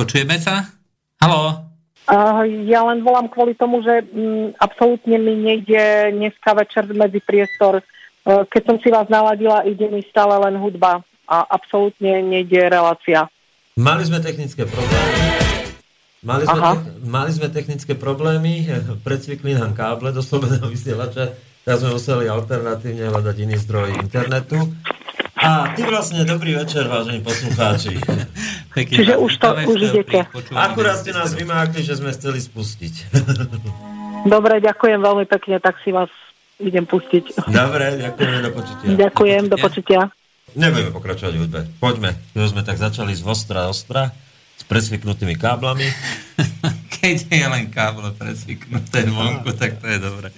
[0.00, 0.64] počujeme sa?
[1.20, 1.68] Haló?
[2.08, 7.84] Uh, ja len volám kvôli tomu, že mm, absolútne mi nejde dneska večer medzi priestor.
[8.24, 13.28] Uh, keď som si vás naladila, ide mi stále len hudba a absolútne nejde relácia.
[13.76, 15.20] Mali sme technické problémy.
[16.20, 16.72] Mali sme, Aha.
[16.76, 18.72] te- mali sme technické problémy,
[19.06, 24.56] predsvykli nám káble do slobodného vysielača, tak sme museli alternatívne hľadať iný zdroj internetu.
[25.40, 27.96] A ty vlastne, dobrý večer, vážení poslucháči.
[28.76, 30.28] Pekne Čiže už to- už idete.
[30.52, 31.40] Akurát ste nás 90.
[31.40, 32.94] vymákli, že sme chceli spustiť.
[34.34, 36.12] Dobre, ďakujem veľmi pekne, tak si vás
[36.60, 37.40] idem pustiť.
[37.48, 38.86] Dobre, ďakujeme, do počutia.
[39.08, 40.00] Ďakujem, do počutia.
[40.52, 41.60] Nebudeme pokračovať v hudbe.
[41.80, 44.12] Poďme, už sme tak začali z ostra ostra,
[44.60, 45.88] s presvyknutými káblami.
[47.00, 50.28] Keď je len káble presvyknuté vonku, tak to je dobre.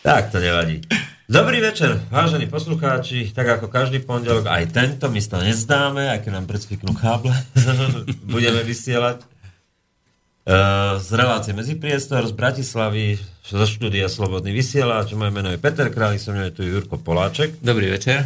[0.00, 0.80] Tak to nevadí.
[1.26, 3.34] Dobrý večer, vážení poslucháči.
[3.34, 7.34] Tak ako každý pondelok, aj tento my to nezdáme, aj keď nám predsvyknú káble.
[8.30, 15.18] Budeme vysielať uh, z relácie Medzipriestor z Bratislavy, zo štúdia Slobodný vysielač.
[15.18, 17.58] Moje meno je Peter Králik, som mňa tu je Jurko Poláček.
[17.58, 18.22] Dobrý večer.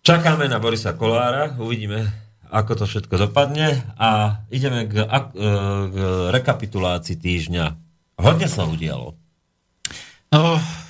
[0.00, 2.08] Čakáme na Borisa Kolára, uvidíme,
[2.48, 5.48] ako to všetko dopadne a ideme k, ak, e,
[5.92, 5.96] k
[6.32, 7.64] rekapitulácii týždňa.
[8.16, 9.23] Hodne sa udialo.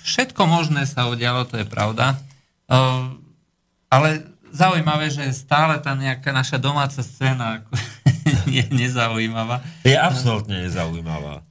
[0.05, 2.16] Všetko možné sa udialo, to je pravda.
[3.88, 4.09] Ale
[4.55, 7.72] zaujímavé, že stále tá nejaká naša domáca scéna ako,
[8.56, 9.65] je nezaujímavá.
[9.83, 11.43] Je absolútne nezaujímavá.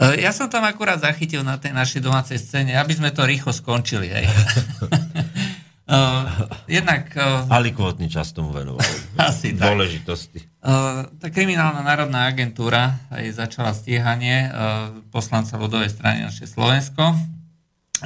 [0.00, 4.08] Ja som tam akurát zachytil na tej našej domácej scéne, aby sme to rýchlo skončili.
[4.08, 4.26] Hej.
[5.90, 6.22] Uh,
[6.70, 8.78] jednak uh, Alikvotný čas tomu venoval.
[9.18, 9.74] asi tak.
[9.74, 10.38] Dôležitosti.
[10.62, 17.18] Uh, tá kriminálna národná agentúra aj začala stíhanie uh, poslanca ľudovej strany naše Slovensko,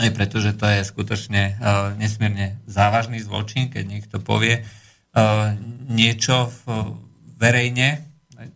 [0.01, 5.53] aj pretože to je skutočne uh, nesmierne závažný zločin, keď niekto povie uh,
[5.85, 6.89] niečo v,
[7.37, 8.01] verejne,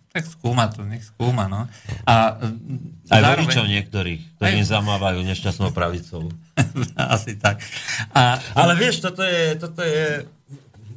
[0.08, 1.46] tak skúma to, nech skúma.
[1.46, 1.68] No.
[2.08, 6.32] A, uh, Aj zároveň- voličov niektorých, ktorí Aj- zamávajú nešťastnou pravicou.
[6.96, 7.60] asi tak.
[8.16, 10.24] A, Ale vieš, toto je, toto je,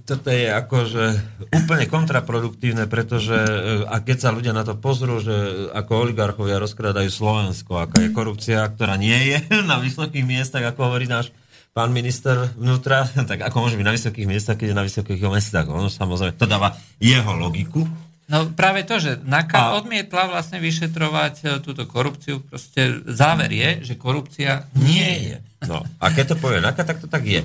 [0.07, 1.05] toto je akože
[1.53, 7.07] úplne kontraproduktívne, pretože e, a keď sa ľudia na to pozrú, že ako oligarchovia rozkradajú
[7.11, 9.37] Slovensko, aká je korupcia, ktorá nie je
[9.69, 11.29] na vysokých miestach, ako hovorí náš
[11.71, 15.67] pán minister vnútra, tak ako môže byť na vysokých miestach, keď je na vysokých miestach.
[15.67, 17.87] Ono samozrejme, to dáva jeho logiku.
[18.31, 23.91] No práve to, že NAKA A- odmietla vlastne vyšetrovať e, túto korupciu, proste záver je,
[23.91, 25.37] že korupcia nie je.
[25.67, 27.43] No, a keď to povie Naka, tak to tak je.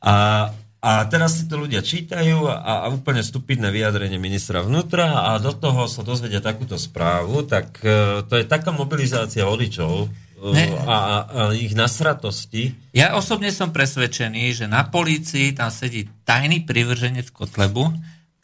[0.00, 0.48] A,
[0.80, 5.52] a teraz si to ľudia čítajú a, a úplne stupidné vyjadrenie ministra vnútra a do
[5.52, 10.08] toho sa dozvedia takúto správu, tak e, to je taká mobilizácia voličov e,
[10.44, 10.72] Ne.
[10.76, 11.16] a, a, a
[11.52, 12.76] ich nasratosti.
[12.92, 17.92] Ja osobne som presvedčený, že na polícii tam sedí tajný privrženec Kotlebu,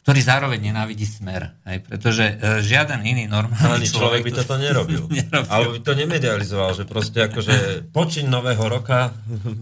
[0.01, 1.53] ktorý zároveň nenávidí smer.
[1.61, 2.33] Hej, pretože e,
[2.65, 5.05] žiaden iný normálny Ani človek by toto nerobil.
[5.13, 5.49] nerobil.
[5.49, 9.13] Alebo by to nemedializoval, že proste akože počin nového roka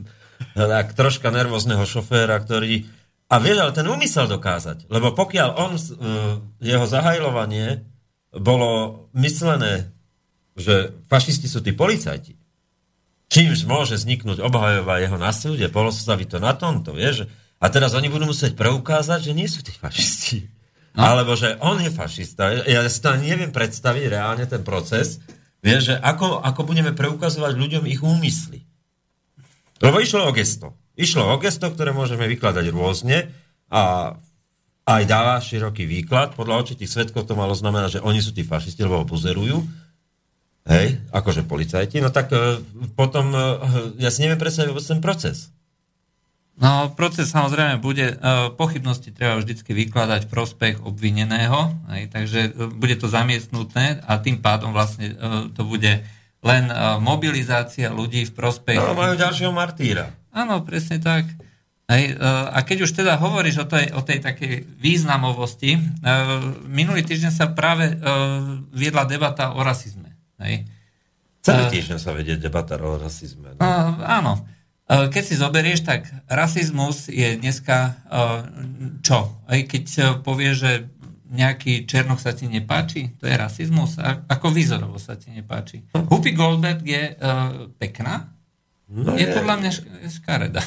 [0.55, 2.87] tak troška nervózneho šoféra, ktorý
[3.29, 4.89] a ale ten umysel dokázať.
[4.89, 5.81] Lebo pokiaľ on, e,
[6.65, 7.85] jeho zahajlovanie
[8.33, 9.93] bolo myslené,
[10.57, 12.33] že fašisti sú tí policajti,
[13.29, 18.07] čímž môže vzniknúť obhajová jeho na súde, polostaviť to na tomto, vieš, a teraz oni
[18.07, 20.47] budú musieť preukázať, že nie sú tí fašisti.
[20.95, 21.05] No.
[21.05, 22.65] Alebo že on je fašista.
[22.65, 25.19] Ja si to neviem predstaviť reálne ten proces.
[25.59, 28.63] Vieš, že ako, ako budeme preukazovať ľuďom ich úmysly.
[29.83, 30.75] Lebo išlo o gesto.
[30.95, 33.31] Išlo o gesto, ktoré môžeme vykladať rôzne
[33.71, 34.15] a
[34.87, 36.33] aj dáva široký výklad.
[36.33, 39.61] Podľa očitých svetkov to malo znamená, že oni sú tí fašisti, lebo ho pozerujú.
[40.67, 42.03] Hej, akože policajti.
[42.03, 42.59] No tak e,
[42.93, 43.41] potom, e,
[44.03, 45.49] ja si neviem predstaviť vôbec ten proces.
[46.59, 52.99] No, proces samozrejme bude, uh, pochybnosti treba vždycky vykladať prospech obvineného, hej, takže uh, bude
[52.99, 56.03] to zamiestnuté a tým pádom vlastne uh, to bude
[56.39, 56.71] len
[57.03, 58.79] mobilizácia ľudí v prospech...
[58.79, 60.15] No, majú ďalšieho martýra.
[60.31, 61.27] Áno, presne tak.
[61.87, 62.15] Uh,
[62.51, 65.79] a keď už teda hovoríš o tej, o tej takej významovosti,
[66.67, 67.91] minulý týždeň sa práve
[68.71, 70.15] viedla debata o rasizme.
[70.39, 70.63] Hej.
[71.39, 73.55] Celý týždeň sa vedie debata o rasizme.
[73.59, 73.67] No.
[74.03, 74.43] Áno.
[74.89, 78.41] Uh, keď si zoberieš, tak rasizmus je dneska uh,
[79.05, 79.37] čo?
[79.45, 80.89] Aj keď uh, povie, že
[81.29, 84.01] nejaký černoch sa ti nepáči, to je rasizmus.
[84.01, 85.85] A, ako výzorovo sa ti nepáči.
[85.93, 87.13] Whoopi Goldberg je
[87.77, 88.33] pekná,
[88.89, 89.33] No je je.
[89.37, 90.61] podľa mňa šk- škareda.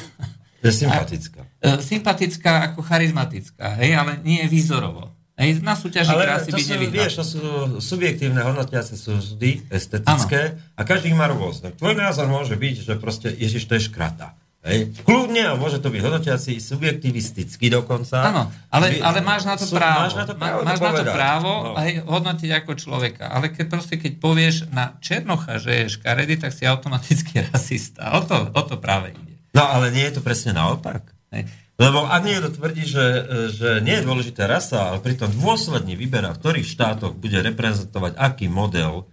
[0.63, 1.43] Je sympatická.
[1.59, 5.11] Uh, sympatická ako charizmatická, hej, ale nie je výzorovo.
[5.33, 6.93] Hej, na súťaži Ale krásy to by sú, nevyhral.
[6.95, 7.41] vieš, to sú
[7.81, 10.41] subjektívne hodnotiace súzdy, estetické,
[10.71, 11.73] a každý má rôzne.
[11.73, 14.37] Tvoj názor môže byť, že proste Ježiš to je škrata.
[14.63, 14.95] Hej.
[15.01, 18.23] Kľudne, a môže to byť hodnotiaci, subjektivistický dokonca.
[18.23, 20.05] Áno, ale, ale máš na to sú- právo.
[20.05, 21.71] Máš na to právo, Má- máš to na to právo No.
[21.75, 23.25] aj hodnotiť ako človeka.
[23.27, 28.13] Ale keď proste, keď povieš na Černocha, že je škaredý, tak si automaticky rasista.
[28.13, 29.33] O to, o to práve ide.
[29.51, 31.11] No ale nie je to presne naopak.
[31.29, 31.49] Hej.
[31.83, 33.05] Lebo ak niekto tvrdí, že,
[33.51, 38.47] že nie je dôležitá rasa, ale pritom dôsledne vyberá, v ktorých štátoch bude reprezentovať aký
[38.47, 39.11] model,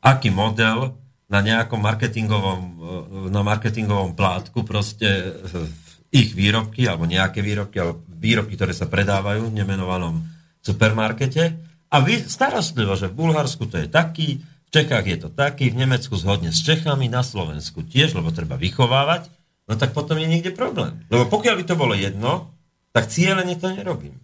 [0.00, 0.96] aký model
[1.28, 5.68] na nejakom marketingovom, eh, na marketingovom plátku proste eh,
[6.08, 10.24] ich výrobky, alebo nejaké výrobky, alebo výrobky, ktoré sa predávajú v nemenovanom
[10.64, 11.60] supermarkete.
[11.92, 15.84] A vy starostlivo, že v Bulharsku to je taký, v Čechách je to taký, v
[15.84, 19.28] Nemecku zhodne s Čechami, na Slovensku tiež, lebo treba vychovávať,
[19.68, 21.04] no tak potom je niekde problém.
[21.08, 22.52] Lebo pokiaľ by to bolo jedno,
[22.92, 24.16] tak cieľene to nerobím.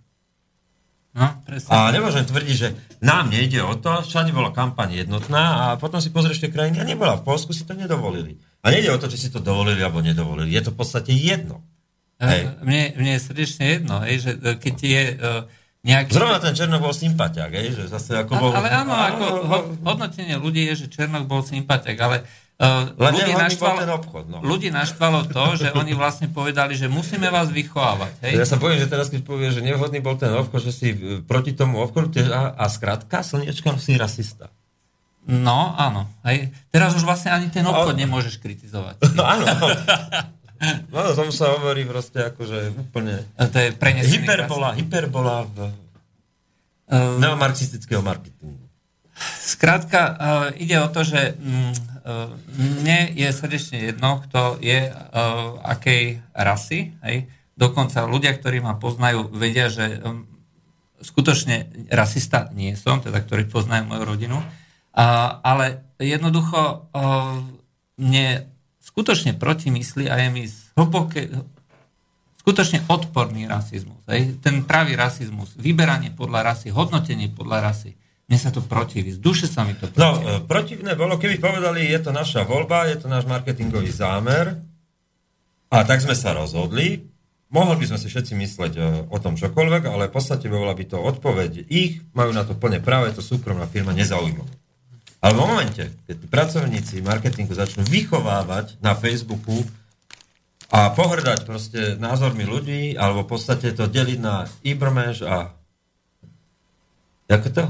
[1.10, 1.74] No, presne.
[1.74, 2.68] A nemôžem tvrdiť, že
[3.02, 6.86] nám nejde o to, všade bola kampaň jednotná a potom si pozrieš tie krajiny a
[6.86, 7.18] nebola.
[7.18, 8.38] V Polsku si to nedovolili.
[8.62, 10.54] A nejde o to, či si to dovolili alebo nedovolili.
[10.54, 11.66] Je to v podstate jedno.
[12.22, 12.46] Hej.
[12.46, 15.14] E, Mne, mne je srdečne jedno, hej, že e, keď je e,
[15.82, 16.12] nejaký...
[16.14, 18.50] Zrovna ten Černok bol sympatiak, hej, že zase ako bol...
[18.54, 22.28] Ale áno, ako ho- hodnotenie ľudí je, že Černok bol sympatiak, ale uh,
[22.60, 24.38] Len ľudí, naštvalo, ten obchod, no.
[24.44, 28.12] ľudí naštvalo to, že oni vlastne povedali, že musíme vás vychovávať.
[28.20, 28.32] Hej?
[28.36, 31.24] Ja sa bojím, že teraz keď povie, že nevhodný bol ten obchod, že si e,
[31.24, 34.52] proti tomu obchodu a, a skrátka, slniečko si rasista.
[35.24, 36.04] No, áno.
[36.28, 36.52] Hej.
[36.68, 39.00] Teraz už vlastne ani ten obchod Ale- nemôžeš kritizovať.
[39.16, 39.48] No áno.
[40.92, 43.24] No, tomu sa hovorí proste akože úplne...
[43.40, 45.72] E, To je prenesený Hyperbola, hyperbola v
[46.90, 48.66] Uh, neomarxistického marketingu.
[49.38, 50.16] Skrátka, uh,
[50.58, 51.70] ide o to, že uh,
[52.56, 56.96] mne je srdečne jedno, kto je uh, akej rasy.
[57.04, 57.28] Hej.
[57.58, 60.00] Dokonca ľudia, ktorí ma poznajú, vedia, že
[61.04, 64.38] skutočne rasista nie som, teda ktorí poznajú moju rodinu.
[65.44, 67.40] Ale jednoducho uh,
[68.00, 68.48] mne
[68.80, 70.44] skutočne protimyslí a je mi
[70.76, 71.28] hlboké,
[72.40, 74.00] skutočne odporný rasizmus.
[74.08, 74.40] Hej?
[74.40, 77.99] Ten pravý rasizmus, vyberanie podľa rasy, hodnotenie podľa rasy.
[78.30, 80.30] Mne sa to protiví, z duše sa mi to No, protiví.
[80.30, 84.54] e, protivné bolo, keby povedali, je to naša voľba, je to náš marketingový zámer
[85.66, 87.10] a tak sme sa rozhodli.
[87.50, 90.84] Mohli by sme si všetci mysleť e, o tom čokoľvek, ale v podstate bola by
[90.86, 94.46] to odpoveď ich, majú na to plne práve, je to súkromná firma, nezaujíma.
[95.20, 99.66] Ale v momente, keď pracovníci marketingu začnú vychovávať na Facebooku
[100.70, 105.50] a pohrdať proste názormi ľudí, alebo v podstate to deliť na Ibermensch a...
[107.26, 107.66] Ako to?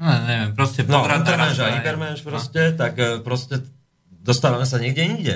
[0.00, 1.76] No, neviem, proste No, Untermensch a.
[1.76, 3.60] Ibermensch proste, tak e, proste
[4.08, 5.34] dostávame sa niekde inde.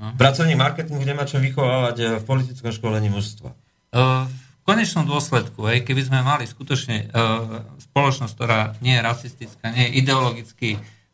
[0.00, 0.16] No.
[0.16, 3.52] Pracovník marketingu nemá čo vychovávať e, v politickom školení mužstva.
[3.94, 4.24] Uh,
[4.64, 7.60] V konečnom dôsledku, hej, keby sme mali skutočne uh,
[7.92, 10.68] spoločnosť, ktorá nie je rasistická, nie je ideologicky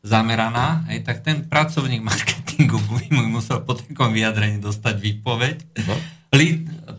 [0.06, 5.56] zameraná, hej, tak ten pracovník marketingu by mu musel po takom vyjadrení dostať výpoveď.
[5.82, 5.98] No.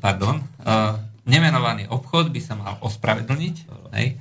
[0.03, 3.55] Pardon, uh, nemenovaný obchod by sa mal ospravedlniť
[3.95, 4.19] hej,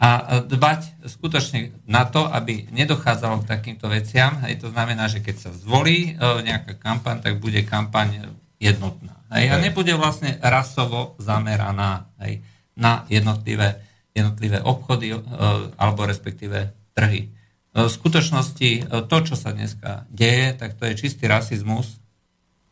[0.00, 4.40] a uh, dbať skutočne na to, aby nedochádzalo k takýmto veciam.
[4.48, 9.20] Hej, to znamená, že keď sa zvolí uh, nejaká kampaň, tak bude kampaň jednotná.
[9.28, 12.40] Hej, a nebude vlastne rasovo zameraná hej,
[12.80, 13.84] na jednotlivé,
[14.16, 15.20] jednotlivé obchody uh,
[15.76, 17.28] alebo respektíve trhy.
[17.70, 22.02] V skutočnosti to, čo sa dneska deje, tak to je čistý rasizmus,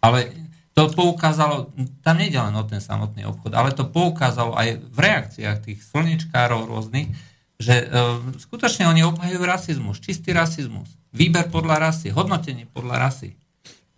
[0.02, 0.34] ale
[0.78, 1.74] to poukázalo,
[2.06, 6.70] tam nejde len o ten samotný obchod, ale to poukázalo aj v reakciách tých slnečkárov
[6.70, 7.10] rôznych,
[7.58, 13.34] že uh, skutočne oni obhajujú rasizmus, čistý rasizmus, výber podľa rasy, hodnotenie podľa rasy.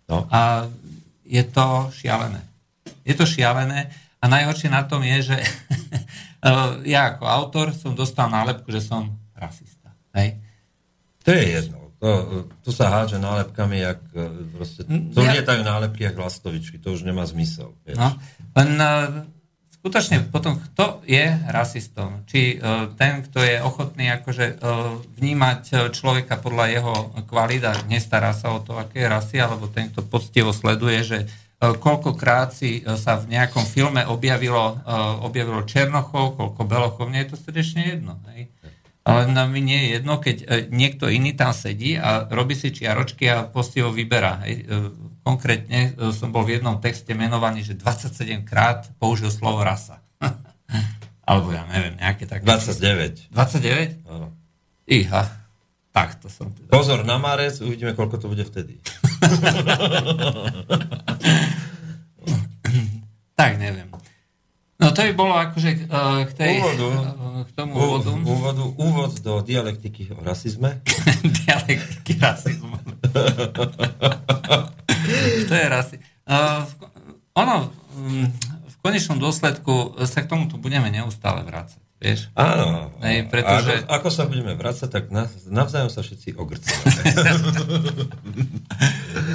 [0.09, 0.25] No.
[0.33, 0.65] A
[1.21, 2.41] je to šialené.
[3.05, 5.37] Je to šialené a najhoršie na tom je, že
[6.97, 9.93] ja ako autor som dostal nálepku, že som rasista.
[10.17, 10.41] Hej?
[11.21, 11.80] To je jedno.
[12.01, 14.25] To, e, tu sa hádže nálepkami, jak e,
[14.57, 14.81] proste,
[15.21, 17.77] Ja- lietajú nálepky jak lastovičky, to už nemá zmysel.
[17.85, 18.01] Vieš.
[18.01, 18.17] No,
[18.57, 19.21] len uh,
[19.69, 22.25] v skutočne potom, kto je rasistom?
[22.25, 26.93] Či uh, ten, kto je ochotný akože uh, vnímať človeka podľa jeho
[27.29, 31.77] kvalita, nestará sa o to, aké je rasy, alebo ten, kto poctivo sleduje, že uh,
[31.77, 37.29] koľkokrát si uh, sa v nejakom filme objavilo, uh, objavilo Černochov, koľko Belochov, mne je
[37.29, 38.17] to srdečne jedno.
[38.33, 38.49] Hej?
[39.01, 43.25] Ale nám mi nie je jedno, keď niekto iný tam sedí a robí si čiaročky
[43.33, 44.45] a postivo vyberá.
[44.45, 44.69] Hej?
[45.25, 50.01] Konkrétne e, som bol v jednom texte menovaný, že 27 krát použil slovo rasa.
[51.29, 52.45] Alebo ja neviem, nejaké také...
[52.45, 53.29] 29.
[53.33, 54.05] 29?
[54.09, 54.31] Áno.
[54.89, 55.29] Iha,
[55.93, 56.69] tak to som teda.
[56.73, 58.79] Pozor na marec, uvidíme, koľko to bude vtedy.
[63.39, 63.90] tak, neviem.
[64.81, 68.09] No to by bolo akože uh, k, tej, úvodu, uh, k tomu úvodu.
[68.17, 68.63] úvodu.
[68.81, 70.81] Úvod do dialektiky o rasizme.
[71.45, 72.81] dialektiky rasizmu.
[75.49, 76.01] to je rasi.
[76.25, 76.65] Uh,
[77.37, 78.25] ono, um,
[78.65, 81.77] v konečnom dôsledku sa k tomuto budeme neustále vrácať.
[82.01, 82.33] Vieš?
[82.33, 82.89] Áno.
[83.05, 83.85] Hej, pretože...
[83.85, 85.13] ako, ako sa budeme vrácať, tak
[85.45, 86.81] navzájom sa všetci ogrcíme.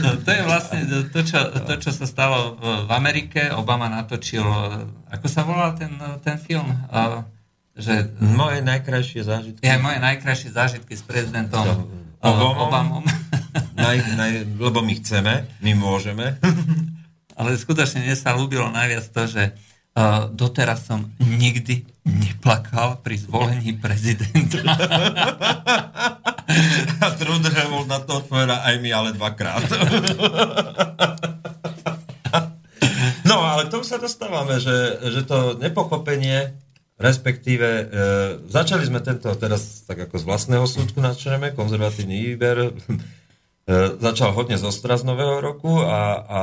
[0.03, 0.79] no, to je vlastne
[1.15, 3.55] to čo, to, čo sa stalo v Amerike.
[3.55, 4.43] Obama natočil,
[5.15, 5.95] ako sa volá ten,
[6.27, 6.67] ten film?
[7.79, 9.63] že, moje najkrajšie zážitky.
[9.63, 11.87] Ja, moje najkrajšie zážitky s prezidentom
[12.19, 12.57] Obamom.
[12.67, 13.05] Obamom.
[13.79, 16.35] naj, naj, lebo my chceme, my môžeme.
[17.39, 19.76] Ale skutočne mne sa ľúbilo najviac to, že Uh,
[20.37, 24.61] doteraz som nikdy neplakal pri zvolení prezidenta.
[27.03, 29.67] A Trudeau bol na to odpovedať aj my, ale dvakrát.
[33.27, 36.55] no, ale k tomu sa dostávame, že, že to nepochopenie,
[37.01, 37.85] respektíve e,
[38.47, 42.73] začali sme tento teraz tak ako z vlastného súdku načneme, konzervatívny výber, e,
[43.99, 46.41] začal hodne zo z nového roku a, a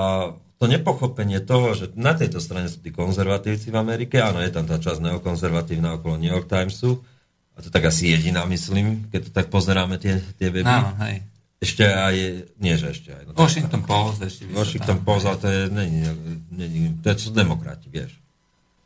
[0.63, 4.63] to nepochopenie toho, že na tejto strane sú tí konzervatívci v Amerike, áno, je tam
[4.63, 7.03] tá časť neokonzervatívna okolo New York Timesu,
[7.51, 10.63] a to tak asi jediná, myslím, keď to tak pozeráme tie, tie weby.
[10.63, 11.19] Áno, hej.
[11.59, 12.15] Ešte aj,
[12.63, 13.23] nie že ešte aj.
[13.27, 14.47] No, Washington Post ešte.
[14.55, 15.99] Washington Post, ale to je, není,
[16.47, 18.15] není, to je, sú demokrati, vieš.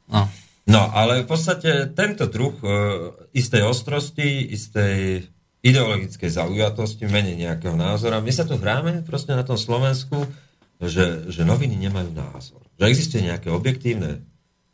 [0.10, 0.26] No.
[0.66, 5.30] No, ale v podstate tento druh uh, istej ostrosti, istej
[5.62, 8.18] ideologickej zaujatosti v mene nejakého názora.
[8.18, 10.26] My sa tu hráme proste na tom Slovensku,
[10.82, 12.62] že, že noviny nemajú názor.
[12.78, 14.22] Že existuje nejaké objektívne,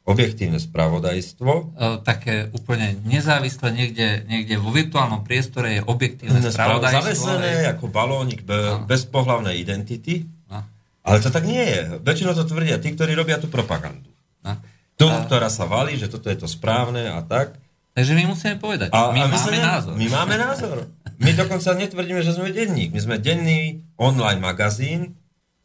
[0.03, 1.51] objektívne spravodajstvo.
[1.51, 1.63] E,
[2.03, 6.99] také úplne nezávislé, niekde, niekde vo virtuálnom priestore je objektívne spravodajstvo.
[6.99, 7.71] Zavesené je...
[7.71, 8.83] ako balónik be, no.
[8.83, 10.27] bez pohlavnej identity.
[10.51, 10.59] No.
[11.07, 12.03] Ale to tak nie je.
[12.03, 14.11] Väčšinou to tvrdia tí, ktorí robia tú propagandu.
[14.43, 14.59] No.
[14.99, 15.23] Tu, a...
[15.23, 17.55] ktorá sa valí, že toto je to správne a tak.
[17.93, 19.93] Takže my musíme povedať, a, my a my máme ne, názor.
[19.93, 20.77] My máme názor.
[21.21, 22.89] My dokonca netvrdíme, že sme denník.
[22.89, 25.13] My sme denný online magazín,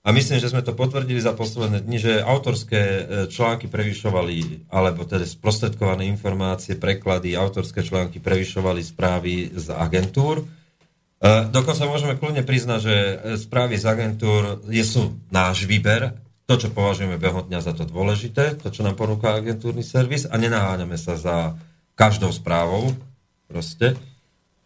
[0.08, 5.04] a myslím, že sme to potvrdili za posledné dni, že autorské e, články prevyšovali, alebo
[5.04, 10.40] teda sprostredkované informácie, preklady, autorské články prevyšovali správy z agentúr.
[10.40, 16.16] E, dokonca môžeme kľudne priznať, že e, správy z agentúr sú náš výber,
[16.48, 20.40] to, čo považujeme behom dňa za to dôležité, to, čo nám ponúka agentúrny servis a
[20.40, 21.52] nenaháňame sa za
[21.92, 22.96] každou správou,
[23.44, 23.92] proste,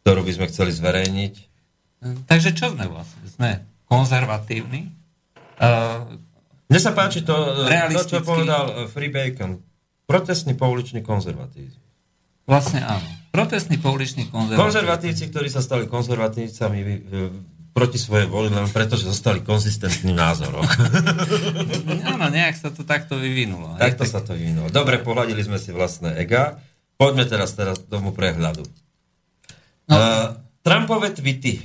[0.07, 1.35] ktorú by sme chceli zverejniť.
[2.31, 3.27] Takže čo sme vlastne?
[3.27, 3.51] Sme
[3.91, 5.02] konzervatívni,
[6.67, 7.35] Mne sa páči to,
[7.69, 9.63] to, čo povedal Free Bacon.
[10.09, 11.79] Protestný pouličný konzervatívny.
[12.43, 13.07] Vlastne áno.
[13.31, 14.61] Protestný pouličný konzervatívny.
[14.61, 16.79] Konzervatívci, ktorí sa stali konzervatívcami
[17.73, 20.61] proti svojej voli, len preto, že zostali konzistentným názorom.
[22.13, 23.81] áno, nejak sa to takto vyvinulo.
[23.81, 24.69] Takto sa to vyvinulo.
[24.69, 26.61] Dobre, pohľadili sme si vlastné ega.
[27.01, 28.69] Poďme teraz, teraz k tomu prehľadu.
[29.89, 29.95] No.
[29.97, 31.59] Uh, Trumpové tweety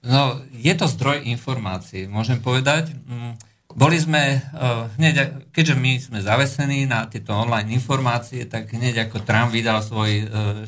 [0.00, 2.96] No, je to zdroj informácií, môžem povedať.
[3.04, 3.36] Mm,
[3.76, 9.22] boli sme, uh, hneď, keďže my sme zavesení na tieto online informácie, tak hneď ako
[9.22, 10.64] Trump vydal svoj uh,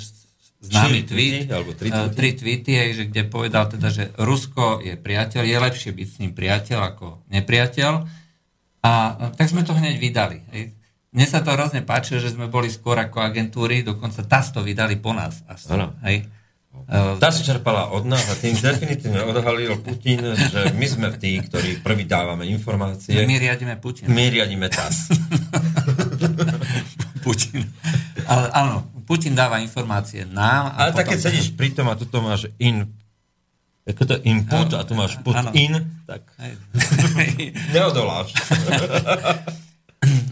[0.62, 4.94] známy tweet, alebo tri tweety, tri tweety aj, že, kde povedal teda, že Rusko je
[4.94, 7.92] priateľ, je lepšie byť s ním priateľ ako nepriateľ.
[8.82, 8.92] A
[9.38, 10.42] tak sme to hneď vydali.
[11.14, 14.98] Mne sa to hrozne páči, že sme boli skôr ako agentúry, dokonca TAS to vydali
[14.98, 15.42] po nás.
[15.46, 15.70] Až,
[16.06, 16.26] hej.
[16.92, 21.80] Tá si čerpala od nás a tým definitívne odhalil Putin, že my sme tí, ktorí
[21.80, 23.16] prvý dávame informácie.
[23.24, 24.12] My riadíme Putin.
[24.12, 25.08] My riadíme TAS.
[27.24, 27.64] Putin.
[28.28, 30.76] Ale áno, Putin dáva informácie nám.
[30.76, 32.88] A Ale tak keď sedíš pri tom a tu máš in
[33.82, 35.50] ako to input a tu máš put ano.
[35.58, 35.74] in,
[36.06, 36.22] tak
[37.74, 38.30] neodoláš.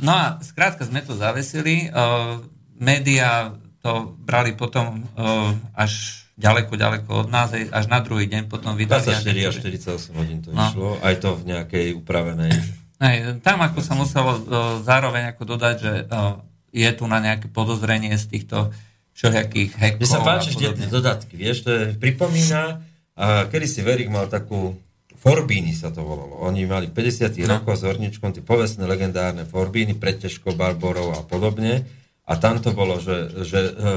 [0.07, 1.91] no a skrátka sme to zavesili.
[1.91, 2.39] Uh,
[2.79, 3.51] média
[3.83, 9.05] to brali potom uh, až ďaleko, ďaleko od nás, až na druhý deň potom vydali.
[9.05, 10.65] 24 až 48 hodín to no.
[10.65, 12.53] išlo, aj to v nejakej upravenej...
[13.05, 14.41] Hej, tam ako sa muselo uh,
[14.85, 16.37] zároveň ako dodať, že uh,
[16.69, 18.73] je tu na nejaké podozrenie z týchto
[19.17, 20.01] všelijakých hackov.
[20.05, 22.85] Mne sa páči, tie dodatky, vieš, to je, pripomína,
[23.21, 24.77] a kedy si Verik mal takú,
[25.21, 26.41] Forbíny sa to volalo.
[26.49, 27.61] Oni mali 50 no.
[27.61, 31.85] rokov s Horničkom, tie povestné legendárne Forbíny, Pretežko, Barborov a podobne.
[32.25, 33.93] A tam to bolo, že, že, že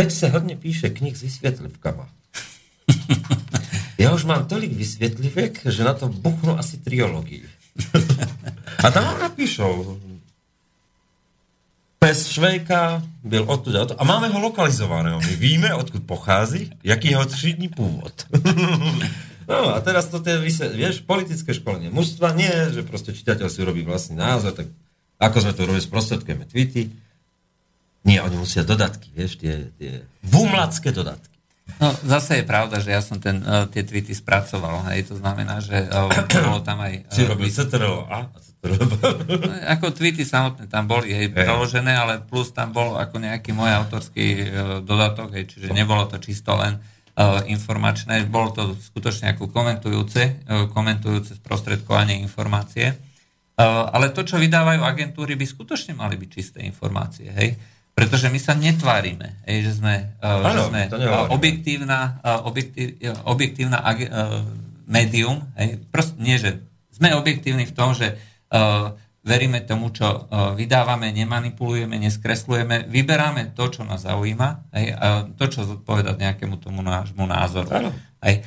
[0.00, 2.08] teď sa hodne píše knih s vysvetlivkama.
[4.00, 7.44] Ja už mám tolik vysvetlivek, že na to buchnú asi triológii.
[8.80, 10.00] A tam vám napíšou,
[12.00, 15.20] Pes Švejka byl odtud a, a máme ho lokalizovaného.
[15.20, 18.24] My víme, odkud pochází, jaký je jeho třídní původ.
[19.48, 20.40] no a teraz to je,
[20.80, 24.72] vieš, politické školenie mužstva nie, že proste čitateľ si robí vlastný názor, tak
[25.20, 26.88] ako sme to robili, sprostredkujeme tweety.
[28.00, 31.36] Nie, oni musia dodatky, vieš, tie, tie vumlacké dodatky.
[31.78, 35.62] No, zase je pravda, že ja som ten, uh, tie tweety spracoval, hej, to znamená,
[35.62, 36.10] že uh,
[36.44, 37.06] bolo tam aj...
[37.06, 38.28] Uh, si robil CTRL a
[38.60, 38.84] No,
[39.72, 44.26] ako tweety samotné tam boli hej, preložené, ale plus tam bol ako nejaký môj autorský
[44.36, 44.44] uh,
[44.84, 50.68] dodatok, hej, čiže nebolo to čisto len uh, informačné, bolo to skutočne ako komentujúce, uh,
[50.68, 53.00] komentujúce sprostredkovanie informácie.
[53.56, 57.56] Uh, ale to, čo vydávajú agentúry, by skutočne mali byť čisté informácie, hej.
[58.00, 62.96] Pretože my sa netvárime, že sme, uh, ano, že sme uh, objektívna, uh, objektív,
[63.28, 64.40] objektívna uh,
[64.88, 65.44] médium,
[65.92, 68.16] proste nie, že sme objektívni v tom, že
[68.50, 75.30] Uh, veríme tomu, čo uh, vydávame, nemanipulujeme, neskreslujeme, vyberáme to, čo nás zaujíma, hej, a
[75.38, 77.94] to, čo zodpovedať nejakému tomu nášmu názoru.
[78.26, 78.42] Hej.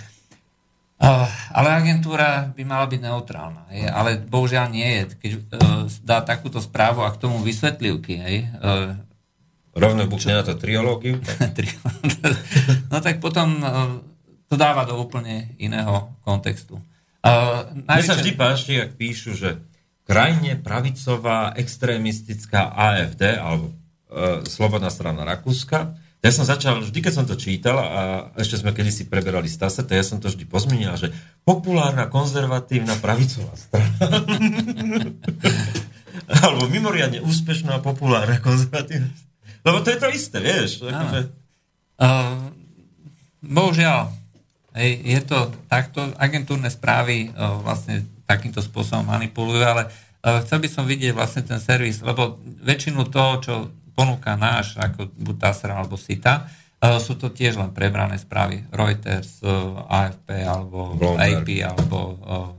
[0.99, 1.23] Uh,
[1.55, 5.01] ale agentúra by mala byť neutrálna, hej, ale bohužiaľ nie je.
[5.23, 8.91] Keď uh, dá takúto správu a k tomu vysvetlivky, hej, uh,
[9.73, 11.17] Rovno buchne na to triológiu.
[12.93, 13.97] no tak potom uh,
[14.49, 16.77] to dáva do úplne iného kontextu.
[17.23, 17.89] Uh, najvyššie...
[17.89, 19.57] Mne sa vždy páči, ak píšu, že
[20.03, 25.95] krajne pravicová extrémistická AFD, alebo e, Slobodná strana Rakúska.
[26.23, 27.99] Ja som začal, vždy keď som to čítal, a
[28.39, 31.11] ešte sme kedysi preberali Stase, to ja som to vždy pozmenil, že
[31.47, 33.95] populárna konzervatívna pravicová strana.
[36.43, 39.11] alebo mimoriadne úspešná populárna konzervatívna
[39.63, 40.83] Lebo to je to isté, vieš.
[40.83, 41.31] Akože...
[41.95, 42.51] Uh,
[43.39, 44.11] bohužiaľ,
[44.75, 45.39] hej, je to
[45.71, 51.47] takto, agentúrne správy uh, vlastne takýmto spôsobom manipulujú, ale uh, chcel by som vidieť vlastne
[51.47, 53.53] ten servis, lebo väčšinu toho, čo
[53.95, 58.67] ponúka náš, ako buď TASR alebo SITA, uh, sú to tiež len prebrané správy.
[58.67, 61.47] Reuters, uh, AFP alebo Bloomberg.
[61.47, 62.49] AP alebo uh,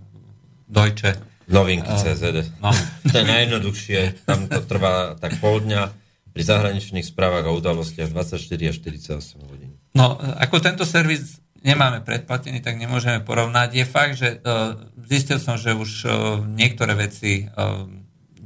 [0.64, 1.20] Deutsche.
[1.52, 2.56] Novinky uh, CZ.
[2.64, 2.72] No.
[3.12, 6.03] to je najjednoduchšie, tam to trvá tak pol dňa
[6.34, 8.42] pri zahraničných správach a udalostiach 24
[8.74, 9.78] až 48 hodín.
[9.94, 13.68] No, ako tento servis nemáme predplatený, tak nemôžeme porovnať.
[13.72, 14.74] Je fakt, že uh,
[15.06, 17.86] zistil som, že už uh, niektoré veci uh,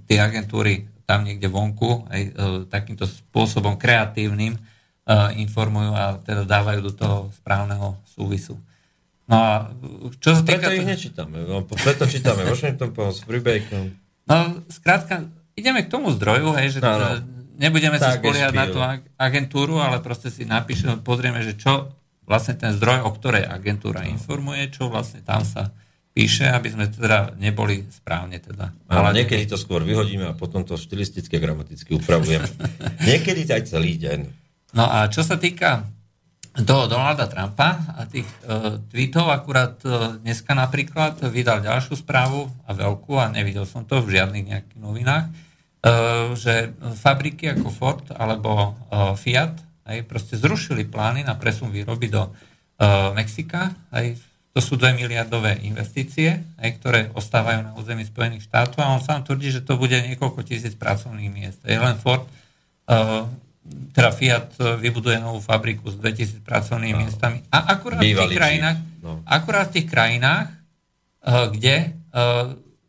[0.05, 2.31] tie agentúry tam niekde vonku aj uh,
[2.69, 8.61] takýmto spôsobom kreatívnym uh, informujú a teda dávajú do toho správneho súvisu.
[9.29, 9.53] No a
[10.21, 10.69] čo sa týka...
[10.69, 11.41] Preto ich nečítame.
[11.41, 13.97] No, preto čítame Washington Post, Freebacon.
[14.29, 15.25] No, skrátka,
[15.57, 17.38] ideme k tomu zdroju, hej, že no, no.
[17.59, 18.79] Nebudeme sa spoliehať na tú
[19.19, 21.93] agentúru, ale proste si napíšeme, pozrieme, že čo
[22.25, 25.75] vlastne ten zdroj, o ktorej agentúra informuje, čo vlastne tam sa
[26.13, 28.75] píše, aby sme teda neboli správne teda.
[28.91, 32.49] Ale niekedy to skôr vyhodíme a potom to štilistické, gramaticky upravujeme.
[33.09, 34.19] niekedy aj celý deň.
[34.75, 35.89] No a čo sa týka
[36.59, 42.75] toho Donalda Trumpa a tých uh, tweetov, akurát uh, dneska napríklad vydal ďalšiu správu a
[42.75, 45.31] veľkú, a nevidel som to v žiadnych nejakých novinách,
[46.35, 48.75] že fabriky ako Ford alebo
[49.15, 49.55] Fiat
[49.89, 52.35] aj proste zrušili plány na presun výroby do
[53.17, 53.73] Mexika.
[53.89, 54.07] Aj
[54.53, 59.23] to sú 2 miliardové investície, aj, ktoré ostávajú na území Spojených štátov a on sám
[59.23, 61.63] tvrdí, že to bude niekoľko tisíc pracovných miest.
[61.63, 62.27] Je len Ford,
[63.95, 67.01] teda Fiat vybuduje novú fabriku s 2000 pracovnými no.
[67.07, 67.39] miestami.
[67.55, 69.23] A akurát v tých krajinách, no.
[69.29, 70.49] akurát v tých krajinách,
[71.55, 71.95] kde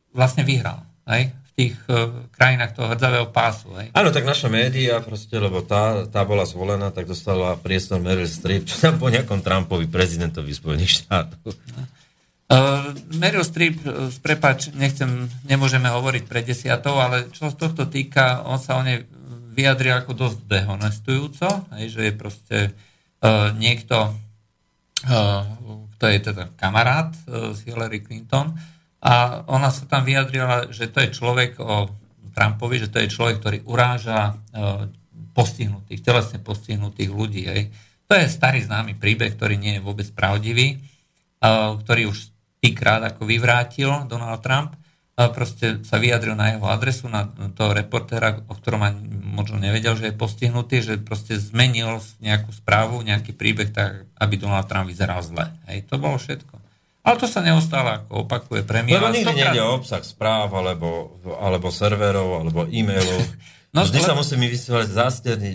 [0.09, 0.81] vlastne vyhral.
[1.05, 1.29] Aj?
[1.59, 3.67] Tých uh, krajinách toho hrdzavého pásu.
[3.75, 3.91] Hej.
[3.91, 8.63] Áno, tak naša média, proste, lebo tá, tá bola zvolená, tak dostala priestor Meryl Streep,
[8.63, 11.51] čo tam po nejakom Trumpovi, prezidentovi Spojených štátov.
[11.51, 18.47] Uh, Meryl Streep, uh, prepač, nechcem, nemôžeme hovoriť pre desiatou, ale čo z tohto týka,
[18.47, 19.03] on sa o nej
[19.51, 24.15] vyjadril ako dosť dehonestujúco, hej, že je proste uh, niekto,
[25.11, 25.43] uh,
[25.99, 28.55] kto je teda kamarát uh, s Hillary Clinton,
[28.99, 31.87] a ona sa tam vyjadrila, že to je človek o
[32.35, 34.33] Trumpovi, že to je človek, ktorý uráža e,
[35.31, 37.43] postihnutých, telesne postihnutých ľudí.
[37.47, 37.71] Hej.
[38.11, 40.77] To je starý známy príbeh, ktorý nie je vôbec pravdivý, e,
[41.79, 44.75] ktorý už týkrát ako vyvrátil Donald Trump.
[44.75, 44.79] E,
[45.31, 48.99] proste sa vyjadril na jeho adresu, na toho reportéra, o ktorom ani
[49.31, 54.67] možno nevedel, že je postihnutý, že proste zmenil nejakú správu, nejaký príbeh tak, aby Donald
[54.67, 55.55] Trump vyzeral zle.
[55.71, 56.58] Hej, to bolo všetko.
[56.99, 58.99] Ale to sa neustále ako opakuje premiér.
[58.99, 63.23] Lebo nikdy nejde o obsah správ, alebo, alebo serverov, alebo e-mailov.
[63.69, 64.89] No, Vždy sa musí vysielať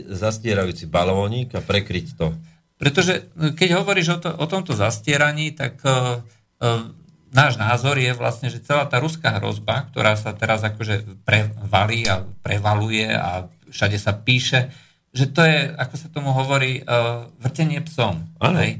[0.06, 2.30] zastierajúci balónik a prekryť to.
[2.78, 3.26] Pretože
[3.58, 6.22] keď hovoríš o, to, o tomto zastieraní, tak uh,
[6.62, 6.94] uh,
[7.34, 12.22] náš názor je vlastne, že celá tá ruská hrozba, ktorá sa teraz akože prevalí a
[12.22, 14.70] prevaluje a všade sa píše,
[15.10, 18.30] že to je, ako sa tomu hovorí, uh, vrtenie psom.
[18.38, 18.78] Uh,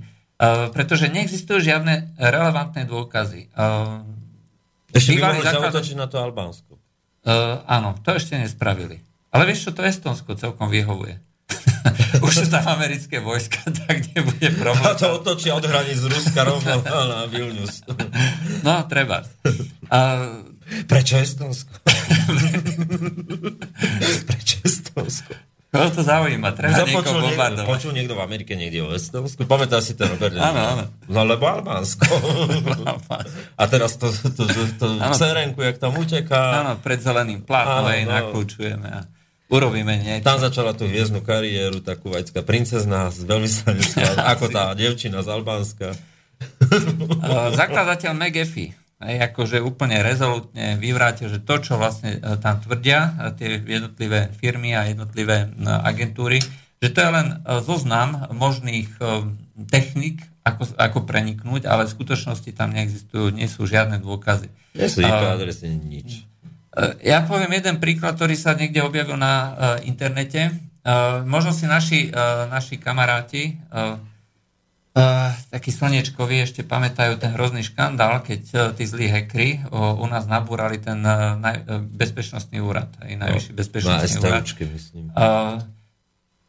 [0.74, 3.52] pretože neexistujú žiadne relevantné dôkazy.
[3.54, 4.02] Uh,
[4.94, 5.74] ešte by mohli základ...
[5.74, 6.72] zautočiť na to Albánsko.
[7.24, 9.00] Uh, áno, to ešte nespravili.
[9.35, 11.18] Ale vieš čo, to Estonsko celkom vyhovuje.
[12.26, 14.87] už sú tam americké vojska, tak nebude problém.
[14.87, 17.83] A to otočia od hraníc z Ruska rovno na Vilnius.
[18.62, 19.26] No, treba.
[19.90, 19.98] A...
[20.64, 21.76] Prečo Estonsko?
[24.33, 25.53] Prečo Estonsko?
[25.74, 26.54] Koho to zaujíma?
[26.54, 27.66] Treba niekoho bombardovať.
[27.66, 29.42] Počul niekto v Amerike niekde o Estonsku?
[29.42, 30.38] Pamätá si to, Robert?
[30.38, 30.84] Áno, áno.
[31.10, 32.06] No lebo Albánsko.
[33.60, 34.87] A teraz to, to, to, to
[35.18, 36.62] cerenku, jak tam uteká.
[36.62, 38.87] Áno, pred zeleným plátom aj naklúčujeme.
[38.87, 39.02] A
[39.50, 40.22] urobíme niečo.
[40.22, 45.90] Tam začala tú hviezdnu kariéru, takú vajská princezná z veľvyslanectva, ako tá devčina z Albánska.
[47.58, 53.10] Zakladateľ McAfee aj akože úplne rezolutne vyvrátil, že to, čo vlastne e, tam tvrdia e,
[53.36, 56.40] tie jednotlivé firmy a jednotlivé e, agentúry,
[56.80, 58.92] že to je len zoznam možných
[59.72, 64.52] technik, ako, ako preniknúť, ale v skutočnosti tam neexistujú, nie sú žiadne dôkazy.
[64.76, 65.40] Nie sú IP
[65.80, 66.28] nič.
[67.00, 69.54] Ja poviem jeden príklad, ktorý sa niekde objavil na uh,
[69.88, 70.52] internete.
[70.84, 73.56] Uh, možno si naši, uh, naši kamaráti,
[74.94, 75.74] uh, uh, takí
[76.42, 81.02] ešte pamätajú ten hrozný škandál, keď uh, tí zlí hekry uh, u nás nabúrali ten
[81.02, 84.46] uh, naj, uh, bezpečnostný úrad, aj najvyšší no, bezpečnostný úrad.
[84.70, 85.04] myslím.
[85.11, 85.59] Uh,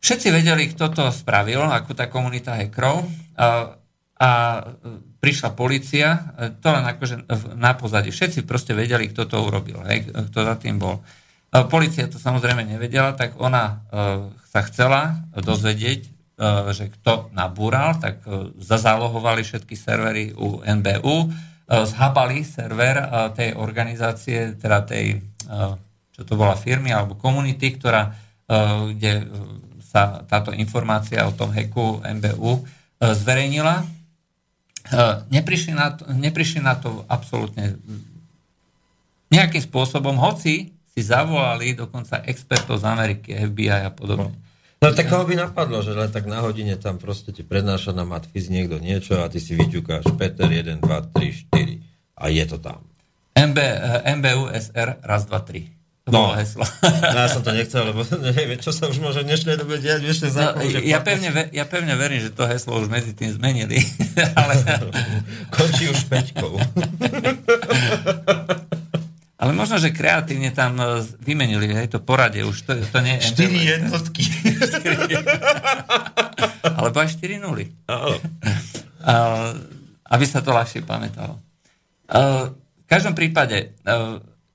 [0.06, 3.06] všetci vedeli, kto to spravil, ako tá komunita hekrov.
[3.34, 3.76] Uh,
[4.16, 4.64] a
[5.20, 6.32] prišla policia,
[6.64, 7.28] to len akože
[7.60, 8.16] na pozadí.
[8.16, 11.04] Všetci proste vedeli, kto to urobil, hej, kto za tým bol.
[11.52, 16.15] Policia to samozrejme nevedela, tak ona uh, sa chcela dozvedieť,
[16.76, 21.32] že kto nabúral, tak uh, zazálohovali všetky servery u NBU, uh,
[21.88, 23.00] zhabali server
[23.32, 25.24] tej organizácie, teda tej,
[26.12, 28.14] čo to bola firmy alebo komunity, ktorá,
[28.94, 29.26] kde
[29.82, 32.66] sa táto informácia o tom heku NBU
[33.02, 33.86] zverejnila
[35.34, 37.78] neprišli na to, neprišli na to absolútne
[39.34, 44.45] nejakým spôsobom, hoci si zavolali dokonca expertov z Ameriky, FBI a podobne.
[44.86, 48.06] No tak koho by napadlo, že len tak na hodine tam proste ti prednáša na
[48.06, 52.62] matfiz niekto niečo a ty si vyťukáš Peter 1, 2, 3, 4 a je to
[52.62, 52.86] tam.
[53.34, 53.58] MB,
[54.22, 55.74] MBUSR raz, dva, tri.
[56.06, 56.30] To no.
[56.30, 56.70] bolo heslo.
[56.86, 60.06] No, ja som to nechcel, lebo neviem, čo sa už môže v dnešnej dobe diať,
[60.06, 63.82] zákon, no, ja, pevne, ja pevne verím, že to heslo už medzi tým zmenili.
[64.38, 64.54] ale...
[65.50, 66.62] Končí už peťkou.
[69.36, 73.36] ale možno, že kreatívne tam e, vymenili aj to poradie, už to, to nie je...
[73.36, 74.24] 4 jednotky.
[76.80, 77.68] Alebo aj 4 nuly.
[80.06, 81.38] aby sa to ľahšie pamätalo.
[82.86, 83.74] V každom prípade,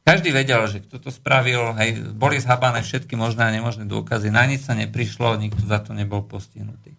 [0.06, 4.42] každý vedel, že kto to spravil, hej, boli zhabané všetky možné a nemožné dôkazy, na
[4.48, 6.94] nič sa neprišlo, nikto za to nebol postihnutý.
[6.94, 6.98] E,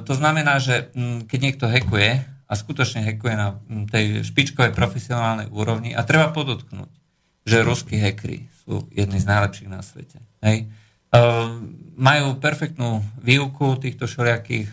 [0.00, 3.56] to znamená, že m, keď niekto hekuje, a skutočne hekuje na
[3.88, 6.92] tej špičkovej profesionálnej úrovni, a treba podotknúť,
[7.48, 10.20] že ruskí hekry sú jedni z najlepších na svete.
[10.44, 10.68] Hej.
[11.12, 14.68] Ehm, majú perfektnú výuku týchto všelijakých,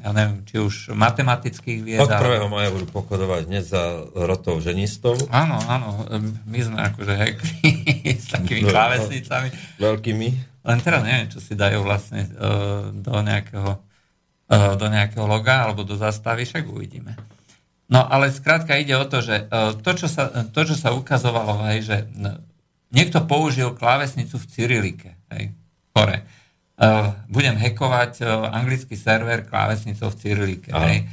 [0.00, 2.00] ja neviem, či už matematických vied.
[2.00, 5.16] Od prvého maja budú pochodovať dnes za rotov ženistov.
[5.28, 6.08] Áno, áno,
[6.48, 7.72] my sme akože hekli
[8.24, 9.48] s takými klávesnicami.
[9.80, 10.28] Veľkými.
[10.64, 13.80] Len teraz neviem, čo si dajú vlastne uh, do nejakého
[14.52, 17.16] do nejakého loga alebo do zastavy, však uvidíme.
[17.88, 21.64] No ale skrátka ide o to, že uh, to, čo sa, to, čo sa ukazovalo,
[21.72, 21.96] hej, že
[22.92, 25.56] niekto použil klávesnicu v Cyrilike, hej,
[25.96, 26.24] hore.
[26.76, 30.72] Uh, budem hekovať anglický server klávesnicou v Cyrilike.
[30.72, 31.08] Hej.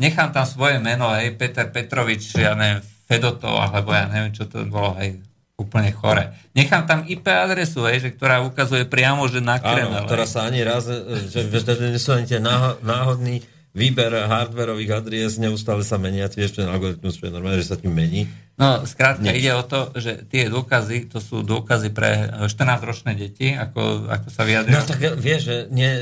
[0.00, 4.64] Nechám tam svoje meno, hej, Peter Petrovič, ja neviem, Fedoto, alebo ja neviem, čo to
[4.66, 5.20] bolo, hej,
[5.56, 6.36] úplne chore.
[6.52, 10.04] Nechám tam IP adresu, hej, že, ktorá ukazuje priamo, že na Kreml.
[10.04, 12.40] Áno, ktorá sa ani raz, že, že, že sú ani tie
[12.84, 13.40] náhodní
[13.76, 17.92] výber hardwareových adries neustále sa menia, tiež ten algoritmus, čo je normálne, že sa tým
[17.92, 18.24] mení.
[18.56, 24.08] No, skrátka ide o to, že tie dôkazy, to sú dôkazy pre 14-ročné deti, ako,
[24.08, 24.72] ako sa vyjadrujú.
[24.72, 25.92] No tak vieš, že nie,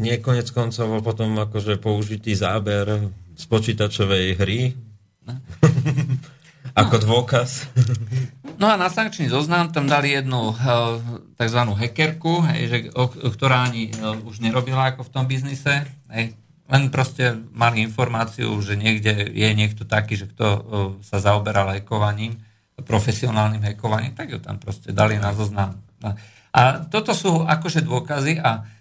[0.00, 4.72] nie konec koncov potom akože použitý záber z počítačovej hry
[5.28, 5.36] no.
[6.80, 7.02] ako no.
[7.04, 7.68] dôkaz.
[8.60, 10.54] no a na sankčný zoznam tam dali jednu
[11.40, 11.60] tzv.
[11.64, 13.90] hackerku, hej, že, o, ktorá ani
[14.28, 15.88] už nerobila ako v tom biznise.
[16.12, 16.36] Hej,
[16.70, 20.46] len proste mali informáciu, že niekde je niekto taký, že kto
[21.02, 22.38] sa zaoberal hekovaním,
[22.84, 25.80] profesionálnym hekovaním, tak ju tam proste dali na zoznam.
[26.54, 28.79] A toto sú akože dôkazy a Eh,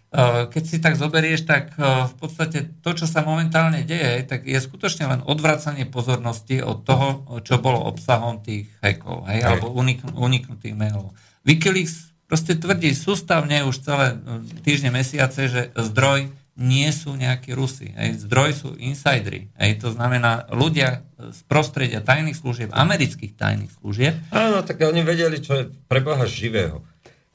[0.50, 4.58] keď si tak zoberieš, tak eh, v podstate to, čo sa momentálne deje, tak je
[4.58, 7.08] skutočne len odvracanie pozornosti od toho,
[7.45, 11.13] čo bolo obsahom tých hackov, hej, alebo unik, uniknutých mailov.
[11.45, 17.95] Wikileaks proste tvrdí sústavne už celé eh, týždne, mesiace, že zdroj nie sú nejakí Rusi.
[17.95, 18.28] Hej.
[18.28, 19.48] Zdroj sú insidery.
[19.56, 19.80] Hej.
[19.80, 24.19] To znamená ľudia z prostredia tajných služieb, amerických tajných služieb.
[24.36, 26.84] Áno, tak oni vedeli, čo je pre Boha živého.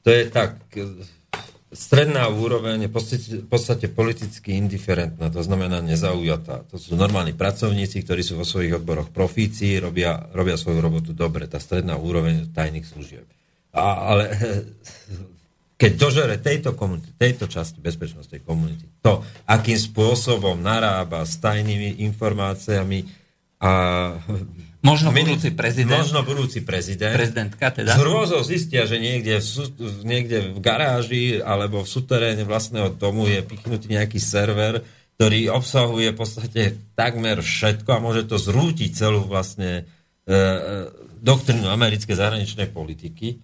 [0.04, 0.60] To je tak,
[1.74, 2.90] stredná úroveň je
[3.42, 6.64] v podstate, politicky indiferentná, to znamená nezaujatá.
[6.70, 11.50] To sú normálni pracovníci, ktorí sú vo svojich odboroch profíci, robia, robia svoju robotu dobre.
[11.50, 13.26] Tá stredná úroveň tajných služieb.
[13.74, 14.24] A, ale
[15.82, 23.04] keď dožere tejto, komunity, tejto časti bezpečnostnej komunity, to, akým spôsobom narába s tajnými informáciami
[23.58, 23.72] a
[24.84, 25.96] Možno budúci prezident.
[25.96, 27.16] Možno budúci prezident.
[27.16, 27.96] Prezidentka teda.
[27.96, 33.40] Z hrôzou zistia, že niekde v, niekde v garáži alebo v suteréne vlastného domu je
[33.40, 34.84] pichnutý nejaký server,
[35.16, 39.88] ktorý obsahuje v podstate takmer všetko a môže to zrútiť celú vlastne
[40.28, 40.36] e, e
[41.24, 43.40] doktrínu americkej zahraničnej politiky.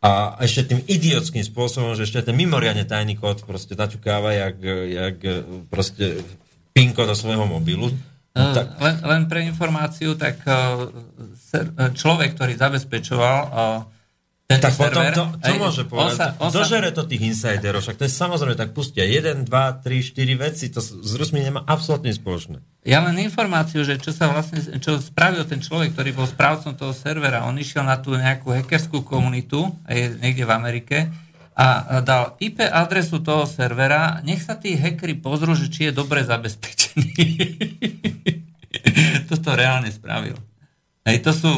[0.00, 4.56] A ešte tým idiotským spôsobom, že ešte ten mimoriadne tajný kód proste naťukáva jak,
[4.88, 5.16] jak
[5.68, 6.24] proste
[6.72, 7.92] pinko do svojho mobilu.
[8.36, 10.92] Len, len pre informáciu, tak uh,
[11.96, 13.38] človek, ktorý zabezpečoval
[14.46, 15.10] tento tak server...
[15.10, 16.06] Potom to, čo aj, môže povedať?
[16.06, 19.50] On sa, on Dožere to tých insiderov, však to je samozrejme, tak pustia 1, 2,
[19.50, 22.62] 3, 4 veci, to s Rusmi nemá absolútne spoločné.
[22.86, 26.94] Ja len informáciu, že čo sa vlastne, čo spravil ten človek, ktorý bol správcom toho
[26.94, 30.96] servera, on išiel na tú nejakú hackerskú komunitu, aj niekde v Amerike,
[31.56, 36.20] a dal IP adresu toho servera, nech sa tí hackery pozrú, že či je dobre
[36.20, 37.08] zabezpečený.
[39.32, 40.36] Toto reálne spravil.
[41.08, 41.52] Hej, to sú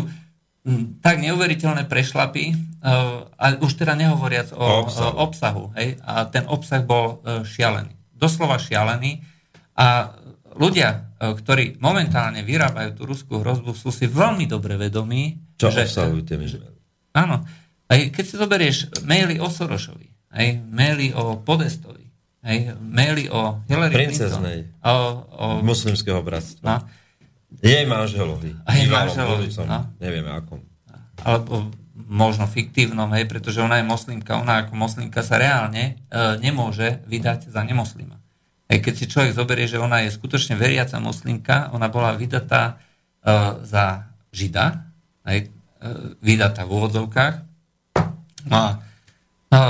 [1.01, 2.53] tak neuveriteľné prešlapy,
[2.85, 5.09] uh, a už teda nehovoriac o, o obsahu.
[5.09, 7.95] O obsahu hej, a ten obsah bol uh, šialený.
[8.13, 9.23] Doslova šialený.
[9.79, 10.13] A
[10.59, 15.89] ľudia, uh, ktorí momentálne vyrábajú tú ruskú hrozbu, sú si veľmi dobre vedomí, Čo že,
[15.89, 16.37] obsahujú tie
[17.17, 17.43] Áno,
[17.89, 18.77] aj keď si zoberieš
[19.09, 22.05] maily o Sorošovi, aj maily o Podestovi,
[22.45, 24.97] aj maily o Hillary Princeznej, o,
[25.29, 26.65] o muslimského bratstva.
[26.65, 26.77] No,
[27.65, 28.53] jej manželovi.
[28.69, 29.89] A jej manželovi, no.
[29.97, 30.61] Nevieme akom.
[31.25, 31.73] Alebo
[32.09, 37.51] možno fiktívnom, hej, pretože ona je moslimka, ona ako moslimka sa reálne e, nemôže vydať
[37.51, 38.17] za nemoslima.
[38.71, 43.33] Hej, keď si človek zoberie, že ona je skutočne veriaca moslimka, ona bola vydatá e,
[43.67, 44.89] za žida,
[45.27, 45.85] hej, e,
[46.23, 47.48] vydatá v úvodzovkách,
[48.49, 48.69] No a
[49.53, 49.61] no,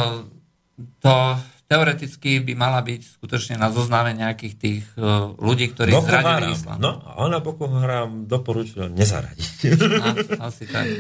[1.03, 1.15] to
[1.69, 6.81] teoreticky by mala byť skutočne na zozname nejakých tých uh, ľudí, ktorí Boko zradili islám.
[6.81, 9.77] No, a ona Boko Haram doporučila nezaradiť.
[9.77, 10.09] No,
[10.49, 10.89] asi tak.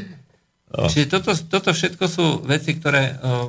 [0.68, 0.84] No.
[0.84, 3.48] Čiže toto, toto všetko sú veci, ktoré uh,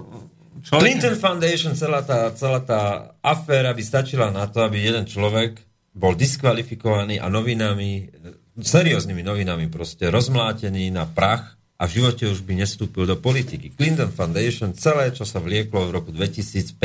[0.64, 0.88] človek...
[0.88, 5.60] Clinton Foundation, celá tá, celá tá aféra by stačila na to, aby jeden človek
[5.92, 8.08] bol diskvalifikovaný a novinami,
[8.56, 13.72] serióznymi novinami proste rozmlátený na prach a v živote už by nestúpil do politiky.
[13.72, 16.76] Clinton Foundation, celé, čo sa vlieklo v roku 2015,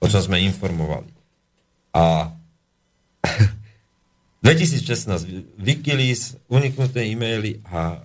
[0.00, 1.12] o čom sme informovali.
[1.92, 2.32] A
[4.44, 8.00] 2016 Wikileaks, uniknuté e-maily a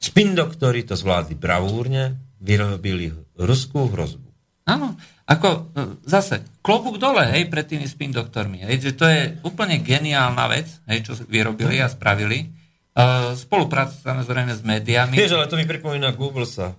[0.00, 4.24] spin doktori to zvládli bravúrne, vyrobili ruskú hrozbu.
[4.64, 4.96] Áno,
[5.28, 5.60] ako e,
[6.08, 10.72] zase klobúk dole, hej, pred tými spin doktormi, hej, že to je úplne geniálna vec,
[10.88, 12.57] hej, čo vyrobili a spravili
[13.38, 15.14] spolupráca samozrejme s médiami.
[15.14, 16.74] Vieš, ale to mi pripomína Google sa.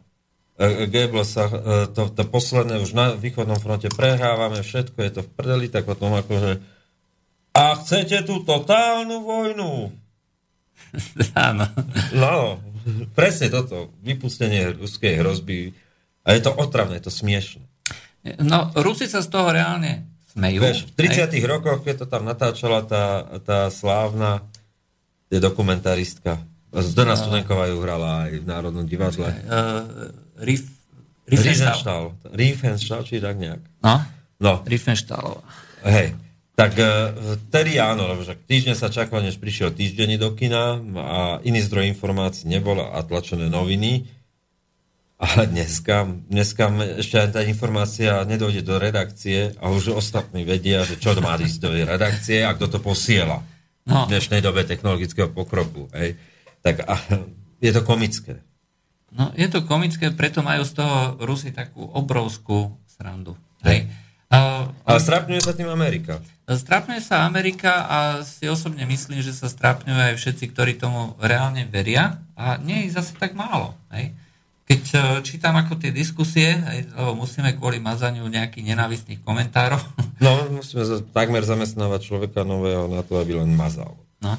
[0.60, 5.72] Sa, uh, to, to posledné už na východnom fronte prehrávame, všetko je to v prdeli,
[5.72, 6.60] tak potom akože
[7.60, 9.90] a chcete tú totálnu vojnu?
[11.50, 11.66] Áno.
[12.14, 12.62] No,
[13.18, 13.92] presne toto.
[14.06, 15.74] Vypustenie ruskej hrozby.
[16.24, 17.66] A je to otravné, je to smiešne.
[18.44, 20.60] No, Rusi sa z toho reálne smejú.
[20.62, 21.48] Vieš, v 30 aj?
[21.48, 24.46] rokoch, keď to tam natáčala tá, tá slávna
[25.30, 26.42] je dokumentaristka.
[26.70, 29.30] Zdena Studenková ju hrala aj v Národnom divadle.
[29.46, 30.70] Uh, Rief,
[31.26, 32.14] Riefenstahl.
[32.30, 33.62] Riefenstahl, či tak nejak.
[33.82, 34.06] No,
[34.38, 34.54] no.
[34.66, 35.42] Riefenstahlová.
[35.86, 36.14] Hej.
[36.54, 36.86] Tak uh,
[37.50, 41.90] tedy áno, lebo že týždeň sa čakalo, než prišiel týždeň do kina a iný zdroj
[41.90, 44.06] informácií nebol a tlačené noviny.
[45.20, 50.96] Ale dneska, dneska ešte aj tá informácia nedojde do redakcie a už ostatní vedia, že
[50.96, 53.44] čo má ísť do redakcie a kto to posiela
[53.90, 54.06] no.
[54.06, 55.90] v dnešnej dobe technologického pokroku.
[55.98, 56.16] Hej.
[56.62, 56.94] Tak a,
[57.66, 58.40] je to komické.
[59.10, 63.34] No, je to komické, preto majú z toho Rusi takú obrovskú srandu.
[63.66, 63.90] Hej.
[64.30, 66.22] Uh, Ale strápňuje sa tým Amerika.
[66.46, 71.66] Strápňuje sa Amerika a si osobne myslím, že sa strápňujú aj všetci, ktorí tomu reálne
[71.66, 73.74] veria a nie je zase tak málo.
[73.90, 74.14] Hej.
[74.70, 76.54] Keď uh, čítam ako tie diskusie,
[76.94, 79.82] lebo musíme kvôli mazaniu nejakých nenávistných komentárov.
[80.22, 80.84] No, musíme
[81.16, 83.98] takmer zamestnávať človeka nového na to, aby len mazal.
[84.22, 84.38] No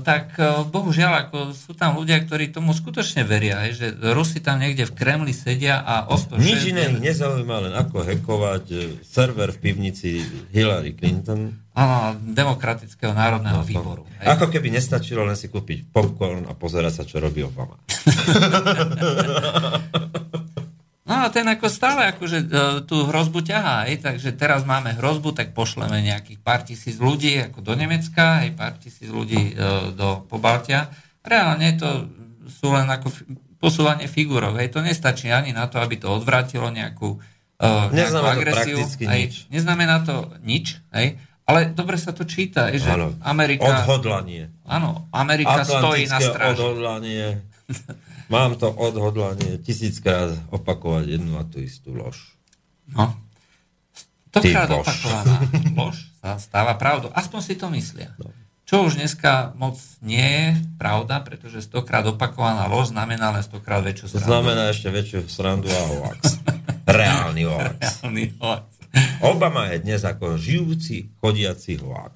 [0.00, 4.88] tak e, bohužiaľ, ako sú tam ľudia, ktorí tomu skutočne veria, že Rusi tam niekde
[4.88, 6.40] v Kremli sedia a o 106...
[6.40, 11.60] Nič iné ich nezaujíma, len ako hekovať e, server v pivnici Hillary Clinton.
[11.76, 14.08] Áno, Demokratického národného no, výboru.
[14.24, 14.32] Hej.
[14.32, 17.76] Ako keby nestačilo len si kúpiť popcorn a pozerať sa, čo robí Obama.
[21.10, 22.46] No a ten ako stále akože e,
[22.86, 27.66] tú hrozbu ťahá, aj, takže teraz máme hrozbu, tak pošleme nejakých pár tisíc ľudí ako
[27.66, 29.52] do Nemecka, aj pár tisíc ľudí e,
[29.90, 30.86] do Pobaltia.
[31.26, 32.06] Reálne to
[32.46, 33.10] sú len ako
[33.58, 37.18] posúvanie figurov, hej, to nestačí ani na to, aby to odvrátilo nejakú,
[37.58, 38.78] e, nejakú agresiu.
[38.78, 39.34] To aj, nič.
[39.50, 41.18] Neznamená to nič, hej,
[41.50, 43.66] ale dobre sa to číta, že ano, Amerika...
[43.66, 44.54] Odhodlanie.
[44.62, 46.54] Áno, Amerika stojí na stráži.
[46.54, 47.42] odhodlanie.
[48.30, 52.38] Mám to odhodlanie tisíckrát opakovať jednu a tú istú lož.
[52.86, 53.10] No.
[54.30, 55.42] Stokrát opakovaná
[55.74, 57.10] lož sa stáva pravdou.
[57.10, 58.14] Aspoň si to myslia.
[58.22, 58.30] No.
[58.70, 64.14] Čo už dneska moc nie je pravda, pretože stokrát opakovaná lož znamená len stokrát väčšiu
[64.14, 64.30] srandu.
[64.30, 66.38] Znamená ešte väčšiu srandu a hoax.
[66.86, 67.82] Reálny hoax.
[67.82, 68.66] Reálny hoax.
[69.26, 72.14] Obama je dnes ako žijúci, chodiaci hoax.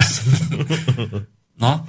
[1.58, 1.82] No.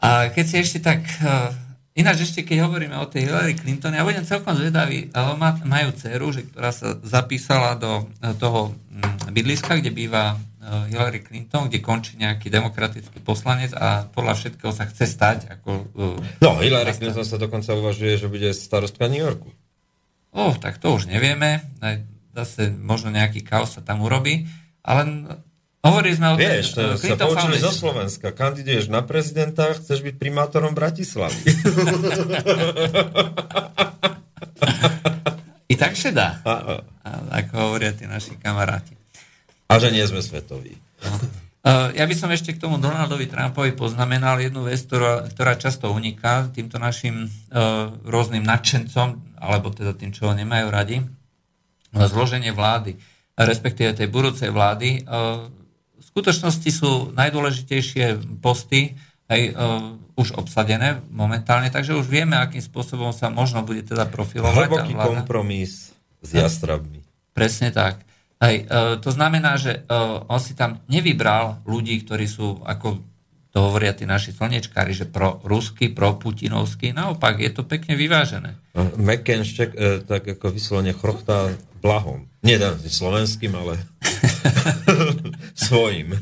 [0.00, 1.52] A keď si ešte tak uh,
[1.92, 5.36] Ináč ešte, keď hovoríme o tej Hillary Clinton, ja budem celkom zvedavý, ale
[5.68, 10.36] majú dceru, že, ktorá sa zapísala do e, toho mm, bydliska, kde býva e,
[10.88, 15.70] Hillary Clinton, kde končí nejaký demokratický poslanec a podľa všetkého sa chce stať ako...
[15.92, 19.52] E, no, Hillary Clinton sa dokonca uvažuje, že bude starostka New Yorku.
[20.32, 21.60] Oh, tak to už nevieme.
[22.32, 24.48] Zase možno nejaký chaos sa tam urobí.
[24.80, 25.28] Ale
[25.82, 28.30] Hovorili sme o tom, Vieš, to sa poučili zo Slovenska.
[28.30, 31.42] Kandiduješ na prezidenta, chceš byť primátorom Bratislavy.
[35.72, 36.38] I tak sa dá.
[36.46, 36.74] A, a.
[37.02, 37.10] A,
[37.42, 38.94] ako hovoria tí naši kamaráti.
[39.66, 40.78] A že nie sme svetoví.
[41.02, 41.18] No.
[41.62, 45.90] Uh, ja by som ešte k tomu Donaldovi Trumpovi poznamenal jednu vec, ktorá, ktorá často
[45.90, 51.02] uniká týmto našim uh, rôznym nadšencom, alebo teda tým, čo ho nemajú radi,
[51.90, 52.94] zloženie vlády,
[53.34, 55.02] respektíve tej budúcej vlády.
[55.06, 55.50] Uh,
[56.12, 59.00] skutočnosti sú najdôležitejšie posty
[59.32, 64.68] aj uh, už obsadené momentálne, takže už vieme, akým spôsobom sa možno bude teda profilovať.
[64.68, 67.00] Hlboký kompromis s jastrabmi.
[67.32, 68.04] Presne tak.
[68.44, 73.00] Hej, uh, to znamená, že uh, on si tam nevybral ľudí, ktorí sú, ako
[73.52, 76.92] to hovoria tí naši slnečkári, že pro rusky, pro putinovský.
[76.92, 78.56] Naopak, je to pekne vyvážené.
[78.76, 82.30] McKenšček uh, tak ako vyslovene chrochtá blahom.
[82.46, 83.82] Nie slovenským, ale
[85.66, 86.14] svojim.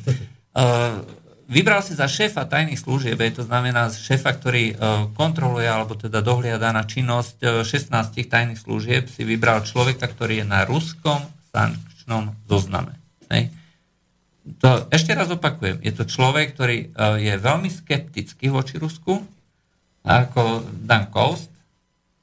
[0.57, 1.05] Uh,
[1.49, 6.73] vybral si za šéfa tajných služieb, to znamená šéfa, ktorý uh, kontroluje alebo teda dohliada
[6.73, 7.93] na činnosť uh, 16
[8.25, 11.21] tajných služieb, si vybral človeka, ktorý je na ruskom
[11.53, 12.97] sankčnom zozname.
[13.29, 13.53] Hej.
[14.65, 19.21] To, ešte raz opakujem, je to človek, ktorý uh, je veľmi skeptický voči Rusku,
[20.01, 21.53] ako Dan Kost,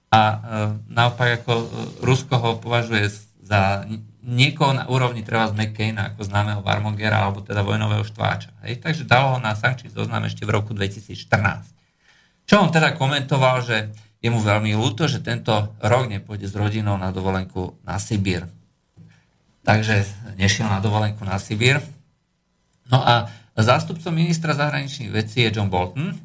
[0.07, 0.39] a
[0.87, 1.53] naopak ako
[1.99, 3.11] Rusko ho považuje
[3.47, 3.87] za
[4.27, 8.51] niekoho na úrovni treba z McCaina, ako známeho Varmongera, alebo teda vojnového štváča.
[8.67, 8.83] Hej?
[8.83, 11.15] Takže dalo ho na sankčný zoznam ešte v roku 2014.
[12.43, 16.99] Čo on teda komentoval, že je mu veľmi ľúto, že tento rok nepôjde s rodinou
[16.99, 18.43] na dovolenku na Sibír.
[19.63, 20.03] Takže
[20.35, 21.79] nešiel na dovolenku na Sibír.
[22.91, 26.15] No a zástupcom ministra zahraničných vecí je John Bolton,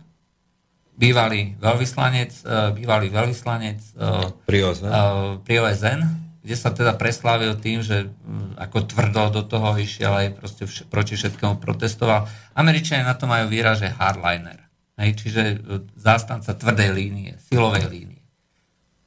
[0.95, 6.01] bývalý veľvyslanec, eh, bývalý veľvyslanec eh, pri OSN, eh, pri OSN
[6.43, 10.91] kde sa teda preslávil tým, že mm, ako tvrdo do toho išiel aj proste vš-
[10.91, 12.27] proti všetkému protestoval.
[12.59, 14.59] Američania na to majú výraz, že hardliner.
[14.99, 15.57] Hej, čiže e,
[15.95, 18.23] zástanca tvrdej línie, silovej línie.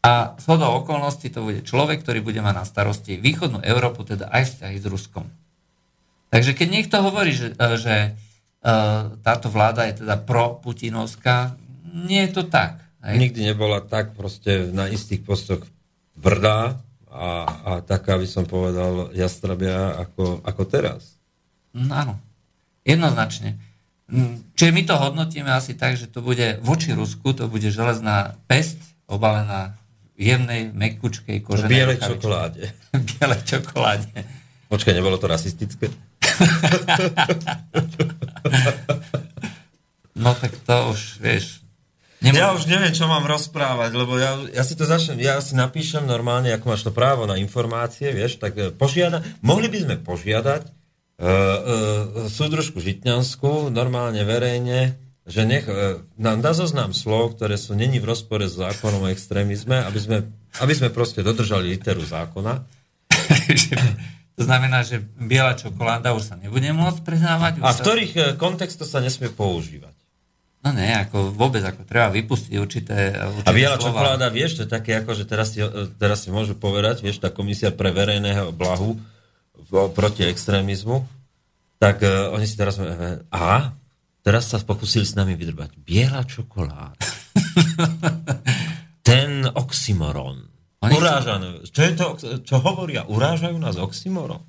[0.05, 4.43] A z okolností to bude človek, ktorý bude mať na starosti východnú Európu, teda aj
[4.55, 5.25] vzťahy s Ruskom.
[6.29, 8.09] Takže keď niekto hovorí, že, e, že e,
[9.27, 12.79] táto vláda je teda pro-putinovská, nie je to tak.
[13.03, 13.27] Hej.
[13.27, 15.67] Nikdy nebola tak proste na istých postoch
[16.15, 16.79] tvrdá,
[17.15, 21.15] a, a taká by som povedal jastrabia ako, ako teraz.
[21.71, 22.13] No, áno,
[22.83, 23.55] jednoznačne.
[24.05, 28.37] Mm, čiže my to hodnotíme asi tak, že to bude voči Rusku, to bude železná
[28.45, 28.77] pesť
[29.09, 29.73] obalená
[30.15, 32.69] v jemnej, mekučkej koženej Bielej čokoláde.
[33.09, 34.13] Bielej čokoláde.
[34.69, 35.89] Počkaj, nebolo to rasistické?
[40.23, 41.64] no tak to už, vieš,
[42.25, 42.41] Nemôžem.
[42.41, 46.09] Ja už neviem, čo mám rozprávať, lebo ja, ja si to začnem, ja si napíšem
[46.09, 50.65] normálne, ako máš to právo na informácie, vieš, tak e, požiada, mohli by sme požiadať
[50.65, 57.77] uh, uh, súdružku Žitňanskú, normálne verejne, že nech uh, nám dá zoznam slov, ktoré sú
[57.77, 60.17] není v rozpore s zákonom o extrémizme, aby sme,
[60.59, 62.65] aby sme proste dodržali literu zákona.
[64.37, 67.51] to znamená, že biela čokoláda už sa nebude môcť predávať.
[67.61, 67.83] A v sa...
[67.85, 69.94] ktorých uh, kontextoch sa nesmie používať.
[70.65, 74.73] No ne, ako vôbec, ako treba vypustiť určité, určité A biela čokoláda, vieš, to je
[74.73, 75.61] také, ako, že teraz si,
[76.01, 78.97] teraz si môžu povedať, vieš, tá komisia pre verejného blahu
[79.93, 81.05] proti extrémizmu,
[81.77, 82.81] tak uh, oni si teraz...
[82.81, 83.77] Uh, a
[84.25, 85.77] teraz sa pokúsili s nami vydrbať.
[85.85, 86.97] Biela čokoláda.
[89.07, 90.49] Ten oxymoron.
[90.81, 91.61] Urážané.
[91.69, 92.05] Čo je to,
[92.41, 93.05] čo hovoria?
[93.05, 94.41] Urážajú nás oxymoron?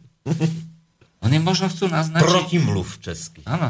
[1.25, 2.25] Oni možno chcú naznačiť...
[2.25, 3.45] Protimluv česky.
[3.45, 3.69] Áno.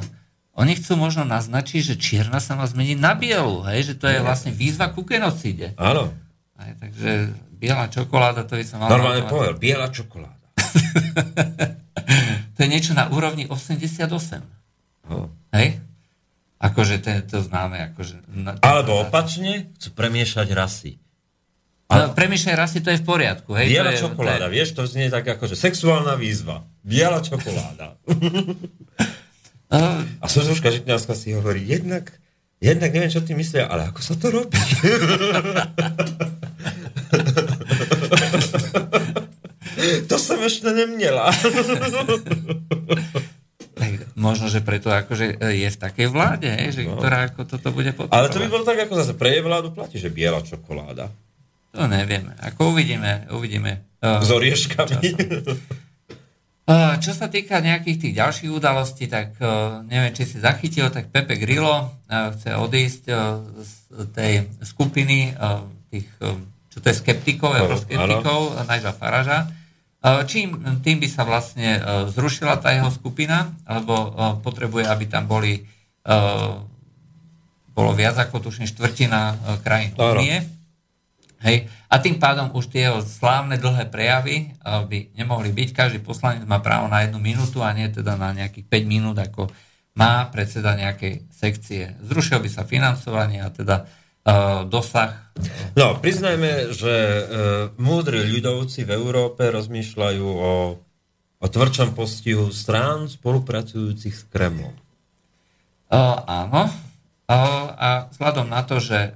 [0.56, 3.92] Oni chcú možno naznačiť, že čierna sa má zmeniť na bielu, hej?
[3.92, 5.76] že to je vlastne výzva ku genocíde.
[5.76, 6.16] Áno.
[6.56, 7.10] Hej, takže
[7.60, 8.96] biela čokoláda, to by sa malo...
[8.96, 10.48] Normálne povedal, biela čokoláda.
[12.56, 14.08] To je niečo na úrovni 88.
[15.12, 15.28] No.
[15.52, 15.76] Hej?
[16.56, 17.92] Akože to, to známe.
[17.92, 20.96] Akože, na, Alebo opačne, chcú premiešať rasy.
[21.86, 23.54] No, premýšľaj rasy, to je v poriadku.
[23.54, 23.76] Hej?
[23.76, 26.64] Biela to je, čokoláda, To je, vieš, to znie tak ako, že sexuálna výzva.
[26.80, 27.94] Biela čokoláda.
[29.68, 29.78] no,
[30.20, 32.10] A súdružka Žitňanská si hovorí, jednak,
[32.58, 34.56] jednak neviem, čo ty myslia, ale ako sa to robí?
[40.08, 41.28] to som ešte nemnela.
[43.76, 46.96] tak možno, že preto akože je v takej vláde, že, No.
[46.96, 48.16] ktorá ako toto bude podporovať.
[48.16, 51.12] Ale to by bolo tak, ako zase pre jej vládu platí, že biela čokoláda.
[51.76, 52.32] To nevieme.
[52.40, 53.84] Ako uvidíme, uvidíme.
[54.00, 54.96] Uh, S orieškami.
[55.12, 55.60] Uh,
[56.74, 61.38] Čo sa týka nejakých tých ďalších udalostí, tak uh, neviem, či si zachytil, tak Pepe
[61.38, 63.72] Grillo uh, chce odísť uh, z
[64.10, 64.32] tej
[64.66, 65.30] skupiny
[65.94, 66.10] tých,
[66.68, 69.46] čo to je, skeptikov, euroskeptikov, Nigela Faraža.
[70.02, 74.12] Čím tým by sa vlastne zrušila tá jeho skupina, lebo
[74.42, 75.62] potrebuje, aby tam boli
[77.72, 80.55] bolo viac ako tuším štvrtina krajín Áno.
[81.44, 81.68] Hej.
[81.92, 85.68] A tým pádom už tie jeho slávne dlhé prejavy uh, by nemohli byť.
[85.76, 89.52] Každý poslanec má právo na jednu minútu a nie teda na nejakých 5 minút, ako
[89.96, 91.96] má predseda nejakej sekcie.
[92.04, 95.32] Zrušil by sa financovanie a teda uh, dosah.
[95.76, 97.22] No, priznajme, že e,
[97.76, 100.80] múdri ľudovci v Európe rozmýšľajú o,
[101.36, 104.72] o tvrdšom postihu strán spolupracujúcich s Kremlom.
[105.92, 106.72] Uh, áno.
[107.28, 109.12] Uh, a vzhľadom na to, že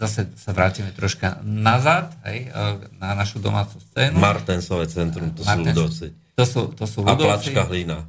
[0.00, 4.16] zase sa vrátime troška nazad, hej, uh, na našu domácu scénu.
[4.16, 6.06] Martensové centrum, to sú Martens- ľudovci.
[6.40, 7.52] To sú, to sú A ľudovci.
[7.52, 8.08] plačka hlina.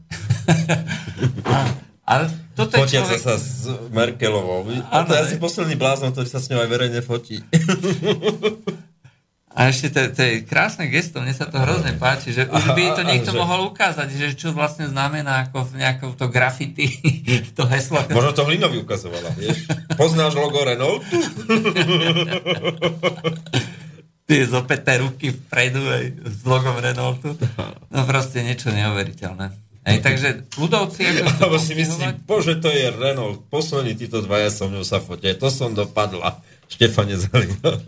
[2.12, 3.20] Ale toto je človek...
[3.20, 4.68] sa s Merkelovou.
[4.88, 7.40] A Áno, to je asi posledný blázon, ktorý sa s ňou aj verejne fotí.
[9.52, 12.96] A ešte to, to je krásne gesto, mne sa to hrozne páči, že už by
[12.96, 16.88] to niekto mohol ukázať, že čo vlastne znamená ako v nejakom to graffiti,
[17.58, 18.00] to heslo.
[18.08, 19.68] Možno to Hlinovi ukazovala, vieš?
[20.00, 21.20] Poznáš logo Renaultu?
[24.32, 27.36] Tie zopäté ruky vpredu aj s logom Renaultu.
[27.92, 29.52] No proste niečo neuveriteľné.
[29.82, 30.30] Hej, takže
[30.62, 31.10] ľudovci
[31.42, 33.44] Alebo si myslím, bože, to je Renault.
[33.50, 35.36] Poslední títo dvaja so mňou sa fotia.
[35.36, 36.40] To som dopadla.
[36.70, 37.82] Štefane Zalina.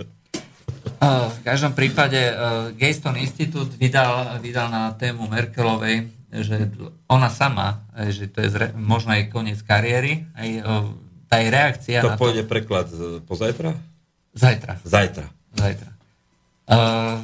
[1.03, 6.71] V každom prípade uh, Gayston Institute vydal, vydal na tému Merkelovej, že
[7.07, 10.91] ona sama, eh, že to je zre, možno jej koniec kariéry, aj uh,
[11.27, 13.73] tá jej reakcia To na pôjde preklad e, pozajtra?
[14.37, 14.77] Zajtra.
[14.85, 15.27] Zajtra.
[15.57, 15.89] Zajtra.
[16.69, 17.19] Uh,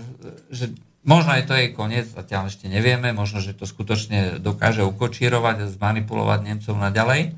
[0.50, 0.74] že
[1.06, 5.72] možno je to jej koniec, zatiaľ ešte nevieme, možno, že to skutočne dokáže ukočírovať a
[5.72, 7.38] zmanipulovať Nemcov naďalej.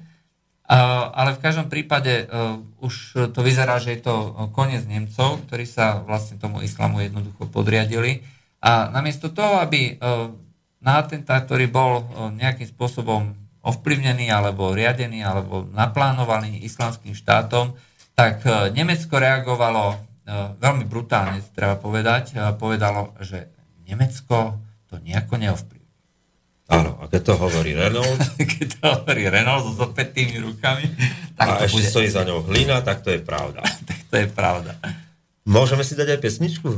[1.11, 5.99] Ale v každom prípade uh, už to vyzerá, že je to koniec Nemcov, ktorí sa
[5.99, 8.24] vlastne tomu islamu jednoducho podriadili.
[8.63, 10.32] A namiesto toho, aby uh,
[10.80, 12.07] na atentát, ktorý bol
[12.39, 17.78] nejakým spôsobom ovplyvnený alebo riadený alebo naplánovaný islamským štátom,
[18.17, 18.41] tak
[18.74, 20.01] Nemecko reagovalo
[20.57, 22.34] veľmi brutálne, treba povedať.
[22.57, 23.53] Povedalo, že
[23.86, 24.57] Nemecko
[24.89, 25.80] to nejako neovplyvní.
[26.72, 28.19] Áno, a keď to hovorí Renault
[28.55, 30.88] Keď to hovorí Renault so zopätými rukami,
[31.36, 33.59] tak a to ešte bude, stojí za ňou hlina, tak to je pravda.
[33.89, 34.80] tak to je pravda.
[35.43, 36.69] Môžeme si dať aj pesničku?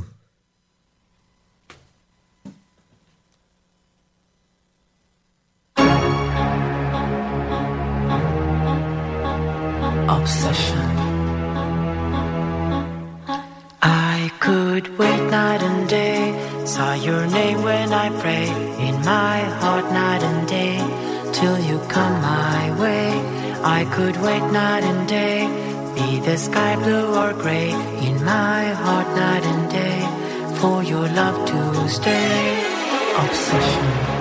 [17.03, 18.47] Your name when I pray,
[18.87, 20.77] in my heart night and day,
[21.33, 23.09] till you come my way.
[23.63, 25.39] I could wait night and day,
[25.95, 27.71] Be the sky blue or gray
[28.07, 29.99] in my heart night and day
[30.59, 32.63] for your love to stay.
[33.23, 34.12] Obsession.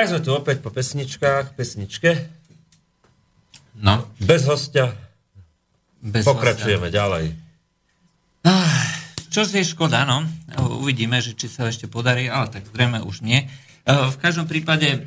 [0.00, 2.24] Tak sme tu opäť po pesničkách, pesničke.
[3.84, 4.96] No, Bez hostia
[6.00, 7.36] bez pokračujeme ďalej.
[9.28, 10.24] Čo je škoda, no.
[10.80, 13.44] Uvidíme, že či sa ešte podarí, ale tak zrejme už nie.
[13.44, 14.98] E, V každom prípade e,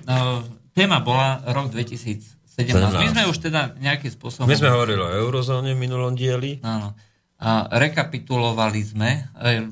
[0.77, 2.53] téma bola rok 2017.
[2.77, 4.45] My sme už teda nejakým spôsobom...
[4.45, 6.61] My sme hovorili o eurozóne v minulom dieli.
[6.61, 6.93] Áno.
[7.41, 9.65] A rekapitulovali sme e,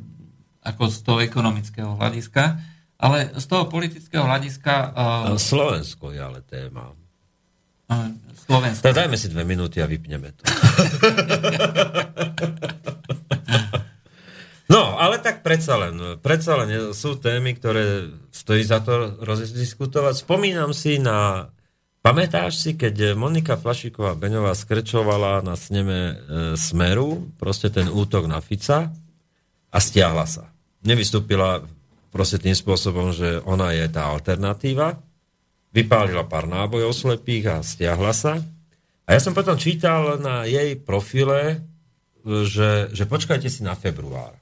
[0.65, 2.70] ako z toho ekonomického hľadiska,
[3.01, 5.03] ale z toho politického hľadiska A
[5.35, 6.93] Slovensko je ale téma.
[7.89, 8.13] e,
[8.45, 8.85] Slovensko.
[8.85, 10.43] Tak dajme si dve minúty a vypneme to.
[14.71, 20.23] No, ale tak predsa len, predsa len sú témy, ktoré stojí za to rozdiskutovať.
[20.23, 21.51] Spomínam si na,
[21.99, 26.15] pamätáš si, keď Monika Flašiková Beňová skrečovala na sneme e,
[26.55, 28.95] Smeru, proste ten útok na Fica
[29.67, 30.55] a stiahla sa.
[30.87, 31.67] Nevystúpila
[32.12, 34.99] proste tým spôsobom, že ona je tá alternatíva,
[35.72, 38.43] vypálila pár nábojov slepých a stiahla sa.
[39.07, 41.64] A ja som potom čítal na jej profile,
[42.24, 44.38] že, že počkajte si na február.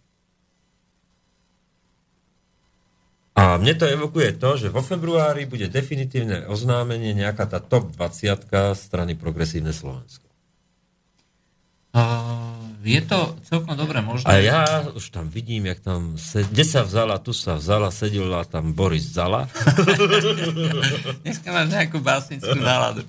[3.39, 8.51] A mne to evokuje to, že vo februári bude definitívne oznámenie nejaká tá top 20
[8.75, 10.28] strany Progresívne Slovensko.
[12.79, 14.29] Je to celkom dobre možné.
[14.29, 14.63] A ja
[14.95, 19.03] už tam vidím, jak tam, se, kde sa vzala, tu sa vzala, sedela tam Boris
[19.09, 19.51] Zala.
[21.25, 23.03] Dneska máš nejakú básnickú náladu.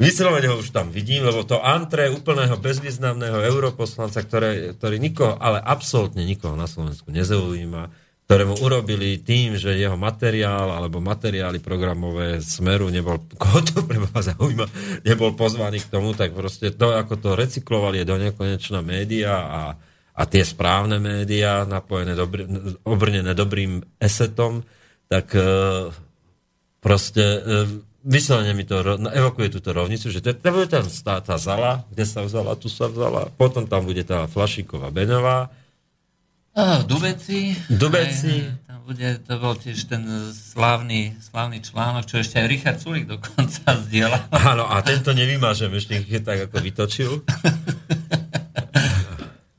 [0.00, 5.60] Vyslovene ho už tam vidím, lebo to antre úplného bezvýznamného europoslanca, ktoré, ktorý nikoho, ale
[5.60, 7.92] absolútne nikoho na Slovensku nezaujíma,
[8.30, 14.70] ktorému urobili tým, že jeho materiál alebo materiály programové Smeru nebol, koho to pre zaujíma,
[15.02, 19.62] nebol pozvaný k tomu, tak proste to, ako to recyklovali do nekonečná média a,
[20.14, 22.46] a tie správne médiá, napojené dobrý,
[22.86, 24.62] obrnené dobrým esetom,
[25.10, 25.90] tak e,
[26.78, 27.40] proste e,
[28.06, 31.82] vyslovene mi to ro- evokuje túto rovnicu, že to, to bude tam tá, tá zala,
[31.90, 35.50] kde sa vzala, tu sa vzala, potom tam bude tá Flašiková Beňová,
[36.52, 37.54] Oh, Dubeci.
[37.68, 38.42] Dubeci.
[38.42, 43.06] Aj, Tam bude, to bol tiež ten slávny, slávny článok, čo ešte aj Richard Sulik
[43.06, 44.26] dokonca zdieľal.
[44.30, 47.12] Áno, a tento nevymažem, ešte ich tak ako vytočil.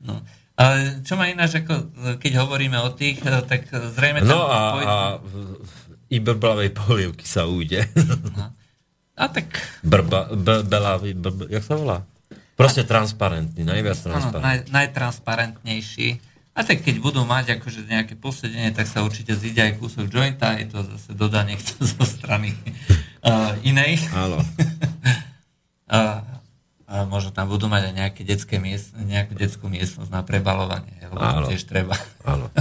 [0.02, 0.18] No.
[0.58, 4.18] Ale čo ma ináč, ako, keď hovoríme o tých, tak zrejme...
[4.20, 5.32] No a, pôjde- a v
[6.10, 7.86] Ibrblavej polievky sa ujde.
[9.14, 9.46] a tak
[9.80, 11.98] Brba, b, belavý, b, b, jak sa volá?
[12.52, 14.42] Proste transparentný, najviac áno, transparentný.
[14.42, 16.08] naj, najtransparentnejší.
[16.52, 20.52] A tak keď budú mať akože nejaké posedenie, tak sa určite zíde aj kúsok jointa,
[20.60, 22.52] je to zase dodá niekto zo strany
[23.24, 24.00] uh, inej.
[24.12, 24.40] Áno.
[25.92, 26.24] A,
[26.88, 31.20] a možno tam budú mať aj nejaké detské miest, nejakú detskú miestnosť na prebalovanie, lebo
[31.20, 31.52] Áno.
[31.52, 31.92] tiež treba.
[32.24, 32.48] Áno.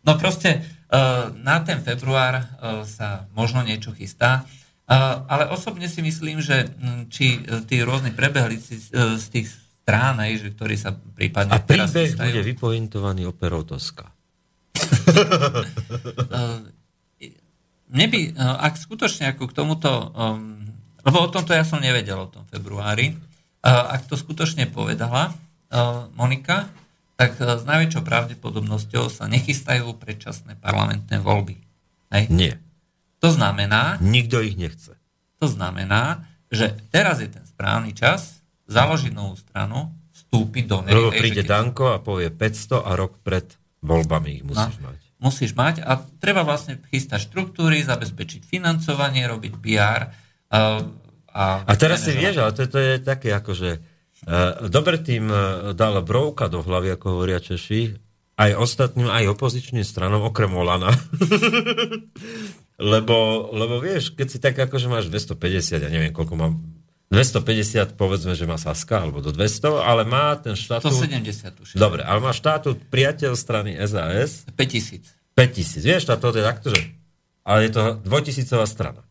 [0.00, 4.48] No proste uh, na ten február uh, sa možno niečo chystá,
[4.88, 9.59] uh, ale osobne si myslím, že mm, či uh, tí rôzni prebehlíci uh, z tých
[9.82, 14.06] strán, hej, že ktorí sa prípadne A teraz príbeh chystajú, bude vypointovaný operou Toska.
[14.76, 16.62] uh,
[17.94, 20.62] mne by, uh, ak skutočne ako k tomuto, um,
[21.02, 25.34] lebo o tomto ja som nevedel o tom februári, uh, ak to skutočne povedala
[25.74, 26.70] uh, Monika,
[27.18, 31.58] tak uh, s najväčšou pravdepodobnosťou sa nechystajú predčasné parlamentné voľby.
[32.14, 32.24] Hej?
[32.30, 32.54] Nie.
[33.20, 34.96] To znamená, Nikto ich nechce.
[35.36, 38.39] to znamená, že teraz je ten správny čas
[38.70, 40.92] založiť novú stranu, vstúpiť do nej.
[40.92, 43.50] Lebo príde keď- Danko a povie 500 a rok pred
[43.80, 44.88] voľbami ich musíš No.
[44.88, 44.98] mať.
[45.18, 50.08] musíš mať a treba vlastne chystať štruktúry, zabezpečiť financovanie, robiť PR.
[50.48, 50.88] Uh,
[51.28, 53.70] a, A teraz si vieš, ale to, to je také ako, že
[54.24, 55.40] uh, dobre tým uh,
[55.72, 58.00] dal brovka do hlavy, ako hovoria Češi,
[58.34, 60.88] aj ostatným, aj opozičným stranom, okrem Olana.
[62.80, 63.16] lebo,
[63.52, 66.52] lebo vieš, keď si tak ako, že máš 250, ja neviem, koľko mám,
[67.10, 70.94] 250 povedzme, že má Saska, alebo do 200, ale má ten štatút...
[70.94, 71.76] 170 tuším.
[71.82, 75.02] Dobre, ale má štatút priateľ strany SAS 5000.
[75.34, 75.90] 5000.
[75.90, 76.80] Vieš, a to je takto, že...
[77.42, 79.02] Ale je to dvojtisícová strana.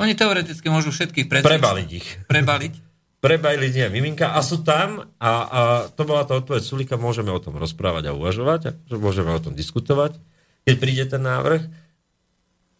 [0.00, 1.52] Oni teoreticky môžu všetkých predsvičiť.
[1.52, 2.08] Prebaliť ich.
[2.24, 2.74] Prebaliť.
[3.28, 4.32] Prebaliť nie, miminka.
[4.32, 5.60] A sú tam, a, a
[5.92, 9.38] to bola tá odpoveď Sulika, môžeme o tom rozprávať a uvažovať, a že môžeme o
[9.38, 10.16] tom diskutovať,
[10.64, 11.60] keď príde ten návrh.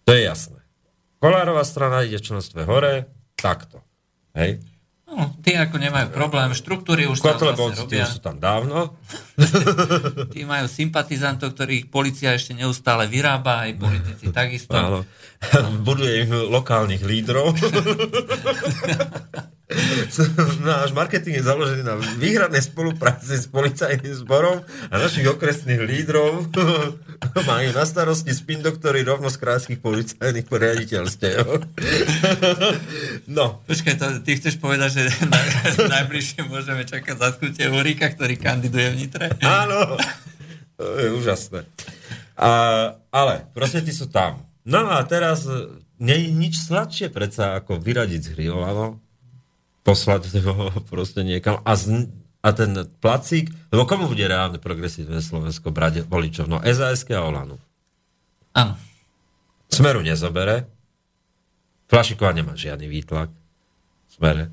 [0.09, 0.59] To je jasné.
[1.20, 3.07] Kolárová strana ide členstve hore,
[3.39, 3.85] takto.
[4.33, 4.61] Hej?
[5.12, 8.97] No, tí ako nemajú problém, štruktúry už Kotlebovci, tí už sú tam dávno.
[10.33, 14.72] Tí majú sympatizantov, ktorých policia ešte neustále vyrába, aj politici takisto.
[14.72, 15.05] Áno.
[15.87, 17.53] Buduje im lokálnych lídrov.
[20.62, 26.49] Náš marketing je založený na výhradnej spolupráci s policajným zborom a našich okresných lídrov
[27.51, 31.45] majú na starosti spin doktory rovno z krajských policajných riaditeľstiev.
[33.33, 35.03] No, Počkaj, to, ty chceš povedať, že
[35.33, 35.41] na,
[36.03, 39.27] najbližšie môžeme čakať zatknutie Ulríka, ktorý kandiduje v Nitre?
[39.41, 39.97] Áno,
[40.77, 41.64] to je úžasné.
[42.37, 42.51] A,
[43.09, 44.45] ale proste tí sú tam.
[44.68, 49.01] No a teraz e, nie je nič sladšie predsa, ako vyradiť z hry Olano,
[49.83, 52.09] poslať ho proste niekam a, z,
[52.43, 56.51] a ten placík, lebo komu bude reálne progresívne Slovensko brať voličov?
[56.51, 57.59] No SAS a Olano.
[58.55, 58.74] Áno.
[59.72, 60.68] Smeru nezobere,
[61.93, 63.28] Flašiková nemá žiadny výtlak.
[64.09, 64.49] Smere.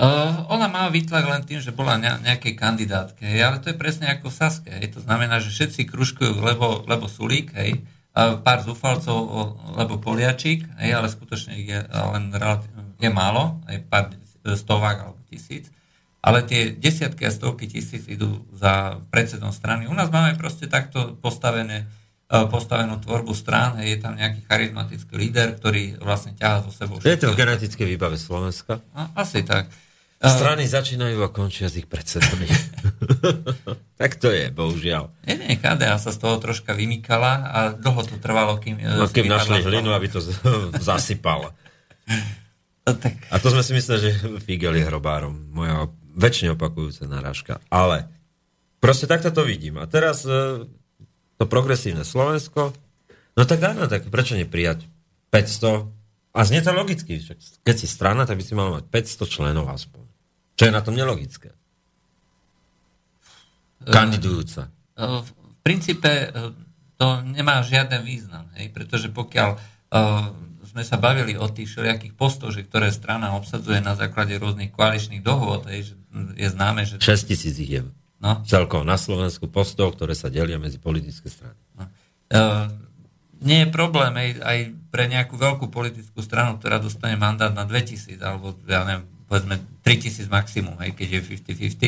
[0.00, 3.76] Uh, ona má výtlak len tým, že bola na nejakej kandidátke, hej, ale to je
[3.76, 4.70] presne ako v Saske.
[4.72, 4.96] Hej.
[4.96, 7.84] To znamená, že všetci kružkujú, lebo, lebo Sulík, hej,
[8.16, 9.20] a pár zúfalcov,
[9.76, 14.08] lebo Poliačík, hej, ale skutočne je len relatív, je málo, aj pár
[14.44, 15.68] stovák alebo tisíc,
[16.20, 19.88] ale tie desiatky a stovky tisíc idú za predsedom strany.
[19.88, 21.88] U nás máme proste takto postavené
[22.28, 27.16] e, postavenú tvorbu strán, je tam nejaký charizmatický líder, ktorý vlastne ťahá so sebou Je
[27.16, 28.84] to v genetickej výbave Slovenska.
[28.92, 29.72] No, asi tak.
[30.20, 32.44] Strany začínajú a končia s ich predsedami.
[34.00, 35.08] tak to je, bohužiaľ.
[35.24, 38.76] Jedine KDA sa z toho troška vymykala a dlho to trvalo, kým...
[38.76, 40.20] e, No, kým našli hlinu, aby to
[40.92, 41.56] zasypal.
[42.90, 44.10] No, Tak, A to sme si mysleli, že
[44.42, 45.54] Figel je hrobárom.
[45.54, 45.86] Moja
[46.18, 47.62] väčšine opakujúca narážka.
[47.70, 48.10] Ale
[48.82, 49.78] proste takto to vidím.
[49.78, 50.66] A teraz e,
[51.38, 52.74] to progresívne Slovensko,
[53.38, 54.90] no tak áno, tak prečo neprijať
[55.30, 55.86] 500?
[56.30, 57.22] A znie to logicky.
[57.62, 60.02] Keď si strana, tak by si mal mať 500 členov aspoň.
[60.58, 61.54] Čo je na tom nelogické?
[63.86, 64.68] Kandidujúca.
[64.68, 65.30] e, v
[65.64, 66.28] princípe e,
[67.00, 69.58] to nemá žiaden význam, hej, pretože pokiaľ e,
[70.70, 75.20] sme sa bavili o tých všelijakých postoch, že ktoré strana obsadzuje na základe rôznych koaličných
[75.20, 75.94] dohôd, hej, že
[76.38, 77.02] je známe, že...
[77.02, 77.82] 6 tisíc ich je
[78.20, 81.56] No, celkovo na Slovensku postov, ktoré sa delia medzi politické strany.
[82.28, 82.68] Uh,
[83.40, 84.58] nie je problém aj, aj
[84.92, 90.28] pre nejakú veľkú politickú stranu, ktorá dostane mandát na 2000, alebo ja neviem, povedzme 3000
[90.28, 91.20] maximum, hej, keď je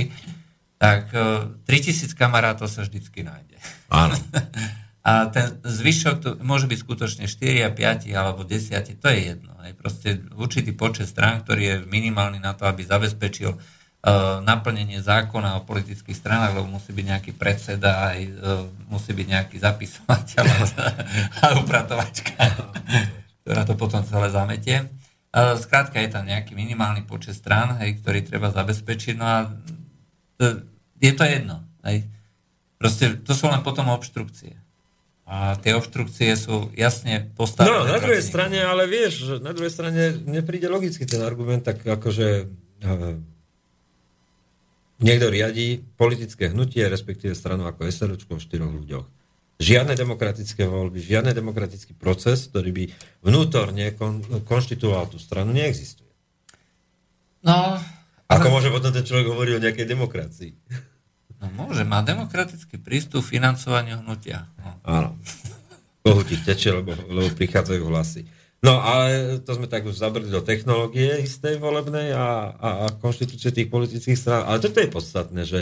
[0.08, 3.60] 50-50, tak uh, 3000 kamarátov sa vždycky nájde.
[3.92, 4.16] Áno.
[5.02, 9.50] A ten zvyšok to môže byť skutočne 4, 5 alebo 10, to je jedno.
[9.66, 9.72] Hej.
[9.74, 15.66] Proste určitý počet strán, ktorý je minimálny na to, aby zabezpečil uh, naplnenie zákona o
[15.66, 18.62] politických stranách, lebo musí byť nejaký predseda, aj uh,
[18.94, 20.44] musí byť nejaký zapisovateľ
[21.42, 22.38] a upratovačka,
[23.42, 24.86] ktorá to potom celé zametie.
[25.34, 29.50] Uh, skrátka je tam nejaký minimálny počet strán, hej, ktorý treba zabezpečiť, no a
[30.38, 30.62] to,
[31.02, 31.66] je to jedno.
[31.82, 32.06] Hej.
[32.78, 34.61] Proste to sú len potom obštrukcie.
[35.22, 37.72] A tie obštrukcie sú jasne postavené.
[37.72, 41.80] No, na druhej proti strane, ale vieš, na druhej strane nepríde logicky ten argument, tak
[41.86, 42.50] akože
[42.82, 43.16] uh,
[44.98, 49.06] niekto riadí politické hnutie, respektíve stranu ako SROčko v štyroch ľuďoch.
[49.62, 52.84] Žiadne demokratické voľby, žiadny demokratický proces, ktorý by
[53.22, 56.10] vnútorne kon, konštituoval tú stranu, neexistuje.
[57.46, 57.78] No,
[58.26, 60.52] Ako môže potom ten človek hovoriť o nejakej demokracii?
[61.42, 64.46] No môže, má demokratický prístup k financovaniu hnutia.
[64.62, 64.70] No.
[64.86, 65.10] Áno.
[66.06, 68.22] Kohu ti teče, lebo, lebo prichádzajú hlasy.
[68.62, 73.50] No ale to sme tak už zabrdli do technológie istej volebnej a, a, a konštitúcie
[73.50, 74.46] tých politických strán.
[74.46, 75.60] Ale toto je podstatné, že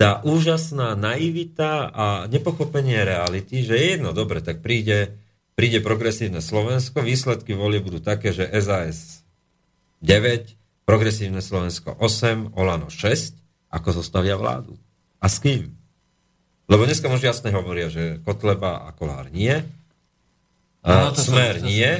[0.00, 5.20] tá úžasná naivita a nepochopenie reality, že je jedno, dobre, tak príde,
[5.52, 9.20] príde progresívne Slovensko, výsledky volie budú také, že SAS
[10.00, 10.56] 9,
[10.88, 13.36] progresívne Slovensko 8, Olano 6,
[13.68, 14.80] ako zostavia vládu.
[15.20, 15.68] A s kým?
[16.64, 19.52] Lebo dneska možno jasne hovoria, že Kotleba a Kolár nie,
[20.80, 21.92] a No, to Smer sa- to nie,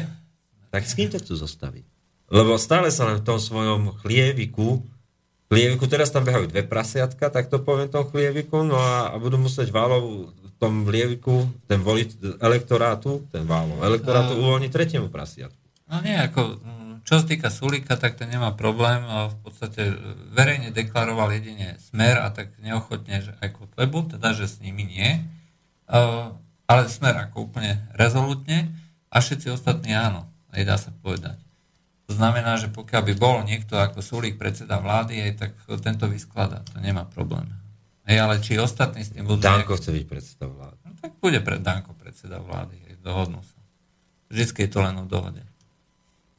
[0.70, 1.84] tak s kým to chcú zostaviť?
[2.28, 4.80] Lebo stále sa len v tom svojom chlieviku,
[5.46, 9.36] chlieviku, teraz tam behajú dve prasiatka, tak to poviem tom chlieviku, no a, a budú
[9.36, 15.58] musieť válov v tom lieviku, ten voliť elektorátu, ten válov elektorátu A- uvoľniť tretiemu prasiatku.
[15.90, 19.02] No nie, ako, mm, čo sa týka Sulika, tak ten nemá problém.
[19.04, 19.94] V podstate e,
[20.32, 25.22] verejne deklaroval jedine Smer a tak neochotne, že aj Kotlebu, teda, že s nimi nie.
[25.90, 26.30] Uh,
[26.70, 28.70] ale Smer ako úplne rezolutne.
[29.10, 30.30] a všetci ostatní áno.
[30.54, 31.34] Aj dá sa povedať.
[32.06, 36.62] To znamená, že pokiaľ by bol niekto ako Sulík predseda vlády, aj tak tento vyskladá.
[36.74, 37.46] To nemá problém.
[38.06, 39.38] Hej, ale či ostatní s tým budú...
[39.38, 40.78] Danko chce byť predseda vlády.
[40.82, 42.82] No, tak bude pre Danko predseda vlády.
[42.86, 43.58] Hej, dohodnú sa.
[44.30, 45.42] Vždycky je to len o dohode.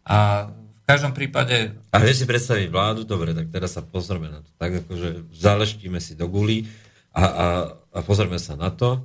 [0.06, 1.76] A v každom prípade...
[1.93, 3.02] A vieš si predstaviť vládu?
[3.08, 4.49] Dobre, tak teraz sa pozrieme na to.
[4.58, 6.68] Tak akože zaleštíme si do gulí
[7.14, 7.47] a, a,
[7.95, 9.04] a pozrieme sa na to.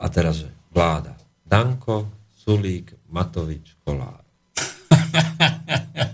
[0.00, 1.18] A teraz, že vláda.
[1.44, 4.24] Danko, Sulík, Matovič, Kolár.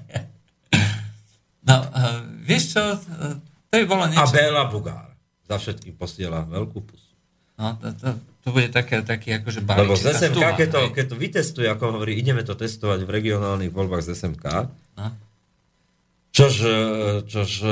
[1.66, 4.31] No, uh, vieš čo, uh, to by bolo A niečo...
[4.31, 5.11] Béla Bugár.
[5.51, 7.05] Za všetkým posiela veľkú pusu.
[7.57, 8.09] No, to, to,
[8.42, 10.20] to bude také, taký akože Lebo z balíček.
[10.28, 14.12] SMK, keď to, keď to vytestuje, ako hovorí, ideme to testovať v regionálnych voľbách z
[14.12, 14.44] SMK,
[14.94, 15.09] No.
[16.30, 16.76] čož, e,
[17.24, 17.68] čož e,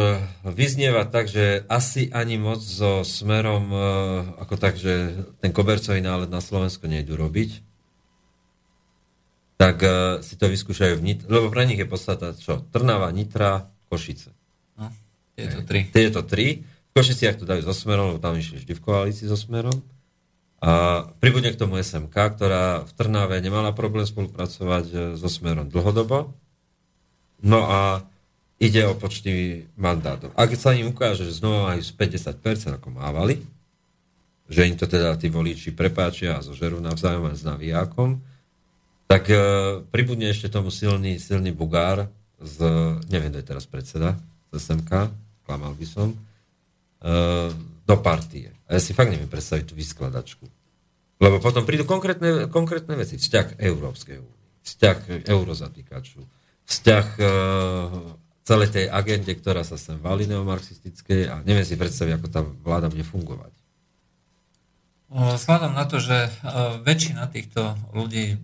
[0.46, 3.80] vyznieva tak, že asi ani moc so smerom, e,
[4.38, 7.60] ako tak, že ten kobercový nálet na Slovensko nejdu robiť,
[9.54, 9.80] tak
[10.20, 12.66] si to vyskúšajú v Nit- lebo pre nich je podstata čo?
[12.68, 14.34] Trnava, Nitra, Košice.
[14.74, 14.90] No,
[15.38, 15.86] je to tri.
[15.86, 16.66] Tieto tri.
[16.94, 19.74] Košiciach to dajú so Smerom, lebo tam išli vždy v koalícii so Smerom.
[20.62, 26.30] A pribudne k tomu SMK, ktorá v Trnave nemala problém spolupracovať e, so Smerom dlhodobo.
[27.42, 28.06] No a
[28.62, 30.32] ide o počty mandátov.
[30.38, 33.42] Ak sa im ukáže, že znova majú z 50%, ako mávali,
[34.46, 38.22] že im to teda tí voliči prepáčia a zožerú navzájom aj s navijákom,
[39.10, 39.36] tak e,
[39.90, 42.06] pribudne ešte tomu silný, silný bugár
[42.38, 42.62] z,
[43.10, 44.14] neviem, kto je teraz predseda
[44.54, 45.10] z SMK,
[45.42, 46.14] klamal by som,
[47.84, 48.48] do partie.
[48.64, 50.48] A ja si fakt neviem predstaviť tú vyskladačku.
[51.20, 53.20] Lebo potom prídu konkrétne, konkrétne veci.
[53.20, 56.20] Vzťah Európskej únie, vzťah eurozatýkaču,
[56.64, 57.24] vzťah e,
[58.44, 62.92] celej tej agende, ktorá sa sem valí neomarxistickej a neviem si predstaviť, ako tá vláda
[62.92, 63.52] bude fungovať.
[65.14, 68.34] Vzhľadom na to, že o, väčšina týchto ľudí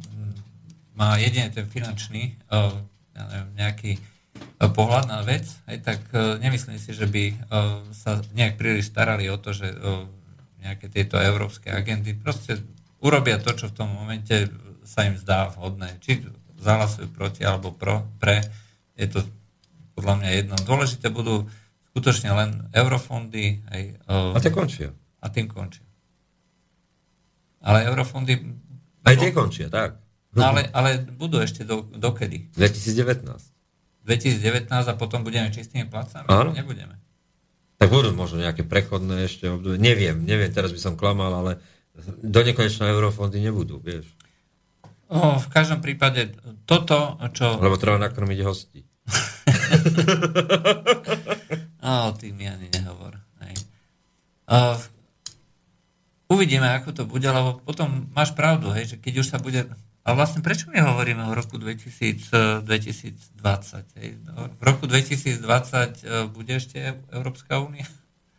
[0.95, 2.79] má jedine ten finančný o,
[3.13, 3.93] ja neviem, nejaký
[4.71, 7.35] pohľad na vec, aj tak o, nemyslím si, že by o,
[7.97, 9.69] sa nejak príliš starali o to, že
[10.61, 12.61] nejaké tieto európske agendy proste
[13.01, 14.53] urobia to, čo v tom momente
[14.85, 15.97] sa im zdá vhodné.
[16.05, 16.29] Či
[16.61, 18.45] zahlasujú proti alebo pro, pre,
[18.95, 19.25] je to
[19.97, 20.55] podľa mňa jedno.
[20.61, 21.49] Dôležité budú
[21.91, 24.93] skutočne len eurofondy aj, A tie končia.
[25.21, 25.85] a tým končia.
[27.61, 28.41] Ale eurofondy...
[29.05, 30.01] Aj tie končia, tak.
[30.37, 32.53] No ale, ale budú ešte do, dokedy?
[32.55, 33.27] 2019.
[34.05, 36.29] 2019 a potom budeme čistými placami?
[36.29, 36.53] Áno.
[36.57, 36.97] Nebudeme.
[37.81, 39.81] Tak budú možno nejaké prechodné ešte obdobie.
[39.81, 41.53] Neviem, neviem, teraz by som klamal, ale
[42.21, 44.05] do nekonečna eurofondy nebudú, vieš.
[45.11, 46.39] O, v každom prípade
[46.69, 47.59] toto, čo...
[47.59, 48.81] Lebo treba nakrmiť hosti.
[51.81, 53.17] O, ty mi ani nehovor.
[53.41, 53.57] Hej.
[54.45, 54.77] O,
[56.37, 59.65] uvidíme, ako to bude, lebo potom máš pravdu, hej, že keď už sa bude...
[60.01, 64.01] Ale vlastne prečo my hovoríme o roku 2000, 2020?
[64.01, 64.17] Hej?
[64.25, 67.85] No, V roku 2020 e, bude ešte Európska únia?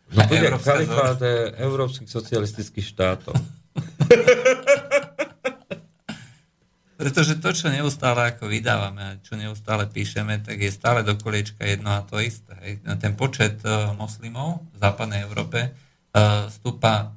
[0.10, 3.38] No bude Európska kalifát e, európskych socialistických štátov.
[7.02, 11.66] Pretože to, čo neustále ako vydávame a čo neustále píšeme, tak je stále do koliečka
[11.66, 12.54] jedno a to isté.
[12.62, 12.86] Hej.
[13.02, 15.74] Ten počet uh, moslimov v západnej Európe
[16.52, 17.16] stúpa,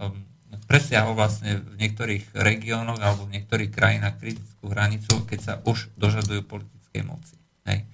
[0.75, 6.43] presiahol vlastne v niektorých regiónoch alebo v niektorých krajinách kritickú hranicu, keď sa už dožadujú
[6.51, 7.39] politickej moci.
[7.63, 7.87] Hej.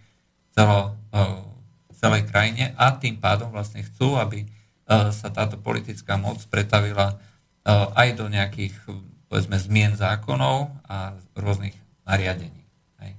[0.56, 1.44] Celo, uh,
[1.92, 7.92] celej krajine a tým pádom vlastne chcú, aby uh, sa táto politická moc pretavila uh,
[8.00, 8.72] aj do nejakých
[9.28, 12.66] povedzme, zmien zákonov a rôznych nariadení.
[12.98, 13.12] Hej.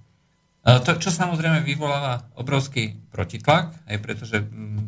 [0.67, 4.83] E, To, čo samozrejme vyvoláva obrovský protitlak, aj pretože mm,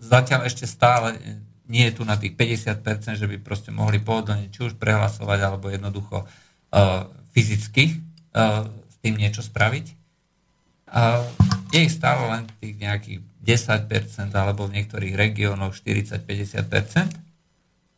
[0.00, 1.20] zatiaľ ešte stále
[1.66, 5.66] nie je tu na tých 50%, že by proste mohli pohodlne či už prehlasovať, alebo
[5.66, 7.98] jednoducho uh, fyzicky
[8.34, 9.86] uh, s tým niečo spraviť.
[10.86, 11.26] Uh,
[11.74, 17.10] je ich stále len tých nejakých 10%, alebo v niektorých regiónoch 40-50%,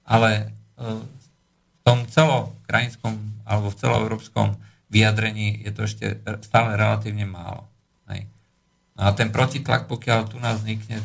[0.09, 3.17] ale uh, v tom celokrajinskom
[3.49, 4.49] alebo v celoeurópskom
[4.93, 6.07] vyjadrení je to ešte
[6.45, 7.65] stále relatívne málo.
[8.13, 8.29] Hej.
[8.97, 11.01] No a ten protitlak, pokiaľ tu nás vznikne,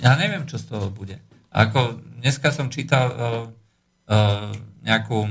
[0.00, 1.20] ja neviem, čo z toho bude.
[1.50, 3.18] Ako dneska som čítal uh,
[4.06, 4.54] uh,
[4.86, 5.26] nejakú,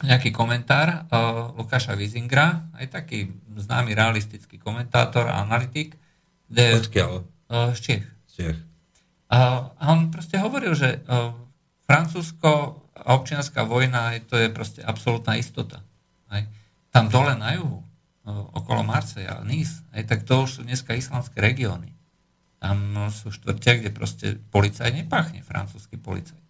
[0.00, 6.00] nejaký komentár uh, Lukáša Wizingra, aj taký známy realistický komentátor a analytik,
[6.48, 7.10] kde, Odkiaľ?
[7.20, 8.04] uh, z Čech.
[8.32, 8.56] Čech.
[9.28, 11.36] A, a on proste hovoril, že uh,
[11.84, 15.84] Francúzsko a občianská vojna, to je proste absolútna istota.
[16.32, 16.48] Hej.
[16.88, 17.84] Tam dole na juhu,
[18.24, 21.92] uh, okolo Marseja, Nice, hej, tak to už sú dneska islandské regióny.
[22.64, 26.40] Tam sú štvrtia, kde proste policaj nepáchne, francúzsky policaj.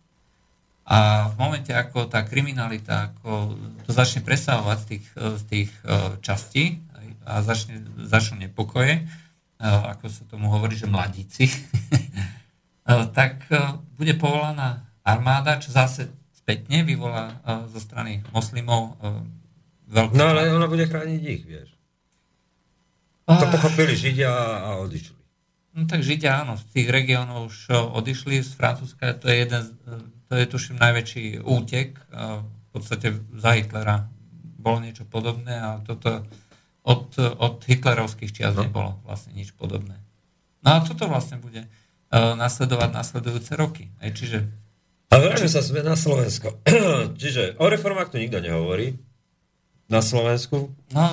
[0.86, 6.14] A v momente, ako tá kriminalita ako to začne presahovať z tých, z tých uh,
[6.22, 6.78] častí
[7.26, 13.50] a začne, začnú nepokoje, uh, ako sa tomu hovorí, že mladíci, uh, tak
[13.98, 17.40] bude povolaná armáda, čo zase spätne vyvolá
[17.72, 19.00] zo strany moslimov
[19.88, 20.14] veľkú...
[20.14, 21.72] No ale ona bude chrániť ich, vieš.
[23.24, 25.13] To pochopili Židia a odišli.
[25.74, 29.60] No tak Židia, áno, z tých regiónov už uh, odišli, z Francúzska to je jeden,
[29.60, 29.74] z-
[30.24, 34.06] to je tuším najväčší útek, uh, v podstate za Hitlera
[34.56, 36.22] bolo niečo podobné a toto
[36.82, 38.62] od, od hitlerovských čias No.
[38.62, 39.98] nebolo vlastne nič podobné.
[40.60, 41.66] No a toto vlastne bude
[42.10, 43.90] nasledovať nasledujúce roky.
[43.98, 44.46] Aj, čiže
[45.08, 46.56] A vráťme sa sme na Slovensko.
[47.20, 48.94] Čiže o reformách tu nikto nehovorí.
[49.86, 50.72] Na Slovensku.
[50.90, 51.04] No,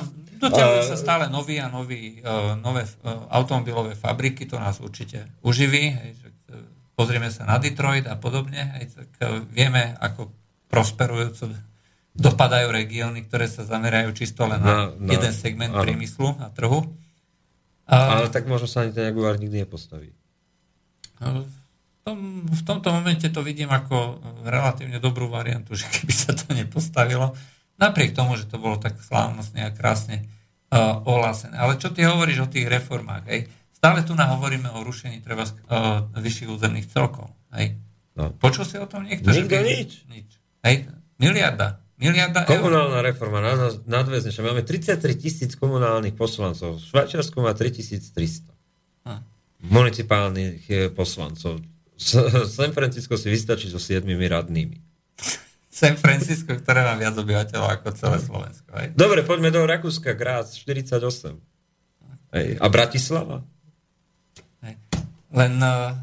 [0.41, 5.29] dotiahnu A- sa stále noví a noví, uh, nové uh, automobilové fabriky, to nás určite
[5.41, 5.93] uživí.
[5.93, 6.27] Hej, že,
[6.91, 9.09] pozrieme sa na Detroit a podobne, hej, tak
[9.49, 10.29] vieme, ako
[10.69, 11.49] prosperujúco
[12.11, 15.81] dopadajú regióny, ktoré sa zamerajú čisto len na, Na- na- jeden segment áno.
[15.81, 16.83] priemyslu a trhu.
[17.87, 20.11] A, Ale tak možno sa ani ten Jaguar nikdy nepostaví.
[21.21, 21.47] v,
[22.03, 27.31] tom, v tomto momente to vidím ako relatívne dobrú variantu, že keby sa to nepostavilo,
[27.82, 30.29] napriek tomu, že to bolo tak slávnostne a krásne
[30.69, 31.57] uh, ohlásené.
[31.57, 33.25] Ale čo ty hovoríš o tých reformách?
[33.25, 33.49] Hej?
[33.73, 37.34] Stále tu hovoríme o rušení treba uh, vyšších územných celkov.
[37.57, 37.82] Hej?
[38.13, 38.29] No.
[38.38, 39.34] Počul si o tom niekto?
[39.34, 39.91] Nikto by- nič.
[40.05, 40.29] nič.
[40.61, 40.86] Hej?
[41.17, 41.82] Miliarda.
[41.97, 42.61] Miliarda eur.
[42.61, 46.77] Komunálna reforma na- nadväzne, že máme 33 tisíc komunálnych poslancov.
[46.82, 48.53] Švajčiarsko má 3300
[49.01, 49.21] Hm.
[49.65, 51.61] municipálnych eh, poslancov.
[52.49, 54.77] San Francisco si vystačí so 7 radnými.
[55.82, 58.69] San Francisco, ktoré má viac obyvateľov ako celé Slovensko.
[58.77, 58.93] Hej?
[58.93, 61.41] Dobre, poďme do Rakúska, Grác 48.
[62.38, 62.47] Hej.
[62.61, 63.41] A Bratislava?
[64.61, 64.77] Hej.
[65.34, 65.97] Len uh,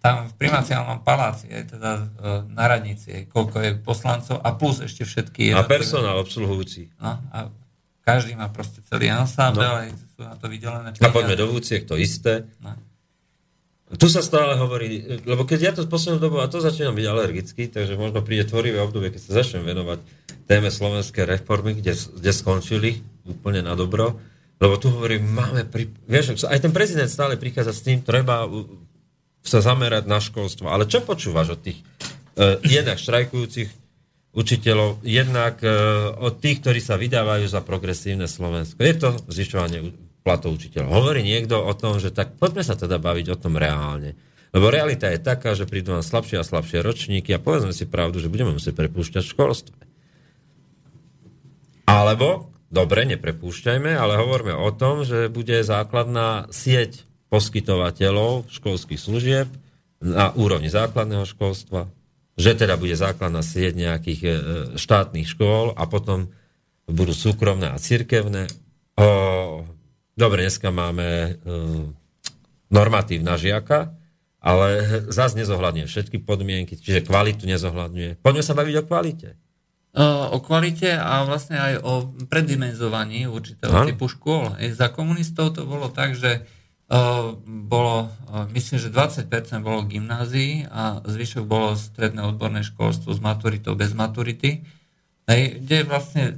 [0.00, 4.80] tam v primaciálnom paláci, je teda uh, na radnici, je, koľko je poslancov a plus
[4.80, 5.52] ešte všetky...
[5.52, 6.88] A personál obsluhujúci.
[6.96, 7.52] No, a
[8.00, 9.92] každý má proste celý ansábel, No.
[10.16, 12.48] sú na to vydelené A poďme do Vúciek, to isté.
[12.64, 12.72] No.
[13.86, 17.70] Tu sa stále hovorí, lebo keď ja to poslednú dobu, a to začínam byť alergický,
[17.70, 20.02] takže možno príde tvorivé obdobie, keď sa začnem venovať
[20.50, 22.90] téme slovenskej reformy, kde, kde skončili
[23.22, 24.18] úplne na dobro.
[24.58, 25.86] Lebo tu hovorím, máme, pri...
[26.10, 28.50] vieš, aj ten prezident stále prichádza s tým, treba
[29.46, 30.66] sa zamerať na školstvo.
[30.66, 33.70] Ale čo počúvaš od tých uh, jednak štrajkujúcich
[34.34, 38.82] učiteľov, jednak uh, od tých, ktorí sa vydávajú za progresívne Slovensko?
[38.82, 39.94] Je to zvyšovanie
[40.26, 40.90] platov učiteľov.
[40.90, 44.18] Hovorí niekto o tom, že tak poďme sa teda baviť o tom reálne.
[44.50, 48.18] Lebo realita je taká, že prídu nám slabšie a slabšie ročníky a povedzme si pravdu,
[48.18, 49.78] že budeme musieť prepúšťať v školstve.
[51.86, 59.46] Alebo, dobre, neprepúšťajme, ale hovoríme o tom, že bude základná sieť poskytovateľov školských služieb
[60.02, 61.86] na úrovni základného školstva,
[62.34, 64.30] že teda bude základná sieť nejakých e,
[64.76, 66.32] štátnych škôl a potom
[66.86, 68.46] budú súkromné a cirkevné.
[68.96, 69.64] O,
[70.16, 71.30] dobre, dneska máme e,
[72.72, 73.92] normatív na žiaka,
[74.40, 74.68] ale
[75.12, 78.24] zase nezohľadňuje všetky podmienky, čiže kvalitu nezohľadňuje.
[78.24, 79.28] Poďme sa baviť o kvalite.
[80.28, 83.88] O kvalite a vlastne aj o preddimenzovaní určitého Áno.
[83.88, 84.52] typu škôl.
[84.60, 88.12] Hej, Za komunistov to bolo tak, že uh, bolo,
[88.52, 89.24] myslím, že 20%
[89.64, 94.68] bolo gymnázií a zvyšok bolo stredné odborné školstvo s maturitou, bez maturity.
[95.24, 96.36] Kde vlastne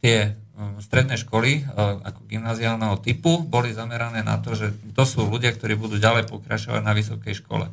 [0.00, 0.32] tie
[0.78, 5.74] stredné školy uh, ako gymnáziálneho typu boli zamerané na to, že to sú ľudia, ktorí
[5.74, 7.66] budú ďalej pokračovať na vysokej škole.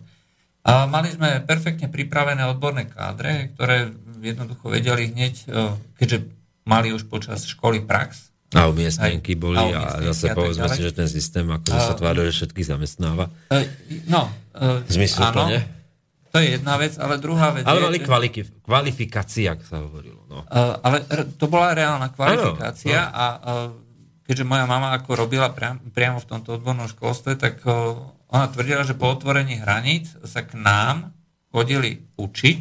[0.61, 3.89] A mali sme perfektne pripravené odborné kádre, ktoré
[4.21, 6.29] jednoducho vedeli hneď, e, keďže
[6.69, 8.29] mali už počas školy prax.
[8.53, 12.45] A umiestnenky boli a a, zase povedzme si, že ten systém ako sa tváril, že
[12.45, 13.33] všetkých zamestnáva.
[13.49, 13.65] E,
[14.05, 14.29] No,
[14.85, 15.65] Zmysluplne.
[15.65, 15.80] áno,
[16.31, 19.77] to je jedna vec, ale druhá vec Ale je, mali že- kvaliki, kvalifikácia, ako sa
[19.79, 20.21] hovorilo.
[20.25, 20.41] No.
[20.43, 21.03] Uh, ale
[21.35, 23.39] to bola reálna kvalifikácia a uh,
[24.23, 28.81] keďže moja mama ako robila priam, priamo v tomto odbornom školstve, tak uh, ona tvrdila,
[28.81, 31.11] že po otvorení hraníc sa k nám
[31.47, 32.59] chodili učiť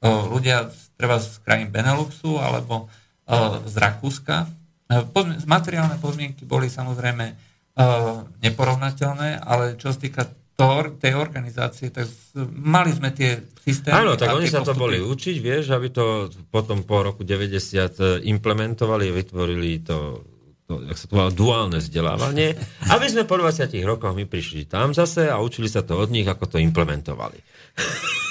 [0.00, 4.46] uh, ľudia z- treba z krajín Beneluxu alebo uh, z Rakúska.
[4.86, 10.22] Uh, podmi- materiálne podmienky boli samozrejme uh, neporovnateľné, ale čo sa týka
[10.62, 12.06] to, tej organizácie, tak
[12.54, 14.06] mali sme tie systémy.
[14.06, 14.82] Áno, tak oni sa to postupy.
[14.82, 20.22] boli učiť, vieš, aby to potom po roku 90 implementovali a vytvorili to,
[20.70, 22.54] to jak sa to volá, duálne vzdelávanie,
[22.94, 26.26] aby sme po 20 rokoch my prišli tam zase a učili sa to od nich,
[26.26, 27.38] ako to implementovali.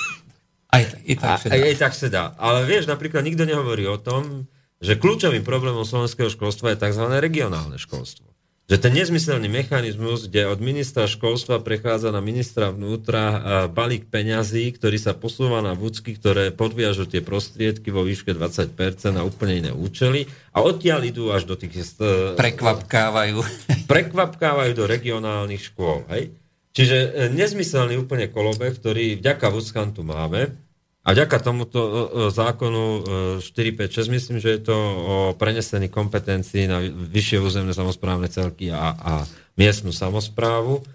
[0.71, 2.23] Aj, i tak, A, aj, aj tak sa dá.
[2.39, 4.47] Ale vieš, napríklad nikto nehovorí o tom,
[4.79, 7.11] že kľúčovým problémom slovenského školstva je tzv.
[7.19, 8.30] regionálne školstvo.
[8.71, 14.71] Že ten nezmyselný mechanizmus, kde od ministra školstva prechádza na ministra vnútra a balík peňazí,
[14.79, 19.71] ktorý sa posúva na vúcky, ktoré podviažu tie prostriedky vo výške 20% na úplne iné
[19.75, 20.23] účely
[20.55, 21.83] a odtiaľ idú až do tých...
[21.83, 23.43] st- Prekvapkávajú.
[23.91, 26.07] prekvapkávajú do regionálnych škôl.
[26.07, 26.31] Hej?
[26.71, 30.55] Čiže e, nezmyselný úplne kolobeh, ktorý vďaka Vúckan tu máme
[31.01, 31.97] a vďaka tomuto e, e,
[32.29, 38.69] zákonu e, 456 myslím, že je to o prenesení kompetencií na vyššie územné samozprávne celky
[38.69, 39.13] a, a
[39.57, 40.85] miestnu samozprávu.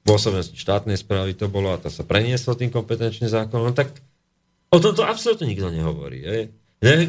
[0.00, 3.74] V pôsobnosti štátnej správy to bolo a to sa prenieslo tým kompetenčným zákonom.
[3.74, 3.90] Tak
[4.70, 6.22] o tomto absolútne nikto nehovorí.
[6.22, 6.38] Je?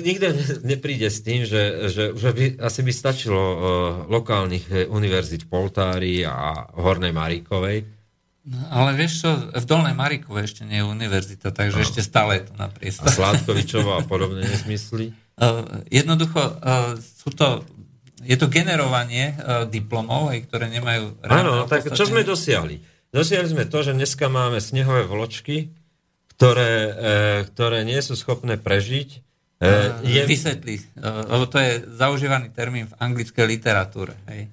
[0.02, 3.42] Nikto ne- nepríde s tým, že, že, že by, asi by stačilo
[4.10, 8.01] lokálnych univerzít v Poltári a Hornej Maríkovej,
[8.42, 12.44] No, ale vieš čo, v Dolnej Marikove ešte nie je univerzita, takže ešte stále je
[12.50, 13.14] to a na priestor.
[13.14, 15.14] Sládkovičova a podobné nezmysly.
[15.38, 15.62] Uh,
[16.02, 17.62] jednoducho, uh, sú to,
[18.26, 21.22] je to generovanie uh, diplomov, aj, ktoré nemajú...
[21.30, 22.82] Áno, tak čo sme dosiahli?
[23.14, 25.76] Dosiahli sme to, že dneska máme snehové vločky,
[26.32, 26.92] ktoré, e,
[27.54, 29.10] ktoré nie sú schopné prežiť.
[29.60, 29.70] E,
[30.08, 34.16] je, Vysvetli, lebo to je zaužívaný termín v anglickej literatúre.
[34.32, 34.50] Hej.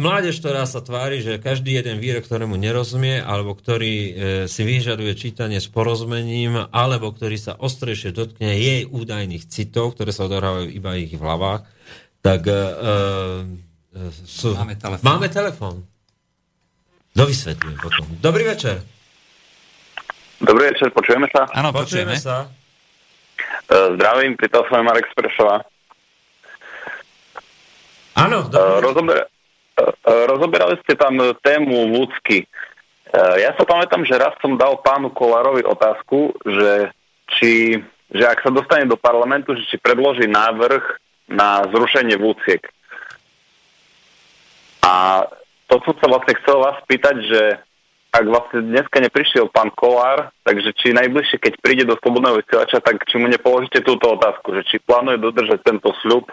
[0.00, 4.10] Mládež, ktorá sa tvári, že každý jeden výrok, ktorému nerozumie, alebo ktorý e,
[4.48, 10.24] si vyžaduje čítanie s porozmením, alebo ktorý sa ostrejšie dotkne jej údajných citov, ktoré sa
[10.24, 11.68] odohrávajú iba ich v hlavách,
[12.24, 12.94] tak e, e,
[14.24, 14.56] sú...
[14.56, 15.04] Máme telefón.
[15.04, 15.76] Máme telefón.
[17.12, 18.08] Dovysvetlím potom.
[18.24, 18.80] Dobrý večer.
[20.40, 21.44] Dobrý večer, počujeme sa.
[21.52, 22.24] Áno, Počujeme počujeme.
[22.24, 22.48] sa.
[23.68, 25.60] Zdravím, pri telefóne Marek Sprešová.
[28.16, 28.80] Áno, E, dobrý.
[28.80, 29.18] Rozober,
[30.04, 32.44] rozoberali ste tam tému Vúcky.
[32.44, 32.46] E,
[33.42, 36.92] Ja sa pamätám, že raz som dal pánu Kolárovi otázku, že,
[37.38, 37.78] či,
[38.10, 40.82] že ak sa dostane do parlamentu, že či predloží návrh
[41.28, 42.64] na zrušenie Vúciek.
[44.82, 45.24] A
[45.68, 47.42] to som sa vlastne chcel vás spýtať, že
[48.08, 53.04] ak vlastne dneska neprišiel pán Kolár, takže či najbližšie, keď príde do Slobodného vysielača, tak
[53.04, 56.24] či mu nepoložíte túto otázku, že či plánuje dodržať tento sľub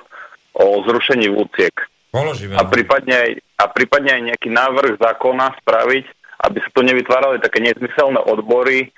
[0.56, 1.76] o zrušení Vúciek.
[2.16, 2.56] Položíme.
[2.56, 2.72] A vám.
[2.72, 6.06] prípadne, aj, a prípadne aj nejaký návrh zákona spraviť,
[6.48, 8.96] aby sa tu nevytvárali také nezmyselné odbory,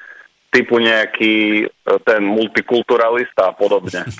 [0.53, 4.05] typu nejaký e, ten multikulturalista a podobne.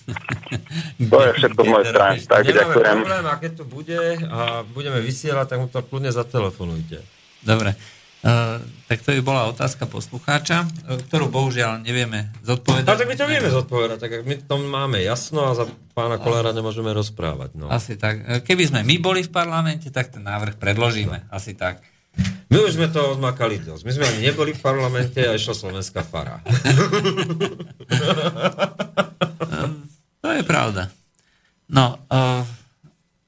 [0.98, 2.16] To je všetko z mojej strany.
[2.26, 2.98] Tak, Nemáme ďakujem.
[3.06, 7.06] problém, a keď to bude a budeme vysielať, tak mu to kľudne zatelefonujte.
[7.46, 7.78] Dobre.
[8.28, 8.60] Uh,
[8.92, 12.92] tak to by bola otázka poslucháča, uh, ktorú bohužiaľ nevieme zodpovedať.
[12.92, 15.64] A tak my to vieme zodpovedať, tak my to máme jasno a za
[15.96, 17.56] pána Kolára nemôžeme rozprávať.
[17.56, 17.72] No.
[17.72, 18.28] Asi tak.
[18.28, 21.32] Uh, Keby sme my boli v parlamente, tak ten návrh predložíme.
[21.32, 21.80] Asi tak.
[22.52, 23.88] My už sme to odmakali dosť.
[23.88, 26.44] My sme ani neboli v parlamente a išla slovenská fara.
[30.18, 30.92] To je pravda.
[31.72, 32.44] No, uh,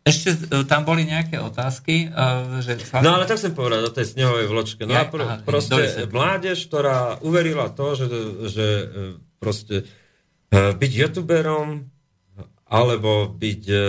[0.10, 2.76] ešte uh, tam boli nejaké otázky, uh, že...
[3.00, 4.84] No ale tak chcem povedať o tej snehovej vločke.
[4.84, 8.06] No Ja- a pr- aha, proste mládež, ktorá uverila to, že,
[8.50, 8.86] že e,
[9.38, 9.86] proste
[10.50, 11.88] e, byť youtuberom
[12.70, 13.80] alebo byť e, e,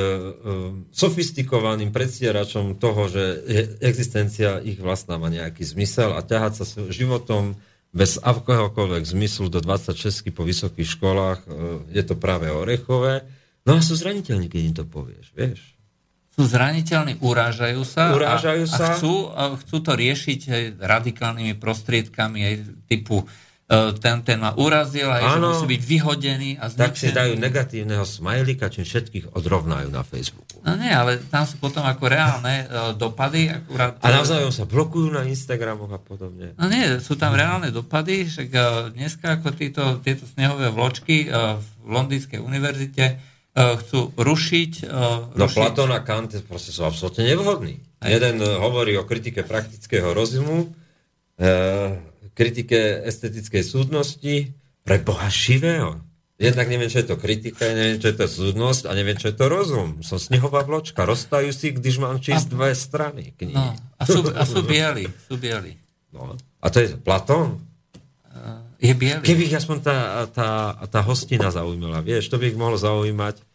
[0.89, 3.45] sofistikovaným predstieračom toho, že
[3.85, 7.61] existencia ich vlastná má nejaký zmysel a ťahať sa životom
[7.93, 11.49] bez akéhokoľvek zmyslu do 26 po vysokých školách, e,
[11.93, 13.29] je to práve orechové.
[13.69, 15.61] No a sú zraniteľní, keď im to povieš, vieš.
[16.41, 18.81] Sú zraniteľní, urážajú sa, Urážajú a, sa.
[18.81, 22.55] a chcú, a chcú to riešiť aj radikálnymi prostriedkami, aj
[22.89, 23.27] typu e,
[24.01, 25.49] ten, ten ma urazil, aj že Áno.
[25.53, 27.13] musí byť vyhodený a Tak si zničený.
[27.13, 30.49] dajú negatívneho smajlika, čím všetkých odrovnajú na Facebooku.
[30.61, 33.53] No nie, ale tam sú potom ako reálne e, dopady.
[33.53, 36.57] Akurát, A navzájom sa blokujú na Instagramoch a podobne.
[36.57, 38.61] No nie, sú tam reálne dopady, však e,
[38.97, 43.05] dneska ako títo, tieto snehové vločky v Londýnskej univerzite
[43.81, 44.73] chcú rušiť...
[44.85, 47.81] e, No rušiť Platón a Kant proste sú absolútne nevhodní.
[48.01, 50.73] Jeden eh, hovorí o kritike praktického rozumu,
[51.37, 52.01] eh,
[52.33, 56.01] kritike estetickej súdnosti, pre Boha živého.
[56.41, 59.37] Jednak neviem, čo je to kritika, neviem, čo je to súdnosť a neviem, čo je
[59.37, 60.01] to rozum.
[60.01, 63.53] Som snehová vločka, roztajú si, když mám čísť dve strany knihy.
[63.53, 65.77] No, a sú, a sú bieli, sú bieli.
[66.17, 66.33] No.
[66.65, 67.61] A to je Platón?
[68.81, 69.21] Je biely.
[69.21, 69.97] Keby ich aspoň tá,
[70.33, 70.49] tá,
[70.89, 73.50] tá hostina zaujímala, vieš, to by ich mohlo zaujímať.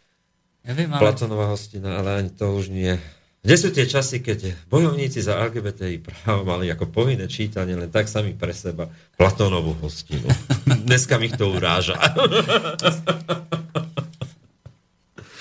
[0.66, 2.98] Ja viem, ale Platonová hostina, ale ani to už nie.
[3.46, 8.10] Kde sú tie časy, keď bojovníci za LGBTI právo mali ako povinné čítanie len tak
[8.10, 10.26] sami pre seba Platónovú hostinu.
[10.90, 11.94] Dneska mi to uráža.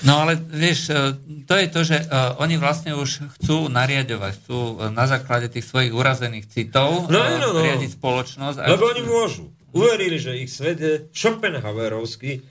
[0.04, 1.16] No ale vieš, e,
[1.48, 5.64] to je to, že uh, oni vlastne už chcú nariadovať, chcú uh, na základe tých
[5.64, 7.64] svojich urazených citov No, uh, no, no.
[7.64, 8.68] riadiť spoločnosť.
[8.68, 9.44] Lebo chcú- oni môžu.
[9.72, 12.44] Uverili, že ich svet je Schopenhauerovský,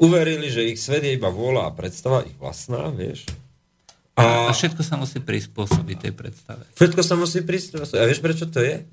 [0.00, 3.28] uverili, že ich svet je iba vôľa a predstava, ich vlastná, vieš.
[4.16, 6.64] A všetko sa musí prispôsobiť tej predstave.
[6.76, 7.96] Všetko sa musí prísť.
[7.96, 8.84] A vieš, prečo to je?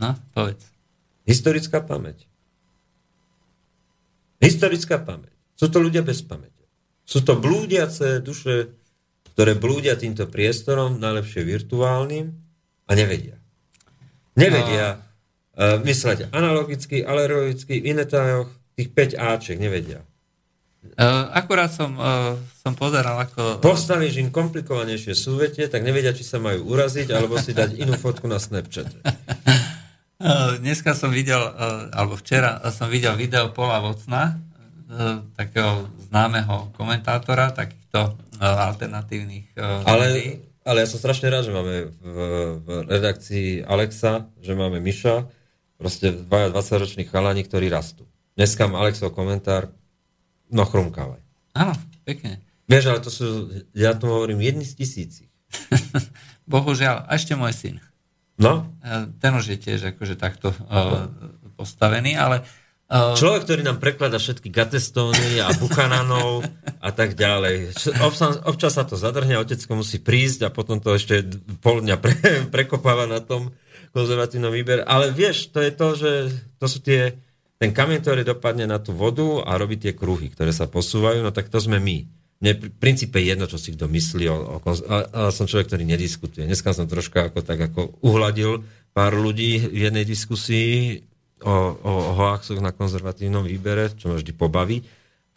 [0.00, 0.60] No, povedz.
[1.24, 2.26] Historická pamäť.
[4.42, 5.32] Historická pamäť.
[5.54, 6.66] Sú to ľudia bez pamäte.
[7.06, 8.74] Sú to blúdiace duše,
[9.32, 12.34] ktoré blúdia týmto priestorom, najlepšie virtuálnym
[12.88, 13.38] a nevedia.
[14.34, 20.02] Nevedia uh, mysleť analogicky, alergicky, v inetájoch, tých 5 Ačiek nevedia.
[20.82, 23.62] Uh, akurát som, uh, som pozeral, ako...
[23.62, 28.26] Postavíš im komplikovanejšie súvetie, tak nevedia, či sa majú uraziť, alebo si dať inú fotku
[28.26, 28.90] na Snapchat.
[30.18, 34.42] Uh, dneska som videl, uh, alebo včera som videl video Pola Vocna,
[34.90, 41.54] uh, takého známeho komentátora, takýchto uh, alternatívnych uh, Ale, ale ja som strašne rád, že
[41.54, 42.16] máme v,
[42.58, 45.30] v redakcii Alexa, že máme Miša,
[45.78, 48.02] proste dvaja 20-roční chalani, ktorí rastú.
[48.34, 49.70] Dneska mám Alexov komentár,
[50.52, 51.20] no chrumkávaj.
[51.56, 51.74] Áno,
[52.04, 52.44] pekne.
[52.68, 53.26] Vieš, ale to sú,
[53.74, 55.30] ja tomu hovorím, jedni z tisícich.
[56.52, 57.76] Bohužiaľ, a ešte môj syn.
[58.40, 61.06] No, Uh, ten už je tiež akože takto uh,
[61.54, 62.42] postavený, ale
[62.90, 66.42] uh, človek, ktorý nám preklada všetky gatestóny a buchananov
[66.82, 67.70] a tak ďalej.
[68.02, 71.22] Občas, občas sa to zadrhne, otecko musí prísť a potom to ešte
[71.62, 72.14] pol dňa pre,
[72.54, 73.54] prekopáva na tom
[73.94, 74.82] konzervatívnom výbere.
[74.82, 76.10] Ale vieš, to je to, že
[76.58, 77.14] to sú tie,
[77.62, 81.30] ten kameň, ktorý dopadne na tú vodu a robí tie kruhy, ktoré sa posúvajú, no
[81.30, 82.02] tak to sme my.
[82.42, 84.26] Mne v princípe jedno, čo si kto myslí.
[84.26, 86.42] O, o, a, som človek, ktorý nediskutuje.
[86.42, 91.06] Dneska som troška ako, tak ako uhladil pár ľudí v jednej diskusii
[91.46, 94.82] o, o, o hoaxoch na konzervatívnom výbere, čo ma vždy pobaví.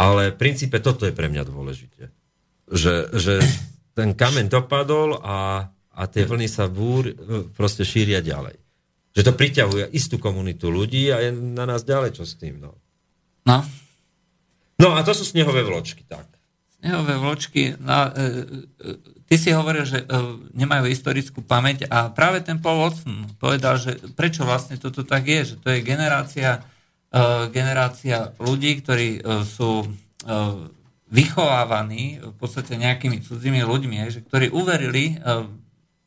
[0.02, 2.10] Ale v princípe toto je pre mňa dôležité.
[2.74, 3.38] Že, že
[3.94, 7.14] ten kameň dopadol a, a tie vlny sa búr
[7.54, 8.65] proste šíria ďalej.
[9.16, 12.60] Že to priťahuje istú komunitu ľudí a je na nás ďalej, čo s tým.
[12.60, 12.76] No,
[13.48, 13.64] no,
[14.78, 16.28] no a to sú snehové vločky, tak.
[16.84, 18.44] snehové vločky, no, e,
[18.78, 20.06] e, ty si hovoril, že e,
[20.54, 25.56] nemajú historickú pamäť a práve ten Paul Watson povedal, že prečo vlastne toto tak je,
[25.56, 26.62] že to je generácia,
[27.10, 29.88] e, generácia ľudí, ktorí e, sú e,
[31.10, 35.46] vychovávaní v podstate nejakými cudzími ľuďmi, že ktorí uverili, e,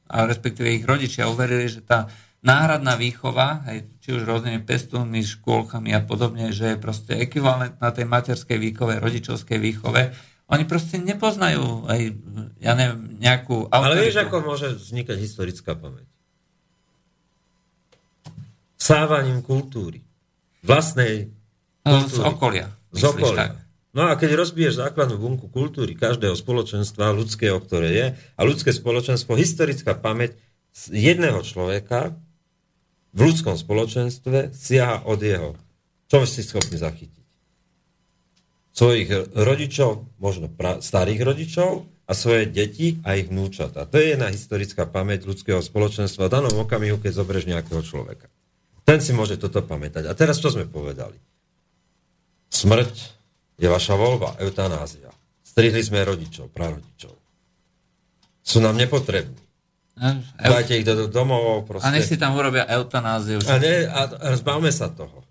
[0.08, 2.06] a respektíve ich rodičia uverili, že tá
[2.38, 8.06] náhradná výchova, hej, či už rôznymi pestúnmi, škôlkami a podobne, že je proste ekvivalentná tej
[8.06, 10.14] materskej výchove, rodičovskej výchove,
[10.48, 12.00] oni proste nepoznajú aj,
[12.62, 13.84] ja neviem, nejakú autoritu.
[13.84, 16.08] Ale vieš, ako môže vznikať historická pamäť?
[18.78, 20.00] Sávaním kultúry.
[20.62, 21.34] Vlastnej
[21.84, 22.24] No, Z kultúry.
[22.28, 22.66] okolia.
[22.92, 23.38] Z okolia.
[23.38, 23.50] tak?
[23.96, 28.06] No a keď rozbiješ základnú bunku kultúry každého spoločenstva ľudského, ktoré je,
[28.36, 30.36] a ľudské spoločenstvo, historická pamäť
[30.76, 32.12] z jedného človeka
[33.18, 35.50] v ľudskom spoločenstve siaha od jeho.
[36.06, 37.26] Čo si schopný zachytiť?
[38.70, 43.90] Svojich rodičov, možno pra- starých rodičov a svoje deti a ich vnúčata.
[43.90, 48.30] To je jedna historická pamäť ľudského spoločenstva v danom okamihu, keď zoberieš nejakého človeka.
[48.86, 50.06] Ten si môže toto pamätať.
[50.06, 51.18] A teraz čo sme povedali?
[52.54, 52.94] Smrť
[53.58, 55.10] je vaša voľba, eutanázia.
[55.42, 57.12] Strihli sme rodičov, prarodičov.
[58.46, 59.47] Sú nám nepotrební.
[59.98, 61.84] Eu- Dajte ich do, do domov, proste.
[61.84, 63.42] A nech si tam urobia eutanáziu.
[63.44, 65.26] A, ne, a, a zbavme sa toho.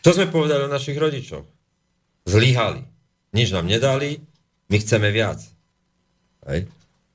[0.00, 1.46] Čo sme povedali o našich rodičoch?
[2.28, 2.84] Zlyhali.
[3.32, 4.20] Nič nám nedali,
[4.68, 5.40] my chceme viac.
[6.44, 6.68] Hej.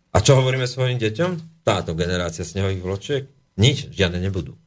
[0.10, 1.62] A čo hovoríme svojim deťom?
[1.62, 3.24] Táto generácia snehových vločiek?
[3.56, 4.58] Nič, žiadne nebudú.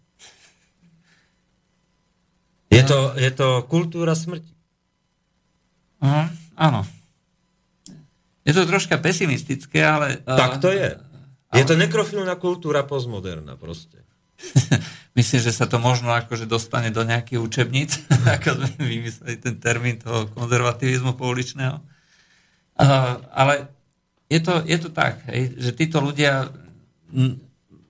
[2.71, 4.53] Je to, je to kultúra smrti.
[5.99, 6.87] Uh, áno.
[8.47, 10.23] Je to troška pesimistické, ale...
[10.23, 10.95] uh, Tak to je.
[11.51, 14.07] Je to nekrofilná kultúra postmoderná proste.
[15.19, 17.91] Myslím, že sa to možno akože dostane do nejakých učebníc,
[18.39, 21.83] ako sme vymysleli ten termín toho konzervativizmu pouličného.
[22.81, 23.69] Uh, ale
[24.31, 26.49] je to, je to tak, hej, že títo ľudia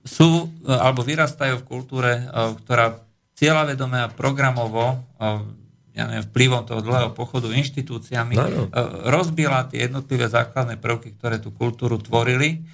[0.01, 2.23] sú alebo vyrastajú v kultúre, e,
[2.65, 2.97] ktorá
[3.37, 4.97] cieľavedome a programovo e,
[5.91, 8.65] ja neviem, vplyvom toho dlhého pochodu inštitúciami Áno.
[8.65, 8.69] e,
[9.13, 12.65] rozbila tie jednotlivé základné prvky, ktoré tú kultúru tvorili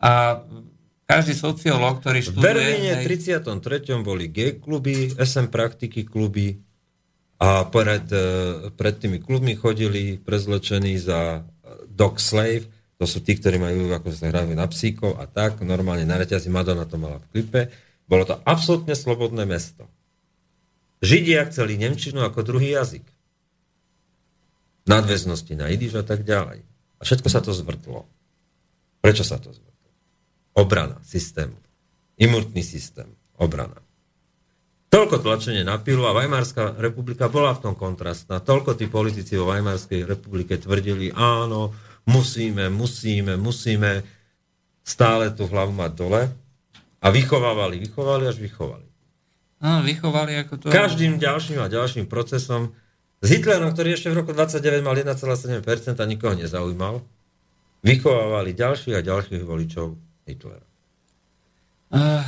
[0.00, 0.42] a
[1.04, 2.44] každý sociológ, ktorý V študuje...
[2.44, 4.00] Berlíne v hej, 33.
[4.00, 6.56] boli gay kluby, SM praktiky kluby
[7.40, 8.26] a pred, e,
[8.72, 11.44] pred tými klubmi chodili prezlečení za
[11.90, 12.68] dog slave,
[13.00, 16.52] to sú tí, ktorí majú, ako sa hrajú na psíkov a tak, normálne na reťazi
[16.52, 17.72] Madonna to mala v klipe.
[18.04, 19.88] Bolo to absolútne slobodné mesto.
[21.00, 23.08] Židia chceli Nemčinu ako druhý jazyk.
[24.84, 26.60] Nadväznosti na idiš a tak ďalej.
[27.00, 28.04] A všetko sa to zvrtlo.
[29.00, 29.69] Prečo sa to zvrtlo?
[30.54, 31.54] Obrana systému.
[32.20, 33.08] Imunitný systém.
[33.40, 33.80] Obrana.
[34.90, 38.42] Toľko tlačenie na pilu a Weimarská republika bola v tom kontrastná.
[38.42, 41.70] Toľko tí politici vo Weimarskej republike tvrdili, áno,
[42.10, 44.02] musíme, musíme, musíme
[44.82, 46.22] stále tú hlavu mať dole
[46.98, 48.86] a vychovávali, vychovali až vychovali.
[49.62, 50.64] No, vychovali ako to...
[50.74, 52.74] Každým ďalším a ďalším procesom
[53.22, 56.98] s Hitlerom, ktorý ešte v roku 29 mal 1,7% a nikoho nezaujímal,
[57.86, 60.66] vychovávali ďalších a ďalších voličov Hitlera.
[61.90, 62.22] Uh,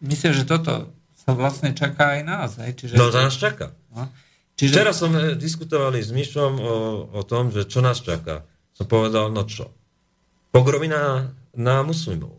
[0.00, 2.50] myslím, že toto sa vlastne čaká aj nás.
[2.62, 2.78] Hej?
[2.78, 2.94] Čiže...
[2.94, 3.74] No to nás čaká.
[3.90, 4.08] No.
[4.54, 4.72] Čiže...
[4.74, 6.74] Včera som eh, diskutovali s Myšom o,
[7.12, 8.46] o tom, že čo nás čaká.
[8.72, 9.74] Som povedal, no čo?
[10.54, 12.38] Pogromy na, na muslimov.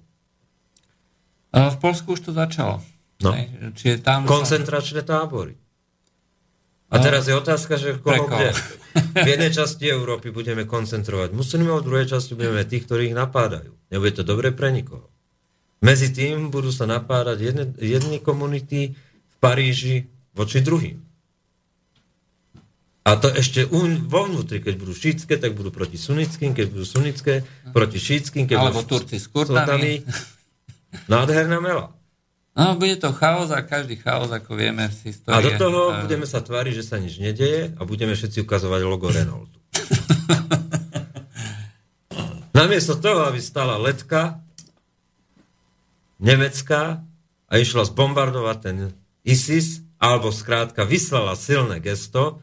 [1.51, 2.79] Uh, v Polsku už to začalo.
[3.19, 3.35] No.
[3.35, 3.75] Hej?
[3.75, 5.59] Čiže tam Koncentračné tábory.
[6.89, 7.03] A No.
[7.05, 8.49] teraz je otázka, že koho kde.
[9.25, 13.77] V jednej časti Európy budeme koncentrovať muslimov, v druhej časti budeme tých, ktorí ich napádajú.
[13.93, 15.08] Nebude to dobre pre nikoho.
[15.79, 20.99] Medzi tým budú sa napádať jedne, jedny komunity v Paríži voči druhým.
[23.07, 26.85] A to ešte un, vo vnútri, keď budú šítske, tak budú proti sunnickým, keď budú
[26.85, 27.41] sunnické,
[27.71, 30.03] proti šítským, keď Alebo budú Turci s Kurdami.
[31.09, 31.95] Nádherná mela.
[32.59, 35.31] No, bude to chaos a každý chaos, ako vieme z histórie.
[35.31, 38.83] A do toho eh, budeme sa tváriť, že sa nič nedeje a budeme všetci ukazovať
[38.83, 39.55] logo Renaultu.
[42.59, 44.43] Namiesto toho, aby stala letka
[46.19, 47.01] nemecká
[47.49, 48.77] a išla zbombardovať ten
[49.25, 52.39] ISIS, alebo skrátka vyslala silné gesto,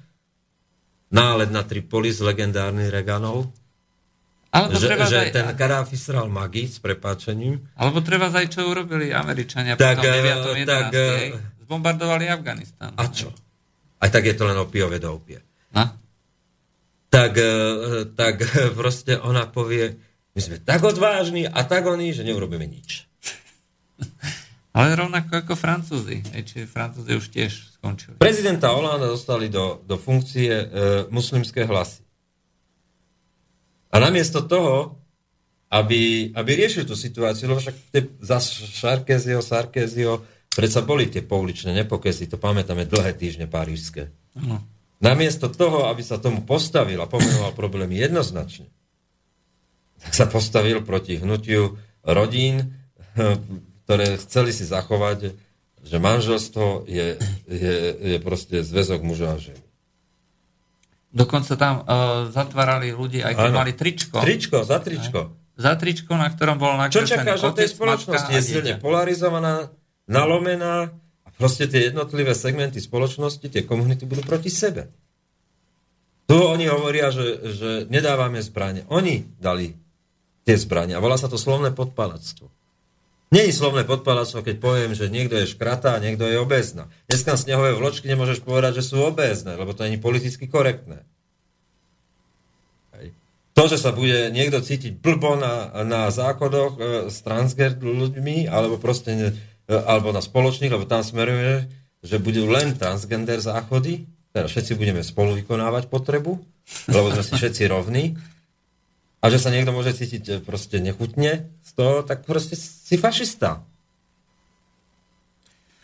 [1.08, 3.48] nálet na Tripolis, legendárny Reganov,
[4.50, 7.60] Alebo že, že aj, ten Kadáfi sral magii s prepáčením.
[7.76, 10.66] alebo treba aj, čo urobili Američania Tak, potom eh, 9.
[10.66, 10.68] 11.
[10.68, 11.28] tak, hej?
[11.32, 12.90] eh, Zbombardovali Afganistan.
[12.96, 13.30] A čo?
[13.98, 15.40] Aj tak je to len opiové do opie.
[15.74, 15.84] No?
[17.06, 17.50] tak, e,
[18.12, 19.96] tak e, proste ona povie,
[20.36, 23.08] my sme tak odvážni a tak oni, že neurobíme nič.
[24.76, 26.20] Ale rovnako ako Francúzi.
[26.20, 28.20] Čiže Francúzi už tiež skončili.
[28.20, 30.66] Prezidenta Hollanda dostali do, do funkcie e,
[31.08, 32.04] muslimské hlasy.
[33.88, 35.00] A namiesto toho,
[35.72, 41.72] aby, aby riešil tú situáciu, lebo však tie, za Sarkezio, Sarkezio, predsa boli tie pouličné
[41.72, 44.12] nepokesy, to pamätáme dlhé týždne parížské.
[44.36, 44.60] No.
[45.00, 48.68] Namiesto toho, aby sa tomu postavil a pomenoval problémy jednoznačne,
[50.00, 52.76] tak sa postavil proti hnutiu rodín,
[53.86, 55.38] ktoré chceli si zachovať,
[55.86, 57.14] že manželstvo je,
[57.46, 59.62] je, je proste zväzok muža a ženy.
[61.14, 64.18] Dokonca tam uh, zatvárali ľudí, aj keď mali tričko.
[64.18, 65.30] Tričko, za tričko.
[65.54, 68.32] Za tričko, na ktorom bol Čo nakreslený čakáš od tej spoločnosti?
[68.34, 69.70] Je silne polarizovaná,
[70.10, 70.90] nalomená
[71.22, 74.90] a proste tie jednotlivé segmenty spoločnosti, tie komunity budú proti sebe.
[76.26, 78.82] Tu oni hovoria, že, že nedávame zbranie.
[78.90, 79.78] Oni dali
[80.42, 82.50] tie zbranie a volá sa to slovné podpalactvo.
[83.34, 86.86] Je slovné podpalactvo, keď poviem, že niekto je škratá a niekto je obézna.
[87.10, 91.02] Dneska snehové vločky nemôžeš povedať, že sú obézne, lebo to je politicky korektné.
[92.94, 93.10] Hej.
[93.58, 98.78] To, že sa bude niekto cítiť blbo na, na záchodoch e, s transgender ľuďmi, alebo
[98.78, 99.28] proste, ne,
[99.66, 101.66] e, alebo na spoločných, lebo tam smeruje,
[102.06, 106.38] že budú len transgender záchody, teda všetci budeme spolu vykonávať potrebu,
[106.94, 108.14] lebo sme si všetci rovní,
[109.20, 113.64] a že sa niekto môže cítiť e, proste nechutne z toho, tak proste si fašista.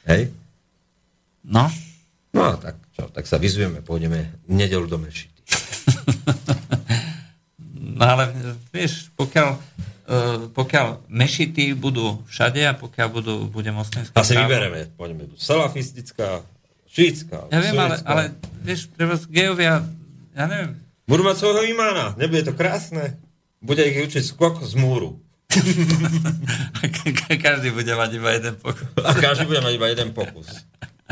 [0.06, 0.30] Hej?
[1.42, 1.66] No,
[2.32, 5.36] No a tak, čo, tak sa vyzujeme, pôjdeme nedelu do mešity.
[8.00, 8.32] no ale
[8.72, 15.28] vieš, pokiaľ, uh, pokiaľ mešity budú všade a pokiaľ budú, bude moslimské Asi právo- vybereme,
[15.28, 16.40] tu salafistická,
[16.88, 18.22] šítska, Ja viem, ale, ale
[18.64, 19.84] vieš, treba gejovia,
[20.32, 20.80] ja neviem,
[21.12, 23.20] Budú mať svojho imána, nebude to krásne?
[23.60, 25.20] Bude ich učiť skok z múru.
[27.44, 28.88] každý bude mať iba jeden pokus.
[28.96, 30.64] A každý bude mať iba jeden pokus.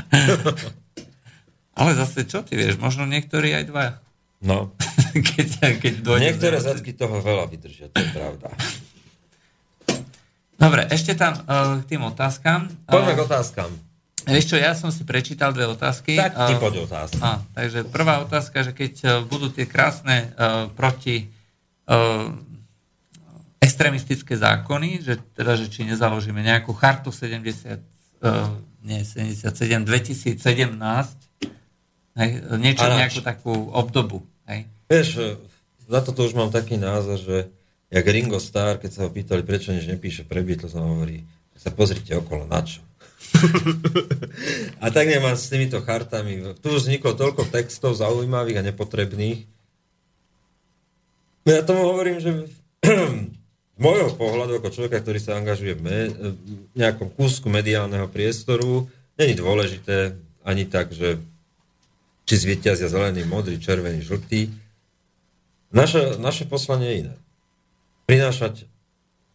[1.81, 4.01] Ale zase čo ty vieš, možno niektorí aj dva.
[4.41, 4.73] No.
[5.37, 8.49] keď, keď Niektoré za- zadky toho veľa vydržia, to je pravda.
[10.57, 12.73] Dobre, ešte tam uh, k tým otázkam.
[12.89, 13.71] Poďme k Uh, otázkam.
[14.27, 16.19] Vieš čo, ja som si prečítal dve otázky.
[16.19, 17.21] Tak ty Uh, poď otázka.
[17.23, 21.31] Á, takže prvá otázka, že keď uh, budú tie krásne uh, proti
[21.89, 22.33] uh,
[23.61, 27.81] extremistické zákony, že teda, že či nezaložíme nejakú chartu 70,
[28.25, 28.51] uh,
[28.83, 30.41] nie 77, 2017,
[32.17, 32.97] hej, niečo, Áno.
[32.99, 34.25] nejakú takú obdobu.
[34.49, 34.67] Hej.
[34.89, 35.09] Vieš,
[35.87, 37.37] za toto už mám taký názor, že
[37.91, 41.23] jak Ringo Starr, keď sa ho pýtali, prečo nič nepíše pre Beatles, on hovorí,
[41.61, 42.81] sa pozrite okolo, na čo?
[44.85, 46.57] A tak nemám s týmito chartami.
[46.61, 49.45] Tu vzniklo toľko textov zaujímavých a nepotrebných.
[51.47, 52.31] No ja tomu hovorím, že
[52.85, 58.89] z môjho pohľadu ako človeka, ktorý sa angažuje v me- v nejakom kúsku mediálneho priestoru,
[59.17, 61.21] není dôležité ani tak, že
[62.25, 64.53] či zvíťazia zelený, modrý, červený, žltý.
[65.73, 67.15] Naše, naše poslanie je iné.
[68.07, 68.67] prinášať,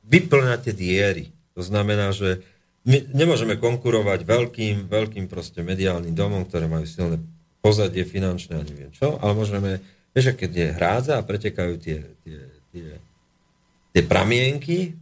[0.03, 1.25] vyplňať tie diery.
[1.55, 2.43] To znamená, že
[2.85, 7.17] my nemôžeme konkurovať veľkým, veľkým proste mediálnym domom, ktoré majú silné
[7.65, 9.81] pozadie finančné a neviem čo, ale môžeme,
[10.13, 12.39] vieš, keď je hrádza a pretekajú tie, tie,
[12.69, 12.87] tie,
[13.89, 14.93] tie pramienky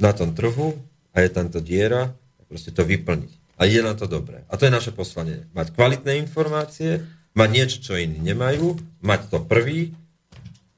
[0.00, 0.72] na tom trhu
[1.12, 2.16] a je tam to diera,
[2.48, 3.60] proste to vyplniť.
[3.60, 4.44] A ide na to dobre.
[4.48, 5.48] A to je naše poslanie.
[5.56, 9.96] Mať kvalitné informácie, mať niečo, čo iní nemajú, mať to prvý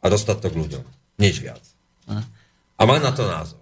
[0.03, 0.85] a dostať to k ľuďom.
[1.19, 1.63] Nič viac.
[2.79, 3.58] A mať na to názor.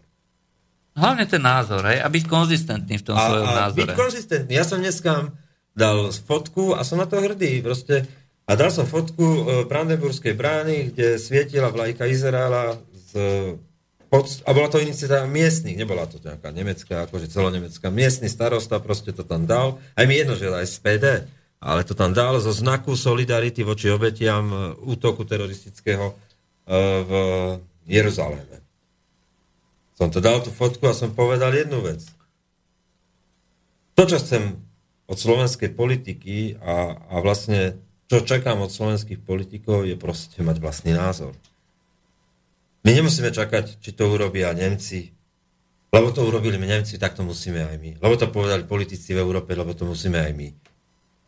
[0.96, 3.80] Hlavne ten názor, hej, a byť konzistentný v tom A, svojom a názore.
[3.84, 4.52] byť konzistentný.
[4.56, 5.28] Ja som dneska
[5.76, 7.60] dal fotku a som na to hrdý.
[7.60, 8.08] Proste.
[8.48, 12.80] A dal som fotku e, Brandenburskej brány, kde svietila vlajka Izraela
[13.12, 13.12] z
[14.06, 17.90] pod, a bola to iniciatíva miestnych, nebola to nejaká nemecká, akože celonemecká.
[17.90, 19.82] Miestny starosta proste to tam dal.
[19.98, 21.04] Aj mi jedno, že aj z PD,
[21.58, 24.56] ale to tam dal zo znaku solidarity voči obetiam e,
[24.86, 26.14] útoku teroristického e,
[27.02, 27.10] v
[27.86, 28.65] Jeruzaléme.
[29.96, 32.04] Som to dal tú fotku a som povedal jednu vec.
[33.96, 34.60] To, čo chcem
[35.08, 40.92] od slovenskej politiky a, a vlastne čo čakám od slovenských politikov, je proste mať vlastný
[40.92, 41.32] názor.
[42.84, 45.10] My nemusíme čakať, či to urobia Nemci,
[45.90, 47.90] lebo to urobili my Nemci, tak to musíme aj my.
[47.98, 50.48] Lebo to povedali politici v Európe, lebo to musíme aj my.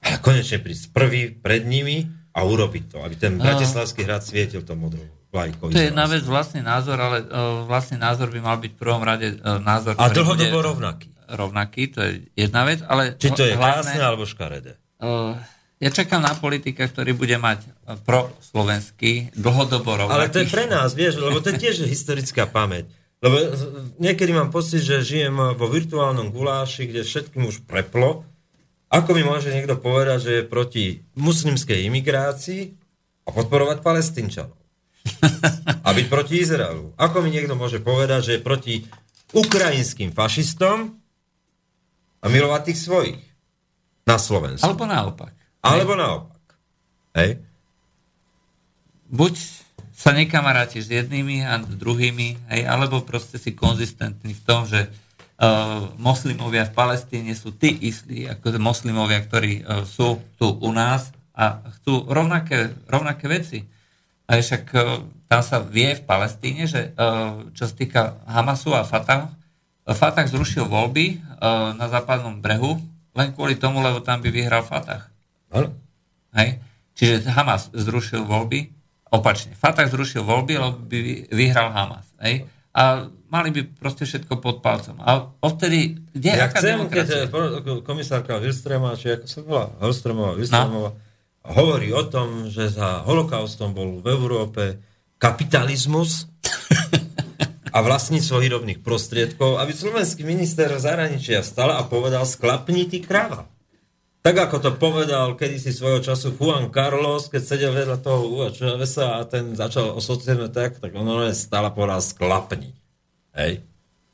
[0.06, 4.78] Ale konečne prísť prvý pred nimi a urobiť to, aby ten Bratislavský hrad svietil to
[4.78, 5.68] modrou vlajkou.
[5.68, 9.02] To je jedna vec vlastný názor, ale uh, vlastný názor by mal byť v prvom
[9.04, 11.08] rade uh, názor, A dlhodobo rovnaký.
[11.28, 14.72] rovnaký, to je jedna vec, ale Či to je hlavné, krásne alebo škaredé.
[15.04, 15.36] uh,
[15.78, 17.62] ja čakám na politika, ktorý bude mať
[18.02, 20.16] proslovenský, dlhodobo rovnaký.
[20.18, 22.90] Ale to je pre nás, vieš, lebo to je tiež historická pamäť.
[23.22, 23.34] Lebo
[23.98, 28.26] niekedy mám pocit, že žijem vo virtuálnom guláši, kde všetkým už preplo.
[28.90, 30.84] Ako mi môže niekto povedať, že je proti
[31.14, 32.74] muslimskej imigrácii
[33.26, 34.57] a podporovať palestínčanov?
[35.86, 36.92] A byť proti Izraelu.
[36.96, 38.74] Ako mi niekto môže povedať, že je proti
[39.32, 40.96] ukrajinským fašistom
[42.20, 43.20] a milovať tých svojich
[44.08, 44.64] na Slovensku?
[44.64, 45.32] Alebo naopak.
[45.60, 46.42] Alebo naopak.
[47.16, 47.40] Hej?
[49.08, 49.34] Buď
[49.98, 54.86] sa nekamarátiš s jednými a s druhými, hej, alebo proste si konzistentný v tom, že
[54.86, 61.10] uh, moslimovia v Palestíne sú tí istí, ako moslimovia, ktorí uh, sú tu u nás
[61.34, 63.58] a chcú rovnaké, rovnaké veci.
[64.28, 68.84] A však uh, tam sa vie v Palestíne, že uh, čo sa týka Hamasu a
[68.84, 69.32] Fatah,
[69.88, 72.76] Fatah zrušil voľby uh, na západnom brehu
[73.16, 75.08] len kvôli tomu, lebo tam by vyhral Fatah.
[76.36, 76.60] Hej?
[76.94, 78.68] Čiže Hamas zrušil voľby,
[79.10, 79.56] opačne.
[79.56, 80.98] Fatah zrušil voľby, lebo by
[81.32, 82.06] vyhral Hamas.
[82.20, 82.44] Hej?
[82.76, 85.00] A mali by proste všetko pod palcom.
[85.02, 87.64] A odtedy, kde Ja aká chcem, keď demokracia?
[87.64, 90.90] po- komisárka Wilstremová, či ako sa volá, Wilstremová, Wilstremová,
[91.48, 94.62] hovorí o tom, že za holokaustom bol v Európe
[95.16, 96.28] kapitalizmus
[97.74, 103.48] a vlastníctvo výrobných prostriedkov, aby slovenský minister zahraničia vstal a povedal sklapni ty krava.
[104.18, 109.24] Tak ako to povedal kedysi svojho času Juan Carlos, keď sedel vedľa toho Chavesa a
[109.24, 112.74] ten začal osociálne tak, tak on len stal a povedal sklapni.
[113.32, 113.62] Hej.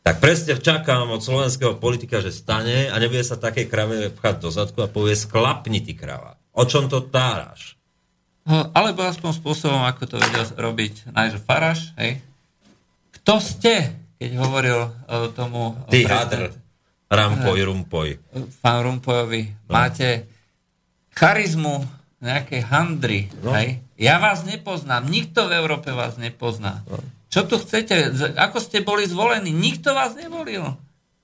[0.04, 4.52] Tak presne čakám od slovenského politika, že stane a nebude sa také krave pchať do
[4.52, 6.36] zadku a povie sklapni ty krava.
[6.54, 7.74] O čom to táraš?
[8.46, 11.90] No, Alebo aspoň spôsobom, ako to vedel robiť Nigel Farage.
[11.98, 12.20] Hej?
[13.20, 13.90] Kto ste,
[14.20, 14.78] keď hovoril
[15.10, 15.74] o tomu...
[15.74, 16.56] o Ty prezident-.
[17.14, 18.08] Rampoj, rumpoj.
[18.58, 19.70] pán Rumpojovi, no.
[19.70, 20.26] máte
[21.14, 21.86] charizmu
[22.18, 23.30] nejakej handry.
[23.38, 23.54] No.
[23.54, 23.78] Hej?
[23.94, 26.82] Ja vás nepoznám, nikto v Európe vás nepozná.
[26.90, 26.98] No.
[27.30, 28.14] Čo tu chcete?
[28.38, 29.50] Ako ste boli zvolení?
[29.50, 30.74] Nikto vás nevolil.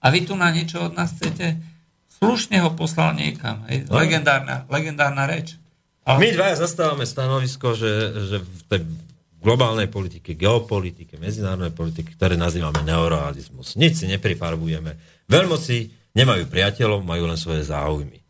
[0.00, 1.58] A vy tu na niečo od nás chcete?
[2.20, 3.64] Slušne ho poslal niekam.
[3.72, 3.88] Hej?
[3.88, 3.96] No.
[3.96, 5.56] Legendárna, legendárna reč.
[6.04, 7.92] Ale My dvaja zastávame stanovisko, že,
[8.28, 8.80] že v tej
[9.40, 13.80] globálnej politike, geopolitike, medzinárodnej politike, ktoré nazývame neorealizmus.
[13.80, 15.24] Nič si neprifarbujeme.
[15.32, 18.20] Veľmoci nemajú priateľov, majú len svoje záujmy.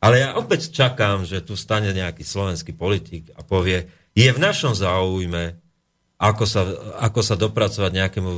[0.00, 3.84] Ale ja opäť čakám, že tu stane nejaký slovenský politik a povie,
[4.16, 5.60] je v našom záujme,
[6.16, 6.64] ako sa,
[7.04, 8.32] ako sa dopracovať nejakému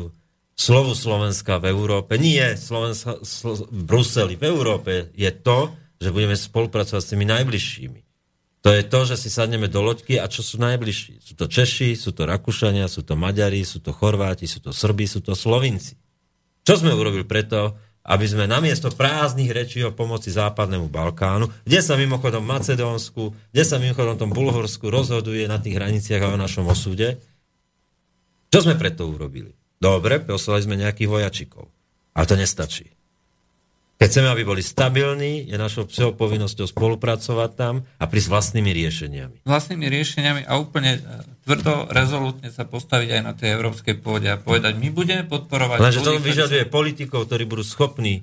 [0.59, 2.19] slovu Slovenska v Európe.
[2.19, 5.71] Nie Slovenska, slo, v Bruseli, v Európe je to,
[6.03, 8.01] že budeme spolupracovať s tými najbližšími.
[8.67, 11.23] To je to, že si sadneme do loďky a čo sú najbližší.
[11.23, 15.07] Sú to Češi, sú to Rakúšania, sú to Maďari, sú to Chorváti, sú to Srbi,
[15.07, 15.95] sú to Slovinci.
[16.67, 17.79] Čo sme urobili preto,
[18.09, 23.79] aby sme namiesto prázdnych rečí o pomoci západnému Balkánu, kde sa mimochodom Macedónsku, kde sa
[23.79, 27.21] mimochodom tom Bulhorsku rozhoduje na tých hraniciach a o našom osude,
[28.49, 29.53] čo sme preto urobili?
[29.79, 31.71] Dobre, poslali sme nejakých vojačikov.
[32.15, 32.99] Ale to nestačí.
[33.99, 39.37] Keď chceme, aby boli stabilní, je našou psou povinnosťou spolupracovať tam a prísť vlastnými riešeniami.
[39.43, 44.39] vlastnými riešeniami a úplne e, tvrdo, rezolutne sa postaviť aj na tej európskej pôde a
[44.39, 45.83] povedať, my budeme podporovať...
[45.83, 48.23] Lenže to vyžaduje politikov, ktorí budú schopní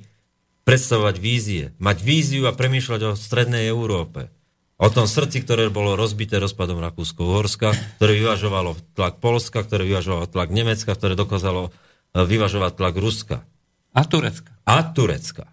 [0.63, 4.31] predstavovať vízie, mať víziu a premýšľať o strednej Európe.
[4.75, 10.51] O tom srdci, ktoré bolo rozbité rozpadom Rakúsko-Uhorska, ktoré vyvažovalo tlak Polska, ktoré vyvažovalo tlak
[10.51, 13.47] Nemecka, ktoré dokázalo e, vyvažovať tlak Ruska
[13.95, 14.51] A Turecka.
[14.67, 15.47] a Turecka.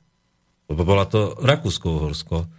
[0.67, 2.51] Lebo bola to Rakúsko-Uhorsko,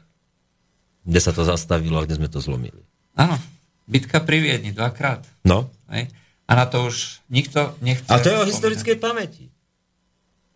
[1.03, 2.87] kde sa to zastavilo a kde sme to zlomili.
[3.19, 3.35] Áno,
[3.83, 5.27] bitka pri Viedni dvakrát.
[5.43, 6.09] No, Hej?
[6.47, 8.07] A na to už nikto nechce...
[8.07, 9.52] A to je o historickej pamäti.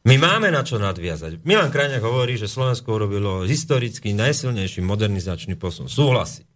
[0.08, 1.44] My máme na čo nadviazať.
[1.44, 5.92] Milan Krajňák hovorí, že Slovensko urobilo historicky najsilnejší modernizačný posun.
[5.92, 6.48] Súhlasí.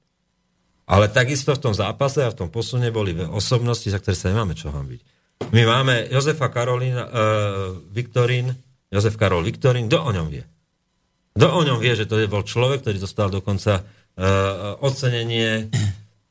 [0.88, 4.56] Ale takisto v tom zápase a v tom posune boli osobnosti, za ktoré sa nemáme
[4.56, 5.03] čo hambiť.
[5.52, 7.11] My máme Jozefa Karolína, uh,
[7.91, 8.56] Viktorín,
[8.88, 10.44] Jozef Karol Viktorín, kto o ňom vie?
[11.36, 15.68] Kto o ňom vie, že to je bol človek, ktorý dostal dokonca uh, ocenenie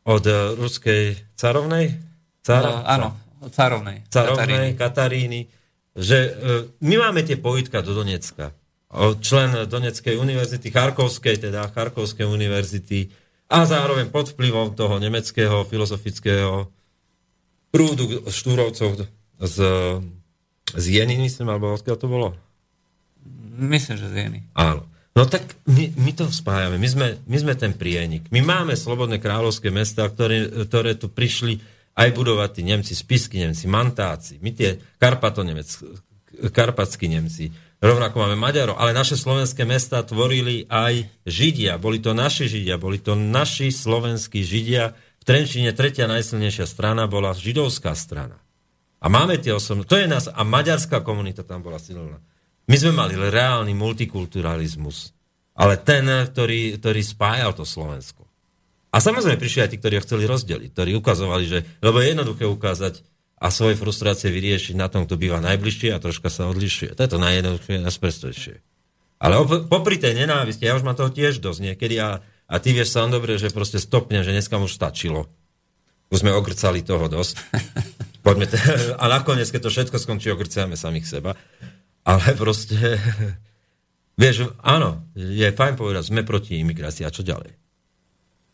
[0.09, 2.01] od uh, ruskej carovnej?
[2.49, 3.09] No, áno,
[3.53, 4.09] carovnej.
[4.09, 5.41] carovnej Kataríny.
[5.45, 5.60] Kataríny,
[6.01, 6.31] že e,
[6.81, 8.57] my máme tie pojitka do Donecka.
[9.23, 13.07] Člen Doneckej univerzity, Charkovskej, teda Charkovskej univerzity
[13.47, 16.67] a zároveň pod vplyvom toho nemeckého filozofického
[17.71, 19.07] prúdu štúrovcov
[19.39, 19.57] z,
[20.75, 22.29] z Jeny, myslím, alebo odkiaľ to bolo?
[23.63, 24.41] Myslím, že z Jeny.
[24.59, 24.91] Áno.
[25.15, 28.31] No tak my, my to spájame, my sme, my sme ten prienik.
[28.31, 31.59] My máme slobodné kráľovské mesta, ktoré, ktoré tu prišli
[32.01, 35.69] aj budovať tí Nemci, spisky Nemci, mantáci, my tie Karpato Nemec,
[36.49, 37.53] karpatskí Nemci,
[37.85, 42.97] rovnako máme Maďarov, ale naše slovenské mesta tvorili aj Židia, boli to naši Židia, boli
[42.97, 44.97] to naši slovenskí Židia.
[45.21, 48.41] V Trenčine tretia najsilnejšia strana bola židovská strana.
[49.01, 52.21] A máme tie osobné, to je nás, a maďarská komunita tam bola silná.
[52.65, 55.13] My sme mali reálny multikulturalizmus,
[55.57, 58.30] ale ten, ktorý, ktorý spájal to Slovensko.
[58.91, 62.45] A samozrejme prišli aj tí, ktorí ho chceli rozdeliť, ktorí ukazovali, že, lebo je jednoduché
[62.47, 63.07] ukázať
[63.41, 66.93] a svoje frustrácie vyriešiť na tom, kto býva najbližšie a troška sa odlišuje.
[66.93, 68.55] To je to najjednoduchšie a najsprostejšie.
[69.17, 72.77] Ale op- popri tej nenávisti, ja už mám toho tiež dosť niekedy a, a ty
[72.77, 75.31] vieš sám dobre, že proste stopne, že dneska už stačilo.
[76.11, 77.37] Už sme ogrcali toho dosť.
[78.27, 78.61] Poďme te-
[78.99, 81.33] a nakoniec, keď to všetko skončí, ogrcáme samých seba.
[82.05, 83.01] Ale proste,
[84.21, 87.09] vieš, áno, je fajn povedať, sme proti imigrácii.
[87.09, 87.60] A čo ďalej?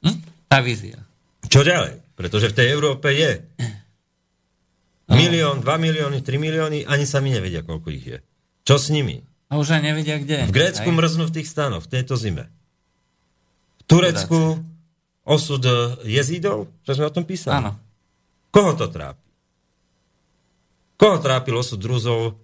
[0.03, 0.17] Hm?
[0.51, 1.01] Tá vízia.
[1.47, 2.03] Čo ďalej?
[2.17, 3.45] Pretože v tej Európe je
[5.13, 8.19] milión, dva milióny, tri milióny, ani sami nevedia, koľko ich je.
[8.67, 9.23] Čo s nimi?
[9.47, 10.51] A už aj nevedia, kde.
[10.51, 10.97] V Grécku Hej.
[10.99, 12.51] mrznú v tých stanoch, v tejto zime.
[13.79, 14.59] V Turecku
[15.23, 17.63] osud e, jezídov, čo sme o tom písali.
[17.63, 17.79] Áno.
[18.51, 19.23] Koho to trápi?
[20.99, 22.35] Koho trápil osud Druzov e, e,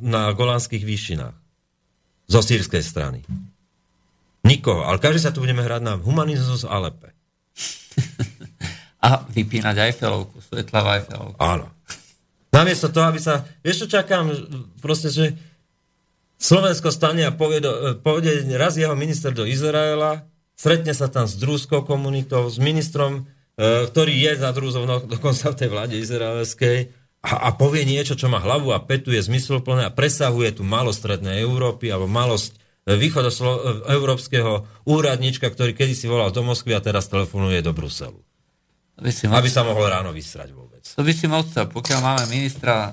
[0.00, 1.36] na Golánskych výšinách?
[2.30, 3.20] Zo sírskej strany.
[4.44, 4.84] Nikoho.
[4.84, 7.12] Ale každý sa tu budeme hrať na humanizmus a Alepe.
[9.00, 11.38] A vypínať Eiffelovku, svetla v Eiffelovku.
[11.40, 11.72] Áno.
[12.52, 13.48] Namiesto toho, aby sa...
[13.64, 14.28] Vieš, čo čakám?
[14.84, 15.40] Proste, že
[16.36, 21.40] Slovensko stane a povie, do, povede raz jeho minister do Izraela, stretne sa tam s
[21.40, 23.24] drúzskou komunitou, s ministrom,
[23.56, 28.16] e, ktorý je za drúzov no, dokonca v tej vláde izraelskej a, a povie niečo,
[28.16, 32.59] čo má hlavu a petu, je zmysluplné a presahuje tu malostrednej Európy alebo malosť
[32.90, 34.52] e, východoslovenského
[34.86, 38.18] úradnička, ktorý kedysi volal do Moskvy a teraz telefonuje do Bruselu.
[39.00, 40.84] To Aby sa mohol ráno vysrať vôbec.
[40.84, 41.72] to by si mohol chcel.
[41.72, 42.92] Pokiaľ máme ministra,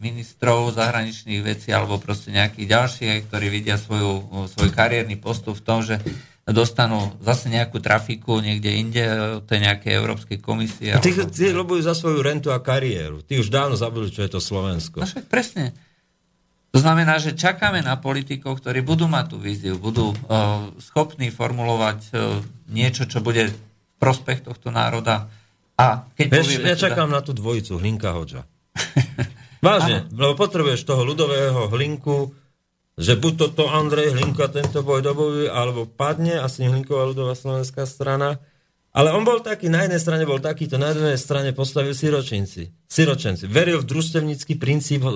[0.00, 5.64] ministrov zahraničných vecí alebo proste nejakých ďalších, ktorí vidia svoju, uh, svoj kariérny postup v
[5.64, 6.00] tom, že
[6.48, 9.04] dostanú zase nejakú trafiku niekde inde
[9.38, 10.96] od tej nejakej Európskej komisie.
[10.98, 13.20] Tí, alebo- tí lobujú za svoju rentu a kariéru.
[13.22, 15.04] Tí už dávno zabudli, čo je to Slovensko.
[15.04, 15.76] No však presne.
[16.72, 21.98] To znamená, že čakáme na politikov, ktorí budú mať tú víziu, budú uh, schopní formulovať
[22.10, 22.40] uh,
[22.72, 23.56] niečo, čo bude v
[24.00, 25.28] prospech tohto národa.
[25.76, 28.48] A keď Vieš, povieme ja teda- čakám na tú dvojicu Hlinka Hoďa.
[29.66, 32.32] Vážne, lebo potrebuješ toho ľudového Hlinku,
[32.96, 38.40] že buď toto Andrej Hlinka tento boj dobojuje, alebo padne, asi Hlinková ľudová slovenská strana.
[38.92, 42.76] Ale on bol taký, na jednej strane bol takýto, na druhej strane postavil siročinci.
[42.84, 43.48] Siročenci.
[43.48, 45.12] Veril v družstevnícky princíp e, e,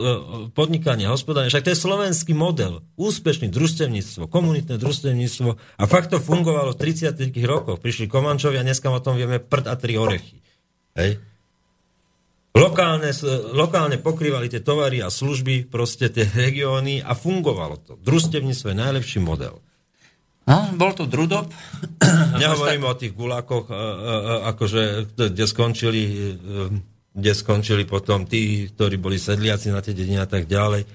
[0.48, 1.53] podnikania, hospodárenia.
[1.53, 2.81] Však to je slovenský model.
[2.97, 5.61] Úspešný družstevníctvo, komunitné družstevníctvo.
[5.61, 7.77] A fakt to fungovalo v 30 rokoch.
[7.77, 10.40] Prišli Komančovia, dneska o tom vieme prd a tri orechy.
[10.97, 11.20] Hej?
[12.57, 13.12] Lokálne,
[13.53, 17.93] lokálne pokrývali tie tovary a služby, proste tie regióny a fungovalo to.
[18.01, 19.61] Družstevníctvo je najlepší model.
[20.47, 21.51] No, bol to Drudob.
[22.43, 26.62] Nehovorím o tých gulákoch, a- a- a- akože, kde skončili, e,
[27.12, 30.86] kde skončili potom tí, ktorí boli sedliaci na tie dediny a tak ďalej.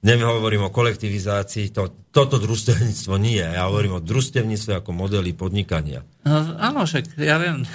[0.00, 3.42] Nehovorím o kolektivizácii, to, toto družstevníctvo nie.
[3.42, 6.00] Ja hovorím o družstevníctve ako modely podnikania.
[6.24, 7.68] No, áno, však ja viem.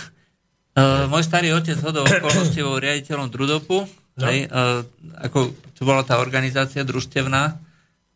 [0.76, 4.24] Uh, môj starý otec hodol okolností bol riaditeľom Drudopu, no.
[4.26, 4.82] hej, uh,
[5.22, 7.62] ako to bola tá organizácia družstevná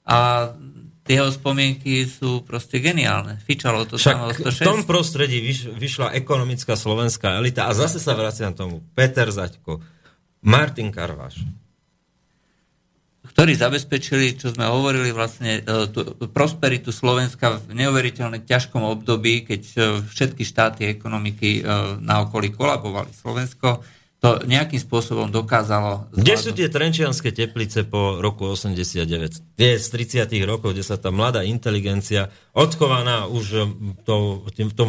[0.04, 0.18] a
[1.10, 3.42] tie jeho spomienky sú proste geniálne.
[3.42, 8.54] Fičalo to Však v tom prostredí vyš, vyšla ekonomická slovenská elita a zase sa vraciam
[8.54, 8.86] tomu.
[8.94, 9.82] Peter Zaďko,
[10.46, 11.42] Martin Karváš,
[13.26, 19.62] ktorí zabezpečili, čo sme hovorili, vlastne e, tú prosperitu Slovenska v neuveriteľne ťažkom období, keď
[19.66, 21.62] e, všetky štáty ekonomiky e,
[22.06, 23.10] na okolí kolabovali.
[23.18, 23.82] Slovensko
[24.20, 26.12] to nejakým spôsobom dokázalo...
[26.12, 29.56] Kde sú tie trenčianské teplice po roku 89?
[29.56, 33.72] Tie z 30 rokov, kde sa tá mladá inteligencia, odchovaná už
[34.04, 34.44] tou,
[34.76, 34.86] tou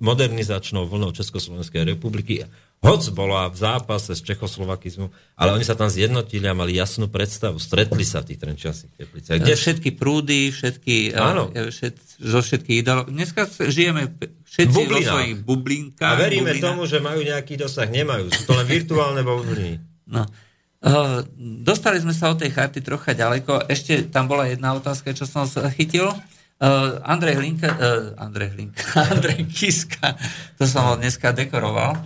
[0.00, 2.48] modernizačnou vlnou Československej republiky,
[2.82, 5.06] hoc bola v zápase s Čechoslovakizmu,
[5.38, 7.62] ale oni sa tam zjednotili a mali jasnú predstavu.
[7.62, 9.38] Stretli sa v tých trenčianských tepliciach.
[9.38, 9.54] Kde...
[9.54, 11.54] Všetky prúdy, všetky, Áno.
[11.54, 13.06] všet, zo všetkých ideálov.
[13.14, 14.10] Dneska žijeme
[14.42, 15.06] všetci vo Bublinách.
[15.14, 16.10] svojich bublinkách.
[16.10, 16.66] A veríme bublinách.
[16.74, 17.86] tomu, že majú nejaký dosah.
[17.86, 18.34] Nemajú.
[18.34, 19.78] Sú to len virtuálne bubliny.
[20.10, 20.26] No.
[20.82, 21.22] Uh,
[21.62, 23.70] dostali sme sa od tej charty trocha ďaleko.
[23.70, 25.46] Ešte tam bola jedna otázka, čo som
[25.78, 26.10] chytil.
[26.58, 28.82] Uh, Andrej Hlinka, uh, Andrej Hlinka,
[29.14, 30.14] Andrej Kiska,
[30.58, 31.98] to som ho dneska dekoroval,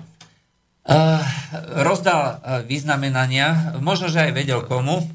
[0.86, 1.22] uh,
[1.82, 5.06] rozdal uh, významenania, možno, že aj vedel komu.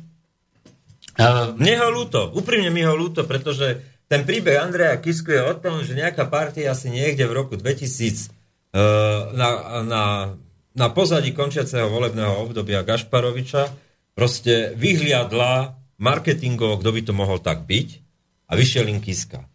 [1.16, 2.32] Uh, Mne ho ľúto.
[2.36, 3.80] Úprimne mi ho ľúto, pretože
[4.12, 7.72] ten príbeh Andreja Kisku je o tom, že nejaká partia asi niekde v roku 2000
[7.72, 9.50] uh, na,
[9.88, 10.04] na,
[10.76, 13.72] na pozadí končiaceho volebného obdobia Gašparoviča
[14.12, 17.90] proste vyhliadla marketingovo, kto by to mohol tak byť
[18.52, 19.48] a vyšiel im Kiska.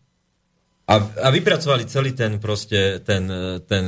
[0.87, 3.27] A, a vypracovali celý ten proste, ten,
[3.67, 3.85] ten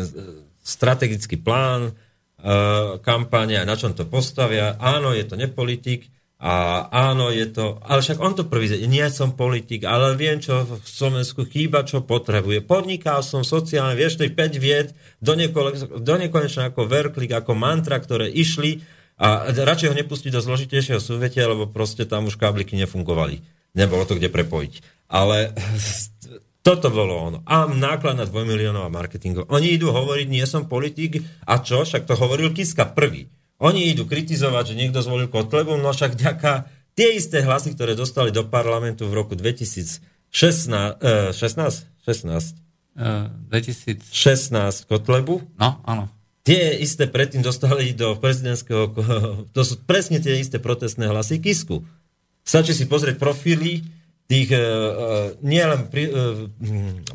[0.67, 1.95] strategický plán,
[2.43, 4.79] uh, kampane a na čom to postavia.
[4.79, 9.35] Áno, je to nepolitik, a áno, je to, ale však on to prvý, nie som
[9.35, 12.63] politik, ale viem, čo v Slovensku chýba, čo potrebuje.
[12.63, 17.99] Podnikal som sociálne, vieš, tých 5 vied do, nekole, do nekonečna ako verklik, ako mantra,
[17.99, 18.87] ktoré išli
[19.19, 23.43] a radšej ho nepustiť do zložitejšieho súvetia, lebo proste tam už kábliky nefungovali.
[23.75, 25.11] Nebolo to kde prepojiť.
[25.11, 25.51] Ale
[26.69, 27.39] toto bolo ono.
[27.49, 29.49] A náklad na 2 miliónov a marketingov.
[29.49, 31.81] Oni idú hovoriť, nie som politik, a čo?
[31.81, 33.33] Však to hovoril Kiska prvý.
[33.57, 38.29] Oni idú kritizovať, že niekto zvolil Kotlebu, no však ďaká tie isté hlasy, ktoré dostali
[38.29, 40.05] do parlamentu v roku 2016,
[41.01, 42.53] eh, 16, 16,
[43.01, 44.05] uh, 2000...
[44.13, 46.13] 16 Kotlebu, No, áno.
[46.45, 48.93] tie isté predtým dostali do prezidentského,
[49.57, 51.81] to sú presne tie isté protestné hlasy Kisku.
[52.45, 53.98] Stačí si pozrieť profily
[54.29, 56.47] tých uh, nielen pri, uh,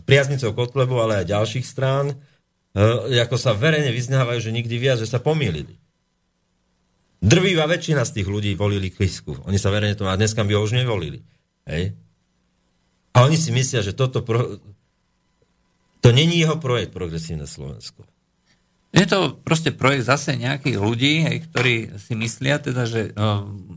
[0.04, 5.06] priaznicov Kotlebu, ale aj ďalších strán, uh, ako sa verejne vyznávajú, že nikdy viac, že
[5.06, 5.78] sa pomýlili.
[7.24, 9.48] Drvivá väčšina z tých ľudí volili Kisku.
[9.48, 11.24] Oni sa verejne to a dneska by ho už nevolili.
[11.64, 11.96] Hej?
[13.16, 14.60] A oni si myslia, že toto pro...
[16.04, 18.04] to není jeho projekt Progresívne Slovensko.
[18.94, 23.73] Je to proste projekt zase nejakých ľudí, hej, ktorí si myslia teda, že um,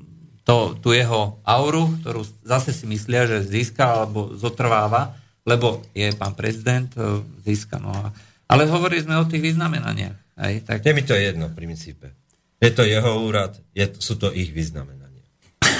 [0.47, 6.39] to, tú jeho auru, ktorú zase si myslia, že získa alebo zotrváva, lebo je pán
[6.39, 7.83] prezident, uh, získa.
[7.83, 8.15] No a,
[8.47, 10.15] ale hovorili sme o tých vyznamenaniach.
[10.39, 12.15] Hej, tak, Je mi to jedno v princípe.
[12.63, 15.27] Je to jeho úrad, je, sú to ich vyznamenania.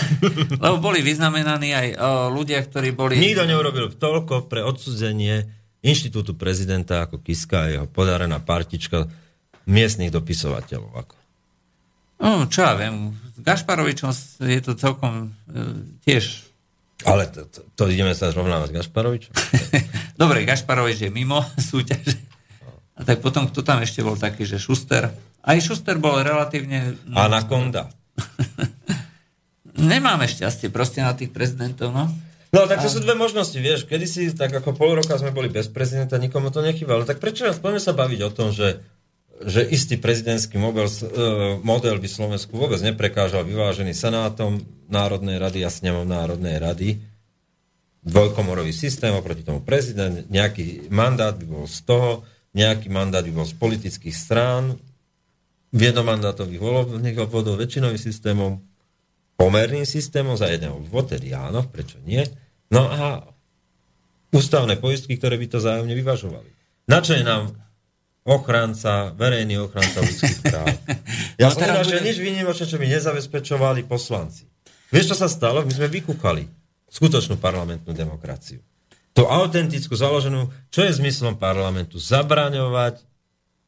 [0.65, 3.23] lebo boli vyznamenaní aj uh, ľudia, ktorí boli...
[3.23, 5.47] Nikto neurobil toľko pre odsudzenie
[5.87, 9.07] inštitútu prezidenta ako Kiska a jeho podarená partička
[9.71, 10.91] miestnych dopisovateľov.
[11.07, 11.15] Ako.
[12.17, 14.11] No, čo ja viem, s Gašparovičom
[14.41, 15.77] je to celkom uh,
[16.09, 16.49] tiež...
[17.05, 19.33] Ale to, to, to ideme sa zrovnávať s Gašparovičom?
[20.21, 22.17] Dobre, Gašparovič je mimo súťaže.
[22.97, 25.13] A tak potom, kto tam ešte bol taký, že Šuster?
[25.45, 26.97] Aj Šuster bol relatívne...
[27.13, 27.93] Anakonda.
[29.77, 32.09] Nemáme šťastie proste na tých prezidentov, no.
[32.57, 33.85] No, tak to sú dve možnosti, vieš.
[33.85, 37.05] Kedy si, tak ako pol roka sme boli bez prezidenta, nikomu to nechýbalo.
[37.05, 38.81] Tak prečo poďme sa baviť o tom, že,
[39.45, 41.01] že istý prezidentský model, eh,
[41.61, 46.89] model by Slovensku vôbec neprekážal vyvážený senátom Národnej rady a snemom Národnej rady,
[48.07, 52.23] dvojkomorový systém oproti tomu prezident, nejaký mandát by bol z toho,
[52.55, 54.79] nejaký mandát by bol z politických strán,
[55.75, 58.63] jednomandátových volebných obvodov, väčšinovým systémom,
[59.37, 62.25] pomerným systémom za jeden obvod, áno, prečo nie?
[62.73, 63.27] No a
[64.33, 66.49] ústavné poistky, ktoré by to zájomne vyvažovali.
[66.87, 67.66] Na čo je nám
[68.27, 70.67] ochranca, verejný ochranca ľudských práv?
[71.37, 74.49] Ja No som teraz povedal, že nič výnimočné, čo by nezabezpečovali poslanci.
[74.89, 75.61] Vieš, čo sa stalo?
[75.61, 76.49] My sme vykúkali
[76.89, 78.65] skutočnú parlamentnú demokraciu.
[79.13, 82.01] Tú autentickú, založenú, čo je zmyslom parlamentu?
[82.01, 83.05] Zabraňovať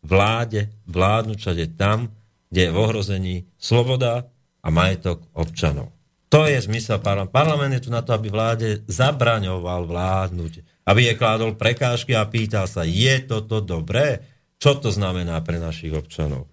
[0.00, 2.12] vláde, vládnuť všade tam,
[2.48, 4.28] kde je v ohrození sloboda
[4.64, 5.92] a majetok občanov.
[6.28, 7.32] To je zmysel parlamentu.
[7.32, 10.84] Parlament je tu na to, aby vláde zabraňoval vládnuť.
[10.84, 14.20] Aby je kládol prekážky a pýtal sa, je toto dobré?
[14.58, 16.50] Čo to znamená pre našich občanov?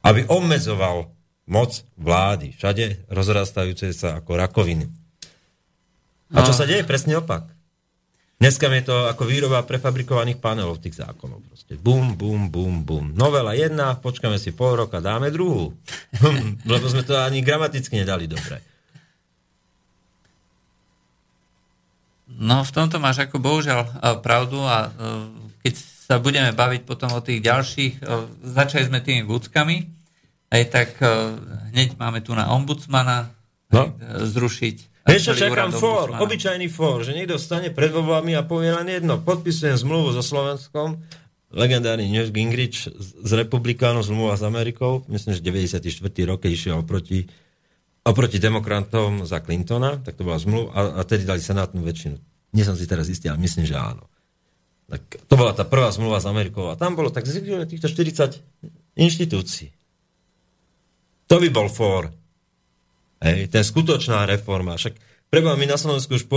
[0.00, 1.10] Aby obmedzoval
[1.44, 4.86] moc vlády, všade rozrastajúce sa ako rakoviny.
[6.32, 6.58] A čo No.
[6.58, 6.86] sa deje?
[6.86, 7.50] Presne opak.
[8.34, 11.40] Dneska je to ako výroba prefabrikovaných panelov tých zákonov.
[11.46, 13.06] Proste bum, bum, bum, bum.
[13.14, 15.72] Novela jedna, počkáme si pol roka, dáme druhú.
[16.66, 18.60] Lebo sme to ani gramaticky nedali dobre.
[22.26, 25.00] No v tomto máš ako bohužiaľ e, pravdu a e,
[25.62, 25.74] keď
[26.04, 28.02] sa budeme baviť potom o tých ďalších, e,
[28.44, 29.88] začali sme tými vúckami,
[30.52, 31.08] aj tak e,
[31.72, 33.32] hneď máme tu na ombudsmana
[33.74, 33.90] No.
[34.22, 34.76] zrušiť.
[35.04, 39.20] Čo, celý čakám for, obyčajný for, že niekto stane pred voľbami a povie len jedno,
[39.20, 41.02] podpisujem zmluvu so Slovenskom,
[41.52, 45.90] legendárny Newt Gingrich z republikánov, zmluva s Amerikou, myslím, že 94.
[46.24, 47.28] rok, keď išiel oproti,
[48.00, 52.16] oproti demokratom za Clintona, tak to bola zmluva a, a tedy dali senátnu väčšinu.
[52.54, 54.06] Nie som si teraz istý, ale myslím, že áno.
[54.84, 58.36] Tak to bola tá prvá zmluva s Amerikou a tam bolo tak zlikvidované týchto 40
[59.00, 59.72] inštitúcií.
[61.32, 62.12] To by bol for.
[63.24, 64.76] Hej, ten skutočná reforma.
[64.76, 65.00] Však
[65.32, 66.28] preba my na Slovensku už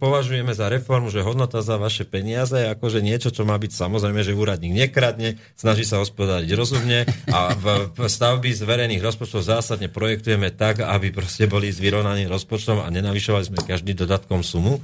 [0.00, 4.24] považujeme za reformu, že hodnota za vaše peniaze je akože niečo, čo má byť samozrejme,
[4.24, 7.52] že úradník nekradne, snaží sa hospodáriť rozumne a
[7.94, 12.88] v stavby z verejných rozpočtov zásadne projektujeme tak, aby proste boli s vyrovnaným rozpočtom a
[12.88, 14.80] nenavyšovali sme každý dodatkom sumu.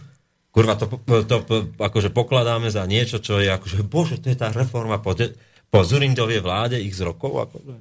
[0.57, 0.89] Kurva, to,
[1.29, 1.37] to,
[1.77, 5.37] akože pokladáme za niečo, čo je akože, bože, to je tá reforma po, de,
[5.69, 7.45] po Zurindovej vláde x rokov.
[7.45, 7.77] Akože.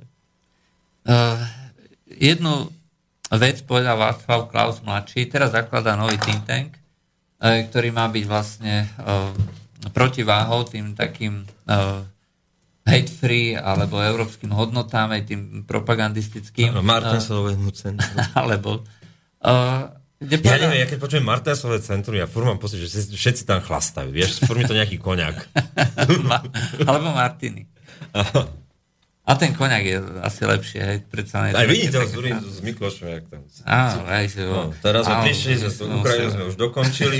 [1.07, 1.39] Uh,
[2.11, 2.67] jednu
[3.31, 6.75] vec povedal Václav Klaus mladší, teraz zakladá nový think tank,
[7.39, 9.31] eh, ktorý má byť vlastne uh,
[9.95, 12.03] protiváhou tým takým uh,
[12.83, 16.75] hate-free alebo európskym hodnotám, aj tým propagandistickým.
[16.75, 18.19] Áno, Martinsovému centru.
[18.35, 18.83] alebo
[19.47, 19.95] uh,
[20.25, 23.61] kde Ja neviem, ja keď počujem Martinsové centrum, ja furt mám pocit, že všetci tam
[23.61, 24.09] chlastajú.
[24.09, 24.97] Vieš, furt mi to nejaký.
[26.29, 26.43] Ma-
[26.83, 27.69] alebo Martiny.
[29.25, 32.05] A ten koňak je asi lepšie, hej, predsa je Aj vidíte ho
[32.45, 33.41] s Miklošom, jak tam...
[33.65, 37.17] Áno, aj si No, teraz sme prišli, že no, Ukrajinu sme už dokončili.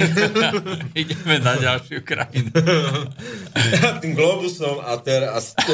[1.02, 2.53] Ideme na ďalšiu krajinu.
[4.06, 5.73] Tým globusom a teraz tu.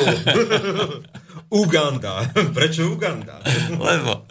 [1.67, 2.23] Uganda.
[2.31, 3.43] Prečo Uganda?
[3.75, 4.23] Lebo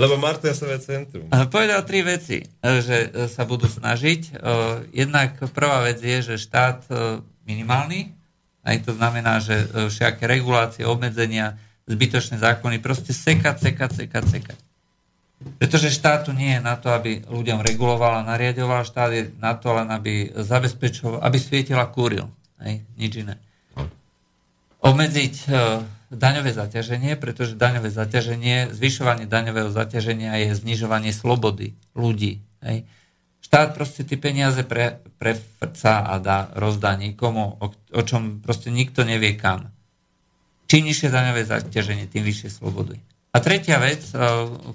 [0.00, 1.28] Lebo Martinsové centrum.
[1.52, 4.40] povedal tri veci, že sa budú snažiť.
[4.96, 6.88] Jednak prvá vec je, že štát
[7.44, 8.23] minimálny,
[8.64, 14.58] aj to znamená, že eh, všaké regulácie, obmedzenia, zbytočné zákony, proste sekať, sekať, sekať, sekať.
[15.60, 19.52] Pretože štát tu nie je na to, aby ľuďom reguloval a nariadoval, štát je na
[19.52, 22.32] to len, aby zabezpečoval, aby svietil a kúril.
[22.64, 23.36] Hej, nič iné.
[24.80, 25.46] Obmedziť e,
[26.08, 32.40] daňové zaťaženie, pretože daňové zaťaženie, zvyšovanie daňového zaťaženia je znižovanie slobody ľudí.
[32.64, 32.88] Hej.
[33.44, 39.04] Štát proste tie peniaze pre, prefrca a dá, rozdá niekomu, o, o čom proste nikto
[39.04, 39.68] nevie kam.
[40.64, 42.96] Čím nižšie daňové zaťaženie, tým vyššie slobody.
[43.34, 44.16] A tretia vec, e,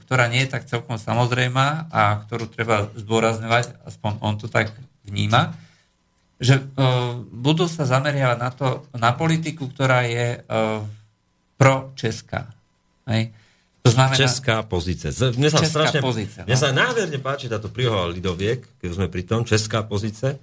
[0.06, 4.70] ktorá nie je tak celkom samozrejmá a ktorú treba zdôrazňovať, aspoň on to tak
[5.02, 5.58] vníma,
[6.38, 6.64] že e,
[7.34, 10.40] budú sa zameriavať na to, na politiku, ktorá je e,
[11.58, 12.54] pro Česká.
[13.10, 13.34] Hej.
[13.84, 15.10] To znamená, Česká pozícia.
[15.11, 16.61] Mne sa Česká strašne, pozícia, Mne no.
[16.61, 20.35] sa nádherne páči táto príhoda Lidoviek, keď sme pri tom, Česká pozícia.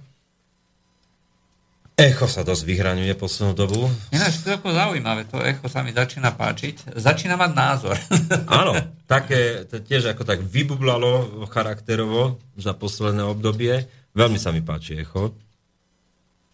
[1.97, 3.89] Echo sa dosť vyhraňuje poslednú dobu.
[4.13, 6.93] ináč to je ako zaujímavé, to echo sa mi začína páčiť.
[6.93, 7.97] Začína mať názor.
[8.61, 8.77] Áno,
[9.09, 13.89] také, to tiež ako tak vybublalo charakterovo za posledné obdobie.
[14.13, 15.33] Veľmi sa mi páči echo.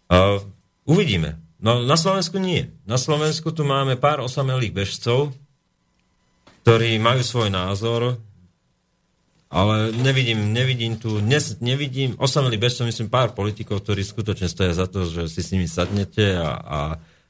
[0.08, 0.40] Uh,
[0.88, 1.44] uvidíme.
[1.60, 2.72] No na Slovensku nie.
[2.88, 5.36] Na Slovensku tu máme pár osamelých bežcov,
[6.64, 8.18] ktorí majú svoj názor,
[9.54, 14.90] ale nevidím, nevidím tu, dnes nevidím, osamelých bežcov, myslím, pár politikov, ktorí skutočne stoja za
[14.90, 16.80] to, že si s nimi sadnete a, a,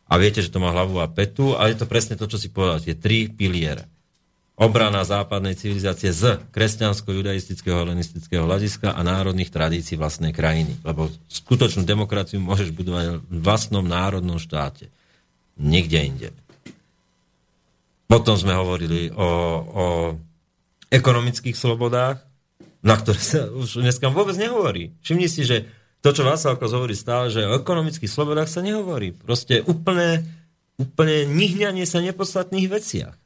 [0.07, 2.53] a viete, že to má hlavu a petu, a je to presne to, čo si
[2.53, 3.89] povedal, tie tri piliere
[4.53, 10.77] obrana západnej civilizácie z kresťansko-judaistického helenistického hľadiska a národných tradícií vlastnej krajiny.
[10.85, 14.93] Lebo skutočnú demokraciu môžeš budovať v vlastnom národnom štáte.
[15.57, 16.27] Nikde inde.
[18.14, 19.30] Potom sme hovorili o,
[19.73, 19.85] o
[20.94, 22.22] ekonomických slobodách,
[22.85, 24.94] na ktoré sa už dneska vôbec nehovorí.
[25.02, 25.65] Všimni si, že
[26.06, 29.18] to, čo Václavko hovorí stále, že o ekonomických slobodách sa nehovorí.
[29.18, 30.22] Proste úplne,
[30.77, 33.18] úplne nihňanie sa nepodstatných veciach.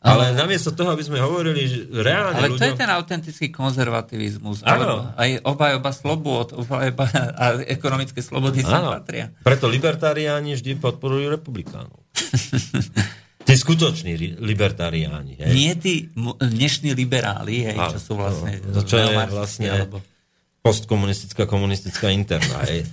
[0.00, 2.80] Ale namiesto toho, aby sme hovorili že reálne Ale to je ľuďom...
[2.80, 4.64] ten autentický konzervativizmus.
[4.64, 5.12] Áno.
[5.12, 7.04] Aj obhajoba slobod, obhajoba
[7.36, 9.28] a ekonomické slobody sa patria.
[9.44, 12.00] Preto libertariáni vždy podporujú republikánov.
[13.50, 15.34] Tí skutoční ri- libertariáni.
[15.42, 15.50] Hej?
[15.50, 16.06] Nie tí
[16.38, 18.62] dnešní liberáli, hej, čo sú vlastne...
[18.62, 19.98] To, čo je vlastne alebo-
[20.62, 22.62] postkomunistická komunistická interná.
[22.70, 22.86] Hej?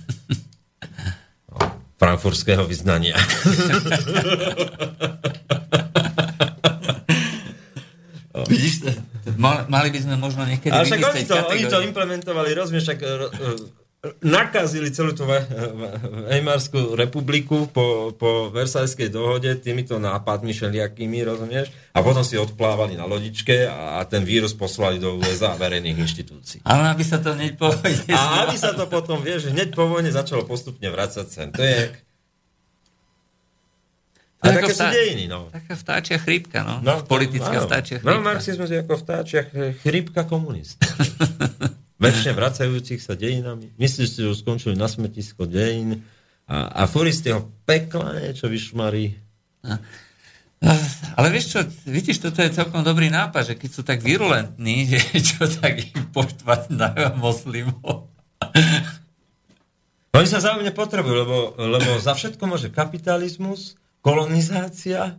[1.46, 1.62] No,
[1.94, 3.14] Frankfurtského vyznania.
[8.48, 8.98] Vidíš, to-
[9.38, 12.98] mal- mali by sme možno niekedy Ale však oni to, oni to implementovali, rozumieš, však
[14.18, 15.26] nakazili celú tú
[16.24, 21.68] Weimarskú republiku po, po Versajskej dohode týmito nápadmi všelijakými, rozumieš?
[21.92, 26.60] A potom si odplávali na lodičke a, ten vírus poslali do USA verejných inštitúcií.
[26.62, 28.14] Ale aby sa to hneď povedal.
[28.14, 31.48] A aby sa to potom, vieš, hneď po vojne začalo postupne vracať sem.
[31.50, 31.90] To je...
[34.38, 35.50] A také sú dejiny, no.
[35.50, 36.78] Taká vtáčia chrípka, no.
[36.78, 37.66] No, Politická áno.
[37.66, 38.22] vtáčia No, chrípka.
[38.22, 40.86] marxizmus je ako vtáčia ch- chrípka komunistov.
[41.98, 43.74] Väčšine vracajúcich sa dejinami.
[43.74, 46.06] Myslíš si, že už skončili na smetisko dejín
[46.46, 49.18] a, a fúri z toho pekla niečo vyšmarí.
[51.18, 55.22] Ale vieš čo, vidíš, toto je celkom dobrý nápad, že keď sú tak virulentní, že
[55.22, 58.10] čo tak im poštvať na moslimov.
[60.14, 65.18] Oni sa zájemne potrebujú, lebo, lebo za všetko môže kapitalizmus, kolonizácia.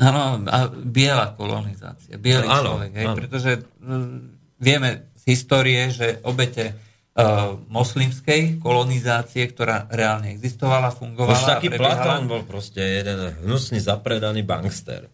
[0.00, 3.16] Áno, a biela kolonizácia, bielý No, áno, človek, hej, áno.
[3.20, 3.50] pretože
[3.84, 4.18] mm,
[4.56, 6.74] vieme histórie, že obete
[7.14, 11.66] uh, moslimskej kolonizácie, ktorá reálne existovala, fungovala Už taký.
[11.70, 15.06] Platón bol proste jeden hnusný zapredaný bankster.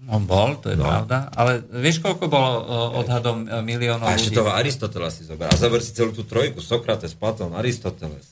[0.00, 0.88] No bol, to je No.
[0.88, 2.62] pravda, ale vieš, koľko bolo uh,
[2.98, 4.38] odhadom uh, miliónov A ešte ľudí?
[4.38, 5.46] toho Aristotela si zober.
[5.46, 6.58] A zober si celú tú trojku.
[6.58, 8.26] Sokrates, Platón, Aristoteles.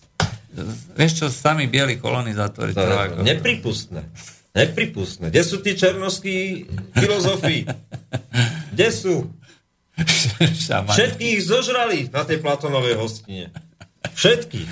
[0.95, 2.73] Vieš čo, sami bieli kolonizátori.
[2.73, 4.01] To To nepripustné.
[4.51, 5.28] Nepripustné.
[5.28, 7.62] Kde sú tí černovskí filozofi?
[8.73, 9.15] Kde sú?
[10.95, 13.51] Všetkých zožrali na tej Platonovej hostine.
[14.15, 14.70] Všetkých.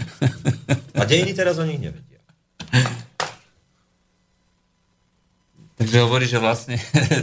[0.94, 2.22] A dejiny teraz o nich nevedia.
[5.76, 6.80] Takže hovorí, že vlastne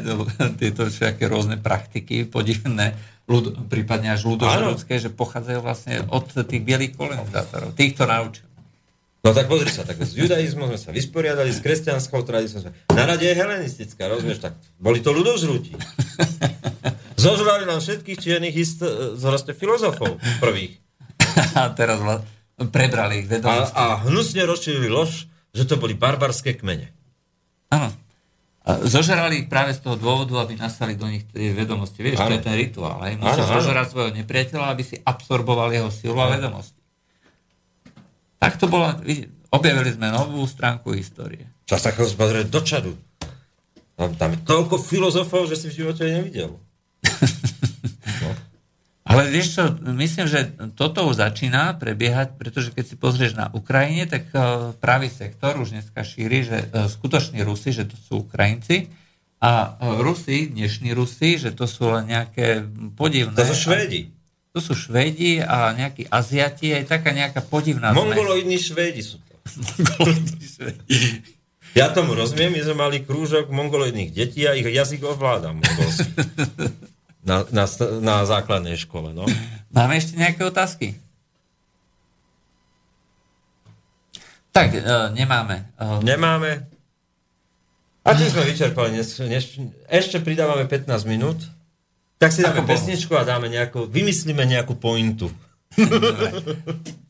[0.62, 2.94] tieto všetké rôzne praktiky podivné,
[3.26, 7.74] ľud, prípadne až ľudožrúdske, že pochádzajú vlastne od tých bielých kolonizátorov.
[7.74, 8.53] Tých to naučil.
[9.24, 12.76] No tak pozri sa, tak s judaizmom sme sa vysporiadali, s kresťanskou tradíciou sme...
[12.92, 15.72] Na rade je helenistická, rozumieš, tak boli to ľudožrúti.
[17.16, 18.84] Zožrali nám všetkých čiernych ist,
[19.16, 20.76] zraste filozofov prvých.
[21.56, 22.04] A teraz
[22.68, 23.74] prebrali ich A, vedomosti.
[23.80, 26.92] a hnusne rozšírili lož, že to boli barbarské kmene.
[27.72, 27.96] Áno.
[28.84, 32.04] Zožrali ich práve z toho dôvodu, aby nastali do nich tie vedomosti.
[32.04, 32.36] Vieš, to Áno.
[32.36, 33.00] je ten rituál.
[33.08, 33.24] Hej?
[33.24, 36.83] Musíš zožrať svojho nepriateľa, aby si absorboval jeho silu a vedomosti.
[38.44, 39.00] Tak to bola...
[39.54, 41.48] Objavili sme novú stránku histórie.
[41.64, 42.92] Čas sa chodí pozrieť do čadu.
[43.96, 46.52] Tam, tam je toľko filozofov, že si v živote nevidel.
[49.04, 49.64] Ale vieš čo,
[49.94, 55.08] myslím, že toto už začína prebiehať, pretože keď si pozrieš na Ukrajine, tak eh, pravý
[55.12, 58.90] sektor už dneska šíri, že eh, skutoční Rusi, že to sú Ukrajinci
[59.38, 62.66] a eh, Rusi, dnešní Rusi, že to sú len nejaké
[62.98, 63.38] podivné...
[63.38, 64.10] To sú Švédi.
[64.54, 68.06] To sú Švédi a nejakí Aziati, aj taká nejaká podivná zmes.
[68.06, 69.34] Mongoloidní Švédi sú to.
[69.82, 70.38] Mongoloidní.
[71.74, 75.58] Ja tomu rozumiem, my sme mali krúžok mongoloidných detí a ich jazyk ovládam.
[77.26, 77.66] Na, na,
[78.04, 79.26] na základnej škole, no.
[79.74, 81.00] Máme ešte nejaké otázky?
[84.54, 85.66] Tak, uh, nemáme.
[85.82, 86.68] Uh, Nemáme.
[88.04, 88.94] A tým sme vyčerpali.
[88.94, 89.56] Dnes, dnes,
[89.88, 91.40] ešte pridávame 15 minút.
[92.18, 95.28] Tak si dáme pesničku a dáme nejakú, vymyslíme nejakú pointu.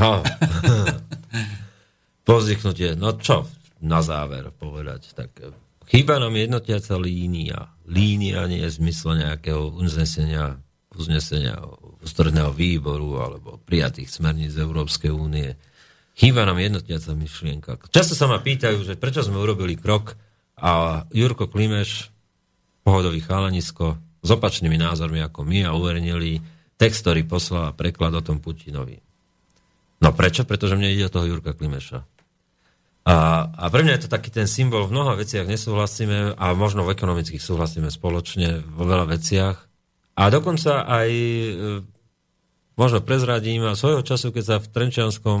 [0.00, 0.24] Rusi.
[0.24, 0.24] Ha.
[2.28, 2.96] Povzdychnutie.
[2.96, 3.44] No čo
[3.84, 5.12] na záver povedať?
[5.12, 5.30] Tak
[5.88, 7.72] chýba nám jednotiaca línia.
[7.84, 10.60] Línia nie je zmysle nejakého uznesenia,
[10.94, 11.60] uznesenia
[12.00, 15.56] ústredného výboru alebo prijatých smerníc Európskej únie.
[16.16, 17.70] Chýba nám jednotiaca myšlienka.
[17.92, 20.16] Často sa ma pýtajú, že prečo sme urobili krok
[20.60, 22.12] a Jurko Klimeš,
[22.84, 26.44] pohodový chalanisko, s opačnými názormi ako my a uverejnili
[26.76, 29.09] text, ktorý poslal preklad o tom Putinovi.
[30.00, 30.48] No prečo?
[30.48, 32.08] Pretože mne ide o toho Jurka Klimeša.
[33.00, 36.84] A, a pre mňa je to taký ten symbol, v mnoha veciach nesúhlasíme a možno
[36.84, 39.56] v ekonomických súhlasíme spoločne vo veľa veciach.
[40.20, 41.50] A dokonca aj e,
[42.76, 45.40] možno prezradím a svojho času, keď sa v Trenčianskom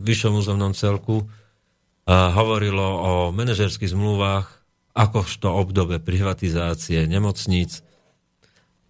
[0.00, 1.28] vyššom územnom celku
[2.08, 4.48] a hovorilo o manažerských zmluvách,
[4.96, 7.84] akožto obdobe privatizácie nemocníc,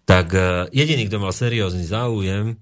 [0.07, 2.55] tak e, jediný, kto mal seriózny záujem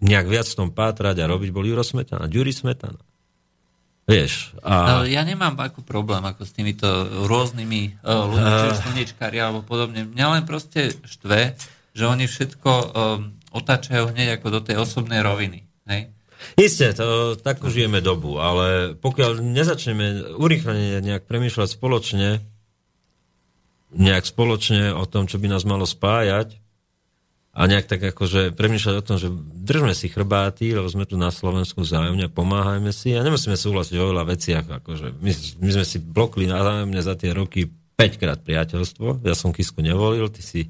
[0.00, 3.00] nejak viac v tom pátrať a robiť, bol Juro Smetana, Ďuri Smetana.
[4.06, 5.02] Vieš, a...
[5.10, 6.86] Ja nemám ako problém ako s týmito
[7.26, 10.06] rôznymi uh, ľuďmi, či už slnečkári alebo podobne.
[10.06, 11.58] Mňa len proste štve,
[11.90, 15.66] že oni všetko um, otáčajú hneď ako do tej osobnej roviny.
[15.90, 16.14] Hej?
[16.54, 22.46] Isté, to, takú žijeme dobu, ale pokiaľ nezačneme urýchlene nejak premýšľať spoločne,
[23.90, 26.62] nejak spoločne o tom, čo by nás malo spájať
[27.56, 29.32] a nejak tak akože premýšľať o tom, že
[29.64, 34.12] držme si chrbáty, lebo sme tu na Slovensku vzájomne, pomáhajme si a nemusíme súhlasiť o
[34.12, 34.68] veľa veciach.
[34.84, 35.32] Akože my,
[35.64, 37.64] my sme si blokli vzájomne za tie roky
[37.96, 39.24] 5 krát priateľstvo.
[39.24, 40.68] Ja som Kisku nevolil, ty si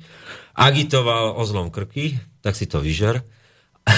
[0.55, 3.27] agitoval o zlom krky, tak si to vyžer.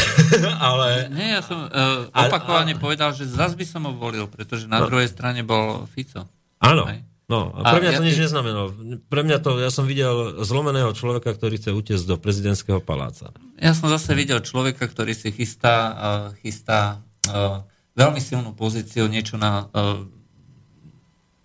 [0.61, 1.13] ale...
[1.13, 4.81] Nie, ja som uh, opakovane ale- povedal, že zas by som ho volil, pretože na
[4.81, 4.89] No.
[4.89, 6.25] druhej strane bol Fico.
[6.61, 6.89] Áno.
[6.89, 7.05] Hej.
[7.29, 8.73] No, a pre A mňa ja to nič ty- neznamenalo.
[9.05, 13.37] Pre mňa to, ja som videl zlomeného človeka, ktorý chce utiecť do prezidentského paláca.
[13.61, 17.69] Ja som zase videl človeka, ktorý si chystá, uh, chystá uh,
[18.01, 20.09] veľmi silnú pozíciu, niečo na uh,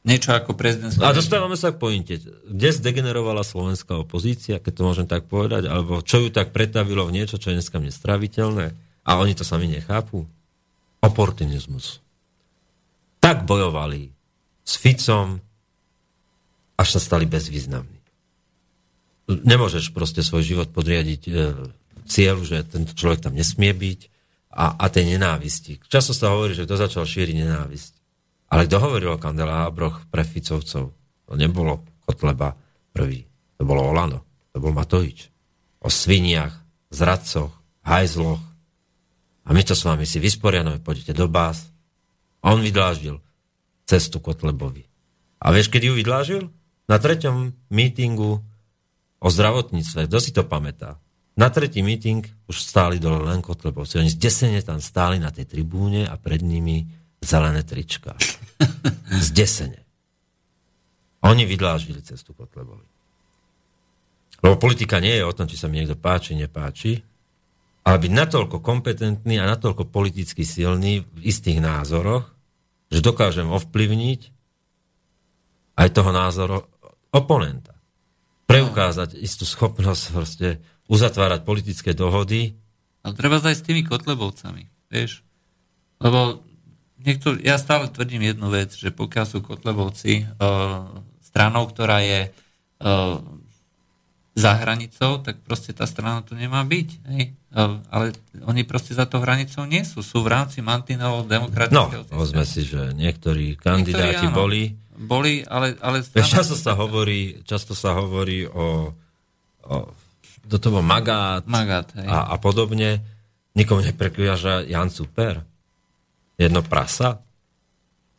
[0.08, 1.04] niečo ako prezidentský.
[1.04, 2.16] A dostávame sa k pointe.
[2.48, 7.24] Kde zdegenerovala slovenská opozícia, keď to môžem tak povedať, alebo čo ju tak pretavilo v
[7.24, 8.76] niečo, čo je dneska nestraviteľné?
[9.04, 10.28] A oni to sami nechápu?
[11.04, 12.00] Oportunizmus.
[13.20, 14.12] Tak bojovali
[14.64, 15.44] s Ficom,
[16.78, 18.00] až sa stali bezvýznamní.
[19.30, 21.32] Nemôžeš proste svoj život podriadiť e,
[22.04, 24.00] cieľu, že tento človek tam nesmie byť
[24.54, 25.80] a, a tej nenávisti.
[25.88, 27.94] Často sa hovorí, že kto začal šíriť nenávisť.
[28.54, 30.94] Ale kto hovoril o kandelábroch pre Ficovcov?
[31.26, 32.54] To nebolo Kotleba
[32.94, 33.26] prvý.
[33.58, 34.22] To bolo Olano.
[34.54, 35.34] To bol Matovič.
[35.82, 36.54] O sviniach,
[36.94, 37.50] zradcoch,
[37.82, 38.44] hajzloch.
[39.44, 41.66] A my to s vami si vysporiadame, poďte do bás.
[42.46, 43.18] A on vydláždil
[43.90, 44.86] cestu Kotlebovi.
[45.44, 46.44] A vieš, kedy ju vydlážil?
[46.88, 48.44] Na treťom mítingu
[49.24, 50.12] o zdravotníctve.
[50.12, 51.00] Kto si to pamätá?
[51.34, 53.98] Na tretí meeting už stáli dole len Kotlebovci.
[53.98, 56.86] Oni zdesene tam stáli na tej tribúne a pred nimi
[57.24, 58.14] zelené trička.
[59.32, 59.82] Zdesene.
[61.24, 62.86] Oni vydláždili cestu Kotlebovi.
[64.44, 67.00] Lebo politika nie je o tom, či sa mi niekto páči, nepáči,
[67.88, 72.28] ale byť natoľko kompetentný a natoľko politicky silný v istých názoroch,
[72.92, 74.22] že dokážem ovplyvniť
[75.80, 76.68] aj toho názoru
[77.14, 77.78] oponenta.
[78.50, 80.48] Preukázať istú schopnosť proste
[80.92, 82.58] uzatvárať politické dohody.
[83.06, 85.24] Ale treba aj s tými kotlebovcami, vieš.
[86.04, 86.44] Lebo
[87.00, 90.90] niekto, ja stále tvrdím jednu vec, že pokiaľ sú kotlebovci uh,
[91.24, 93.20] stranou, ktorá je uh,
[94.34, 96.90] za hranicou, tak proste tá strana tu nemá byť.
[97.16, 97.24] Hej?
[97.54, 100.02] Uh, ale oni proste za to hranicou nie sú.
[100.02, 104.36] Sú v rámci mantinelov No, demokratického povedzme si, že niektorí kandidáti áno.
[104.36, 104.83] boli.
[105.04, 105.76] Boli, ale...
[105.84, 108.96] ale často sa hovorí, často sa hovorí o,
[109.68, 109.76] o
[110.44, 112.08] do toho Magát, Magát hej.
[112.08, 113.00] a, a podobne.
[113.56, 115.46] Nikomu neprekviaža Jan Super.
[116.36, 117.24] Jedno prasa.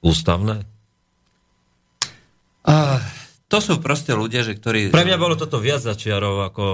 [0.01, 0.65] Ústavné.
[2.65, 3.01] Uh,
[3.49, 4.89] to sú proste ľudia, že ktorí...
[4.89, 6.67] Pre mňa bolo toto viac začiarov, ako,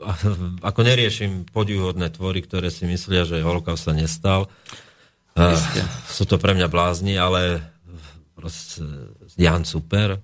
[0.68, 4.52] ako neriešim podivhodné tvory, ktoré si myslia, že holokaust sa nestal.
[5.32, 5.56] Uh,
[6.12, 7.64] sú to pre mňa blázni, ale
[8.34, 8.82] proste
[9.36, 10.20] Jan Super,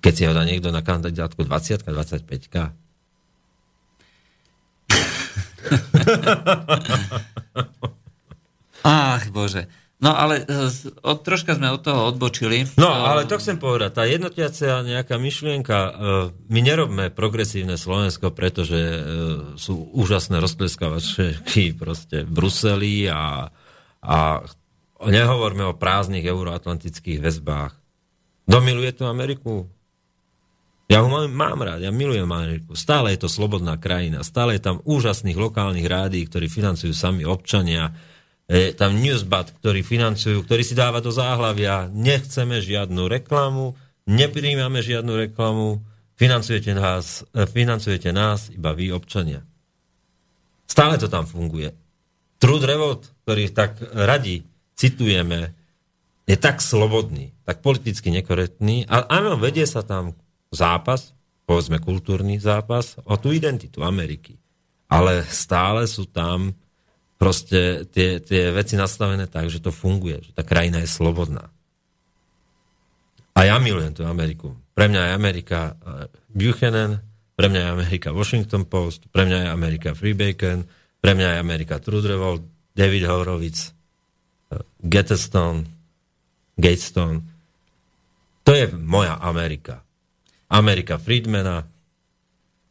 [0.00, 2.86] keď si ho dá niekto na kandidátku 20 25
[8.86, 9.66] Ach, bože.
[9.96, 10.68] No ale e,
[11.08, 12.68] od, troška sme od toho odbočili.
[12.76, 13.90] No, ale to chcem povedať.
[13.96, 15.90] Tá jednotiacia nejaká myšlienka, e,
[16.52, 19.00] my nerobme progresívne Slovensko, pretože e,
[19.56, 23.48] sú úžasné rozpleskávačky proste v Bruseli a,
[24.04, 24.44] a
[25.04, 27.72] nehovorme o prázdnych euroatlantických väzbách.
[28.46, 29.68] Kto miluje tú Ameriku?
[30.86, 32.78] Ja ho mám, mám rád, ja milujem Ameriku.
[32.78, 37.90] Stále je to slobodná krajina, stále je tam úžasných lokálnych rádií, ktorí financujú sami občania,
[38.46, 43.74] je tam Newsbat, ktorý financujú, ktorý si dáva do záhlavia, nechceme žiadnu reklamu,
[44.06, 45.82] nepríjmame žiadnu reklamu,
[46.14, 49.42] financujete nás, eh, financujete nás iba vy, občania.
[50.70, 51.74] Stále to tam funguje.
[52.38, 54.46] Trud Revolt, ktorý tak radi
[54.76, 55.56] citujeme,
[56.28, 60.12] je tak slobodný, tak politicky nekorektný, ale áno, vedie sa tam
[60.52, 61.16] zápas,
[61.48, 64.36] povedzme kultúrny zápas, o tú identitu Ameriky.
[64.86, 66.54] Ale stále sú tam
[67.16, 71.48] proste tie, tie veci nastavené tak, že to funguje, že tá krajina je slobodná.
[73.36, 74.56] A ja milujem tú Ameriku.
[74.72, 77.00] Pre mňa je Amerika eh, Buchanan,
[77.36, 80.64] pre mňa je Amerika Washington Post, pre mňa je Amerika Free Bacon,
[81.00, 82.42] pre mňa je Amerika Revolt,
[82.72, 83.75] David Horowitz,
[84.86, 85.66] Gettystone,
[86.56, 87.20] Gatestone.
[88.46, 89.82] To je moja Amerika.
[90.46, 91.66] Amerika Friedmana.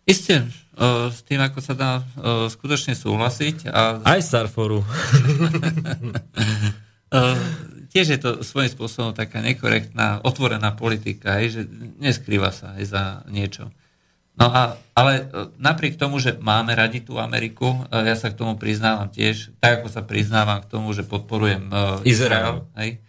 [0.07, 0.47] Isté,
[0.79, 3.67] uh, s tým, ako sa dá uh, skutočne súhlasiť.
[3.67, 4.79] A, Aj Starforu.
[4.79, 4.87] uh,
[7.91, 11.67] tiež je to svojím spôsobom taká nekorektná, otvorená politika, že
[11.99, 13.67] neskrýva sa aj za niečo.
[14.35, 18.35] No a, ale uh, napriek tomu, že máme radi tú Ameriku, uh, ja sa k
[18.35, 22.67] tomu priznávam tiež, tak ako sa priznávam k tomu, že podporujem uh, Izrael.
[22.75, 22.99] Hej,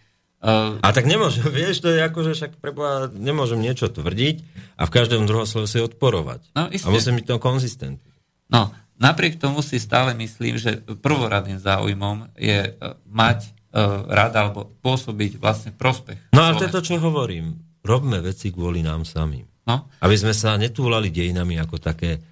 [0.46, 4.36] uh, A tak nemôžem, vieš, to je ako, že však preboha, nemôžem niečo tvrdiť
[4.78, 6.46] a v každom druhom slove si odporovať.
[6.54, 6.86] No, isté.
[6.86, 8.10] a musím byť to konzistentný.
[8.46, 8.70] No,
[9.02, 15.42] napriek tomu si stále myslím, že prvoradným záujmom je uh, mať uh, rada alebo pôsobiť
[15.42, 16.30] vlastne prospech.
[16.30, 17.58] No ale to je to, čo hovorím.
[17.82, 19.55] Robme veci kvôli nám samým.
[19.66, 22.22] No, Aby sme sa netúlali dejinami ako také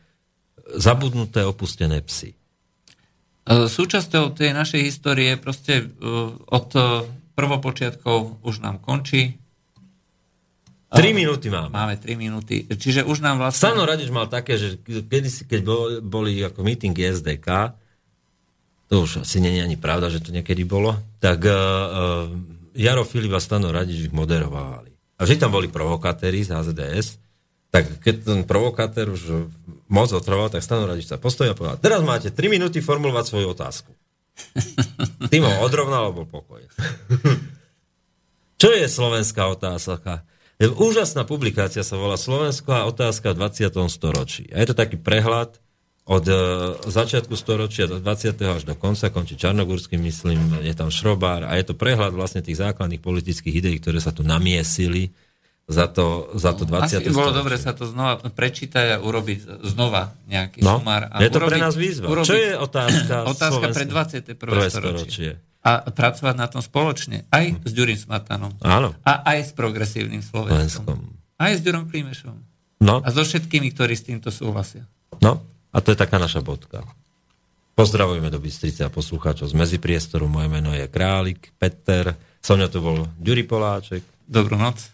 [0.78, 2.30] zabudnuté, opustené psy.
[2.30, 2.36] E,
[3.68, 5.84] Súčasťou tej našej histórie proste e,
[6.46, 6.80] od e,
[7.34, 9.36] prvopočiatkov už nám končí.
[10.94, 11.74] 3 minúty máme.
[11.74, 12.70] Máme 3 minúty.
[12.70, 13.66] Čiže už nám vlastne...
[13.66, 17.74] Stano Radič mal také, že kedysi, keď bol- boli ako meeting SDK,
[18.86, 22.30] to už asi nie je ani pravda, že to niekedy bolo, tak uh,
[22.78, 24.94] Jaro Filip a Stano Radič ich moderovali.
[25.18, 27.18] A vždy tam boli provokatéri z HZDS,
[27.74, 29.50] tak keď ten provokátor už
[29.90, 33.50] moc otrval, tak Stano Radič sa postojí a povedal, teraz máte 3 minúty formulovať svoju
[33.50, 33.90] otázku.
[35.34, 36.62] Tým ho odrovnal, bol pokoj.
[38.62, 40.22] Čo je slovenská otázka?
[40.62, 43.74] Je úžasná publikácia sa volá Slovenská otázka v 20.
[43.90, 44.46] storočí.
[44.54, 45.58] A je to taký prehľad
[46.06, 46.34] od e,
[46.86, 48.38] začiatku storočia do 20.
[48.38, 52.62] až do konca, končí Čarnogórským, myslím, je tam Šrobár a je to prehľad vlastne tých
[52.62, 55.10] základných politických ideí, ktoré sa tu namiesili
[55.66, 56.84] za to, za to 20.
[56.84, 61.08] Asi by bolo dobre sa to znova prečítať a urobiť znova nejaký No, sumár.
[61.08, 62.06] A je to pre urobiť- nás výzva.
[62.06, 63.14] urobiť- Čo je otázka?
[63.32, 64.28] Otázka pre Slovenska?
[64.28, 64.36] 21.
[64.36, 65.30] Prvé storočie.
[65.60, 67.24] A pracovať na tom spoločne.
[67.30, 68.52] Aj s Ďurím Smatanom.
[68.60, 70.84] Áno, A aj s progresívnym Slovenskom.
[70.84, 70.98] Slovenskom.
[71.34, 72.36] Aj s Ďurom Klímešom.
[72.78, 74.84] No, A so všetkými, ktorí s týmto súhlasia.
[75.18, 76.84] no, a to je taká naša bodka.
[77.72, 80.28] Pozdravujeme do Bystrice a poslucháčov z Medzipriestoru.
[80.28, 84.93] Moje meno je Králik, Peter, so mňa to bol Ďuri Poláček, Dobrú noc.